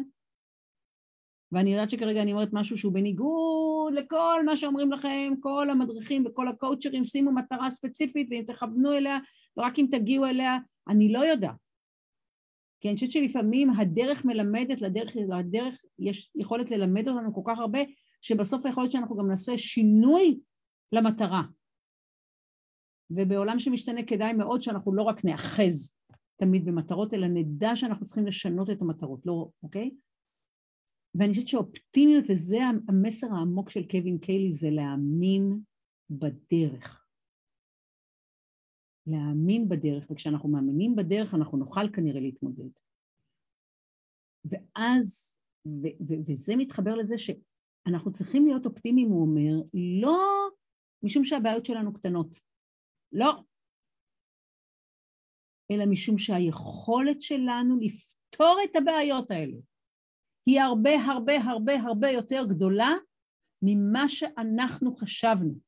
ואני 1.53 1.73
יודעת 1.73 1.91
שכרגע 1.91 2.23
אני 2.23 2.33
אומרת 2.33 2.49
משהו 2.53 2.79
שהוא 2.79 2.93
בניגוד 2.93 3.93
לכל 3.95 4.43
מה 4.47 4.57
שאומרים 4.57 4.93
לכם, 4.93 5.33
כל 5.41 5.71
המדריכים 5.71 6.27
וכל 6.27 6.49
הקואוצ'רים, 6.49 7.05
שימו 7.05 7.33
מטרה 7.33 7.71
ספציפית 7.71 8.29
ואם 8.31 8.45
תכוונו 8.47 8.93
אליה, 8.93 9.19
ורק 9.57 9.79
אם 9.79 9.87
תגיעו 9.91 10.27
אליה, 10.27 10.59
אני 10.89 11.13
לא 11.13 11.19
יודעת. 11.19 11.66
כי 12.81 12.89
אני 12.89 12.95
חושבת 12.95 13.11
שלפעמים 13.11 13.71
הדרך 13.71 14.25
מלמדת, 14.25 14.81
לדרך, 14.81 15.17
לדרך 15.39 15.75
יש 15.99 16.31
יכולת 16.35 16.71
ללמד 16.71 17.09
אותנו 17.09 17.35
כל 17.35 17.43
כך 17.47 17.59
הרבה, 17.59 17.79
שבסוף 18.21 18.65
יכול 18.65 18.83
להיות 18.83 18.93
שאנחנו 18.93 19.17
גם 19.17 19.29
נעשה 19.29 19.59
שינוי 19.59 20.41
למטרה. 20.93 21.43
ובעולם 23.11 23.59
שמשתנה 23.59 24.03
כדאי 24.03 24.33
מאוד 24.33 24.61
שאנחנו 24.61 24.95
לא 24.95 25.03
רק 25.03 25.25
נאחז 25.25 25.97
תמיד 26.37 26.65
במטרות, 26.65 27.15
אלא 27.15 27.27
נדע 27.27 27.77
שאנחנו 27.77 28.07
צריכים 28.07 28.27
לשנות 28.27 28.71
את 28.71 28.83
המטרות, 28.83 29.27
לא, 29.27 29.49
אוקיי? 29.63 29.91
ואני 31.15 31.33
חושבת 31.33 31.49
שאופטימיות, 31.49 32.25
וזה 32.29 32.59
המסר 32.89 33.27
העמוק 33.35 33.71
של 33.71 33.89
קווין 33.89 34.19
קיילי, 34.19 34.53
זה 34.53 34.71
להאמין 34.71 35.59
בדרך. 36.11 37.06
להאמין 39.07 39.69
בדרך, 39.69 40.07
וכשאנחנו 40.11 40.49
מאמינים 40.49 40.97
בדרך 40.97 41.35
אנחנו 41.35 41.59
נוכל 41.59 41.91
כנראה 41.93 42.21
להתמודד. 42.21 42.71
ואז, 44.45 45.39
ו- 45.67 45.97
ו- 46.09 46.21
וזה 46.27 46.57
מתחבר 46.57 46.95
לזה 46.95 47.15
שאנחנו 47.19 48.13
צריכים 48.13 48.47
להיות 48.47 48.67
אופטימיים, 48.67 49.09
הוא 49.09 49.23
אומר, 49.23 49.67
לא 50.03 50.49
משום 51.03 51.25
שהבעיות 51.25 51.65
שלנו 51.65 51.93
קטנות, 51.93 52.37
לא, 53.13 53.43
אלא 55.71 55.85
משום 55.91 56.19
שהיכולת 56.19 57.21
שלנו 57.21 57.77
לפתור 57.81 58.59
את 58.65 58.77
הבעיות 58.77 59.31
האלה 59.31 59.57
היא 60.47 60.61
הרבה 60.61 60.91
הרבה 60.91 61.37
הרבה 61.37 61.73
הרבה 61.81 62.11
יותר 62.11 62.45
גדולה 62.49 62.91
ממה 63.63 64.09
שאנחנו 64.09 64.97
חשבנו. 64.97 65.66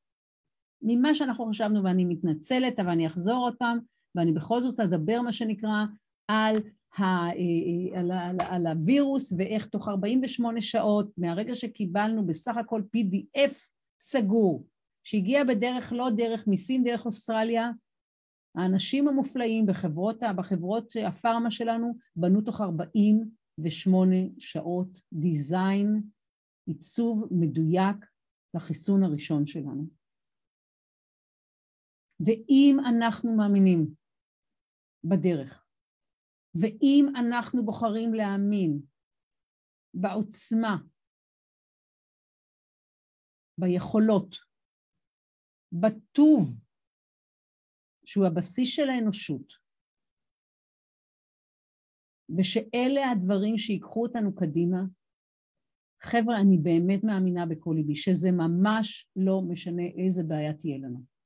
ממה 0.82 1.14
שאנחנו 1.14 1.46
חשבנו, 1.46 1.84
ואני 1.84 2.04
מתנצלת, 2.04 2.78
אבל 2.78 2.90
אני 2.90 3.06
אחזור 3.06 3.44
עוד 3.44 3.54
פעם, 3.58 3.78
ואני 4.14 4.32
בכל 4.32 4.62
זאת 4.62 4.80
אדבר, 4.80 5.20
מה 5.22 5.32
שנקרא, 5.32 5.84
על, 6.28 6.56
ה, 6.96 7.02
אה, 7.02 7.32
אה, 7.32 8.00
על, 8.00 8.10
על, 8.12 8.36
על 8.40 8.66
הווירוס, 8.66 9.32
ואיך 9.32 9.66
תוך 9.66 9.88
48 9.88 10.60
שעות, 10.60 11.10
מהרגע 11.18 11.54
שקיבלנו 11.54 12.26
בסך 12.26 12.56
הכל 12.56 12.82
PDF 12.96 13.54
סגור, 14.00 14.66
שהגיע 15.04 15.44
בדרך 15.44 15.92
לא 15.92 16.10
דרך 16.16 16.44
מסין, 16.46 16.84
דרך 16.84 17.06
אוסטרליה, 17.06 17.70
האנשים 18.54 19.08
המופלאים 19.08 19.66
בחברות, 19.66 20.22
בחברות 20.36 20.92
הפארמה 21.06 21.50
שלנו 21.50 21.94
בנו 22.16 22.40
תוך 22.40 22.60
40 22.60 23.30
ושמונה 23.58 24.16
שעות 24.38 25.00
דיזיין, 25.12 26.02
עיצוב 26.66 27.28
מדויק 27.30 27.96
לחיסון 28.54 29.02
הראשון 29.02 29.46
שלנו. 29.46 29.97
ואם 32.26 32.76
אנחנו 32.88 33.36
מאמינים 33.36 33.94
בדרך, 35.04 35.64
ואם 36.60 37.06
אנחנו 37.20 37.64
בוחרים 37.64 38.14
להאמין 38.14 38.80
בעוצמה, 39.94 40.76
ביכולות, 43.60 44.36
בטוב, 45.72 46.64
שהוא 48.04 48.26
הבסיס 48.26 48.68
של 48.76 48.88
האנושות, 48.88 49.52
ושאלה 52.38 53.10
הדברים 53.12 53.58
שיקחו 53.58 54.02
אותנו 54.02 54.34
קדימה. 54.34 54.80
חבר'ה, 56.02 56.40
אני 56.40 56.58
באמת 56.58 57.04
מאמינה 57.04 57.46
בכל 57.46 57.74
ליבי 57.76 57.94
שזה 57.94 58.28
ממש 58.32 59.08
לא 59.16 59.42
משנה 59.48 59.82
איזה 60.04 60.22
בעיה 60.28 60.54
תהיה 60.54 60.78
לנו. 60.78 61.17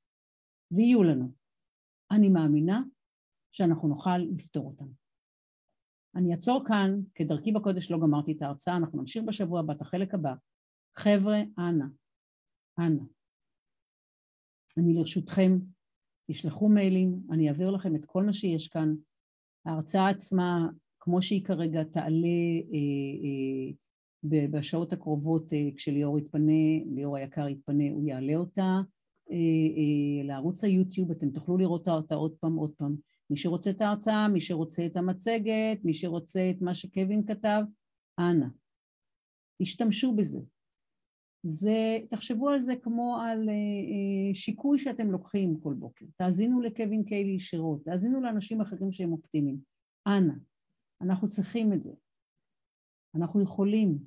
ויהיו 0.75 1.03
לנו. 1.03 1.31
אני 2.11 2.29
מאמינה 2.29 2.81
שאנחנו 3.51 3.87
נוכל 3.87 4.17
לפתור 4.17 4.67
אותם. 4.67 4.85
אני 6.15 6.31
אעצור 6.31 6.63
כאן, 6.67 7.01
כדרכי 7.15 7.51
בקודש 7.51 7.91
לא 7.91 7.99
גמרתי 7.99 8.31
את 8.31 8.41
ההרצאה, 8.41 8.77
אנחנו 8.77 8.99
נמשיך 8.99 9.23
בשבוע 9.27 9.59
הבא 9.59 9.73
את 9.73 9.81
החלק 9.81 10.13
הבא. 10.13 10.33
חבר'ה, 10.95 11.41
אנא, 11.59 11.85
אנא, 12.79 13.03
אני 14.77 14.93
לרשותכם, 14.93 15.51
תשלחו 16.31 16.69
מיילים, 16.69 17.21
אני 17.31 17.49
אעביר 17.49 17.71
לכם 17.71 17.95
את 17.95 18.05
כל 18.05 18.23
מה 18.23 18.33
שיש 18.33 18.67
כאן, 18.67 18.95
ההרצאה 19.65 20.09
עצמה, 20.09 20.69
כמו 20.99 21.21
שהיא 21.21 21.45
כרגע, 21.45 21.83
תעלה 21.83 22.61
בשעות 24.51 24.93
הקרובות 24.93 25.53
כשליאור 25.75 26.19
יתפנה, 26.19 26.83
ליאור 26.85 27.17
היקר 27.17 27.47
יתפנה, 27.47 27.83
הוא 27.91 28.05
יעלה 28.05 28.35
אותה 28.35 28.81
לערוץ 30.23 30.63
היוטיוב, 30.63 31.11
אתם 31.11 31.29
תוכלו 31.29 31.57
לראות 31.57 31.87
אותה 31.87 32.15
עוד 32.15 32.35
פעם, 32.39 32.55
עוד 32.55 32.71
פעם. 32.77 32.95
מי 33.29 33.37
שרוצה 33.37 33.69
את 33.69 33.81
ההרצאה, 33.81 34.27
מי 34.27 34.41
שרוצה 34.41 34.85
את 34.85 34.97
המצגת, 34.97 35.79
מי 35.83 35.93
שרוצה 35.93 36.51
את 36.55 36.61
מה 36.61 36.75
שקווין 36.75 37.25
כתב, 37.25 37.61
אנא, 38.19 38.45
תשתמשו 39.61 40.15
בזה. 40.15 40.39
זה, 41.45 41.97
תחשבו 42.09 42.49
על 42.49 42.59
זה 42.59 42.73
כמו 42.81 43.17
על 43.21 43.49
אה, 43.49 43.53
אה, 43.53 44.33
שיקוי 44.33 44.79
שאתם 44.79 45.11
לוקחים 45.11 45.59
כל 45.59 45.73
בוקר. 45.73 46.05
תאזינו 46.17 46.61
לקווין 46.61 47.03
קיילי 47.03 47.31
ישירות, 47.31 47.85
תאזינו 47.85 48.21
לאנשים 48.21 48.61
אחרים 48.61 48.91
שהם 48.91 49.11
אופטימיים. 49.11 49.57
אנא, 50.07 50.33
אנחנו 51.01 51.27
צריכים 51.27 51.73
את 51.73 51.83
זה. 51.83 51.91
אנחנו 53.15 53.41
יכולים. 53.41 53.97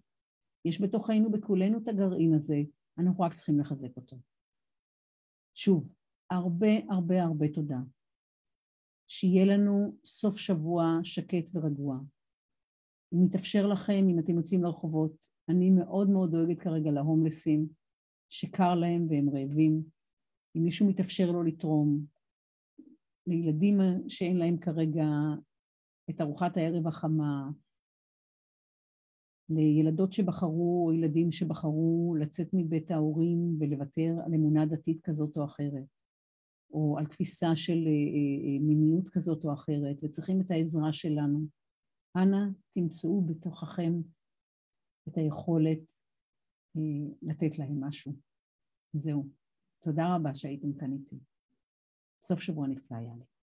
יש 0.65 0.81
בתוכנו, 0.81 1.31
בכולנו 1.31 1.79
את 1.79 1.89
הגרעין 1.89 2.35
הזה, 2.35 2.63
אנחנו 2.99 3.25
רק 3.25 3.35
צריכים 3.35 3.61
לחזק 3.61 3.97
אותו. 3.97 4.17
שוב, 5.59 5.95
הרבה 6.31 6.69
הרבה 6.91 7.23
הרבה 7.23 7.49
תודה. 7.49 7.79
שיהיה 9.09 9.45
לנו 9.45 9.97
סוף 10.05 10.37
שבוע 10.37 10.99
שקט 11.03 11.49
ורגוע. 11.55 11.99
אם 13.15 13.27
יתאפשר 13.27 13.67
לכם, 13.67 14.09
אם 14.11 14.19
אתם 14.19 14.37
יוצאים 14.37 14.63
לרחובות, 14.63 15.27
אני 15.49 15.71
מאוד 15.71 16.11
מאוד 16.11 16.31
דואגת 16.31 16.61
כרגע 16.61 16.91
להומלסים, 16.91 17.69
שקר 18.31 18.75
להם 18.75 19.07
והם 19.11 19.29
רעבים. 19.31 19.83
אם 20.57 20.63
מישהו 20.65 20.89
מתאפשר 20.89 21.31
לו 21.33 21.43
לתרום, 21.43 22.07
לילדים 23.27 23.81
שאין 24.09 24.37
להם 24.37 24.59
כרגע 24.59 25.07
את 26.11 26.21
ארוחת 26.21 26.57
הערב 26.57 26.87
החמה, 26.87 27.51
לילדות 29.49 30.13
שבחרו 30.13 30.87
או 30.87 30.93
ילדים 30.93 31.33
שבחרו 31.33 32.15
לצאת 32.21 32.49
מבית 32.53 32.91
ההורים 32.91 33.57
ולוותר 33.61 34.15
על 34.27 34.35
אמונה 34.35 34.67
דתית 34.67 35.01
כזאת 35.03 35.37
או 35.37 35.45
אחרת, 35.45 35.85
או 36.71 36.99
על 36.99 37.07
תפיסה 37.07 37.57
של 37.57 37.73
אה, 37.87 37.91
אה, 37.91 38.55
אה, 38.55 38.59
מיניות 38.61 39.09
כזאת 39.09 39.45
או 39.45 39.53
אחרת, 39.53 39.97
וצריכים 40.03 40.41
את 40.41 40.51
העזרה 40.51 40.93
שלנו. 40.93 41.47
אנא 42.17 42.47
תמצאו 42.75 43.23
בתוככם 43.23 43.93
את 45.09 45.17
היכולת 45.17 45.93
לתת 47.23 47.59
להם 47.59 47.85
משהו. 47.85 48.13
זהו. 48.93 49.29
תודה 49.83 50.17
רבה 50.17 50.35
שהייתם 50.35 50.73
כאן 50.73 50.93
איתי. 50.93 51.17
סוף 52.23 52.41
שבוע 52.41 52.67
נפלא 52.67 52.97
היה 52.97 53.15
לי. 53.15 53.36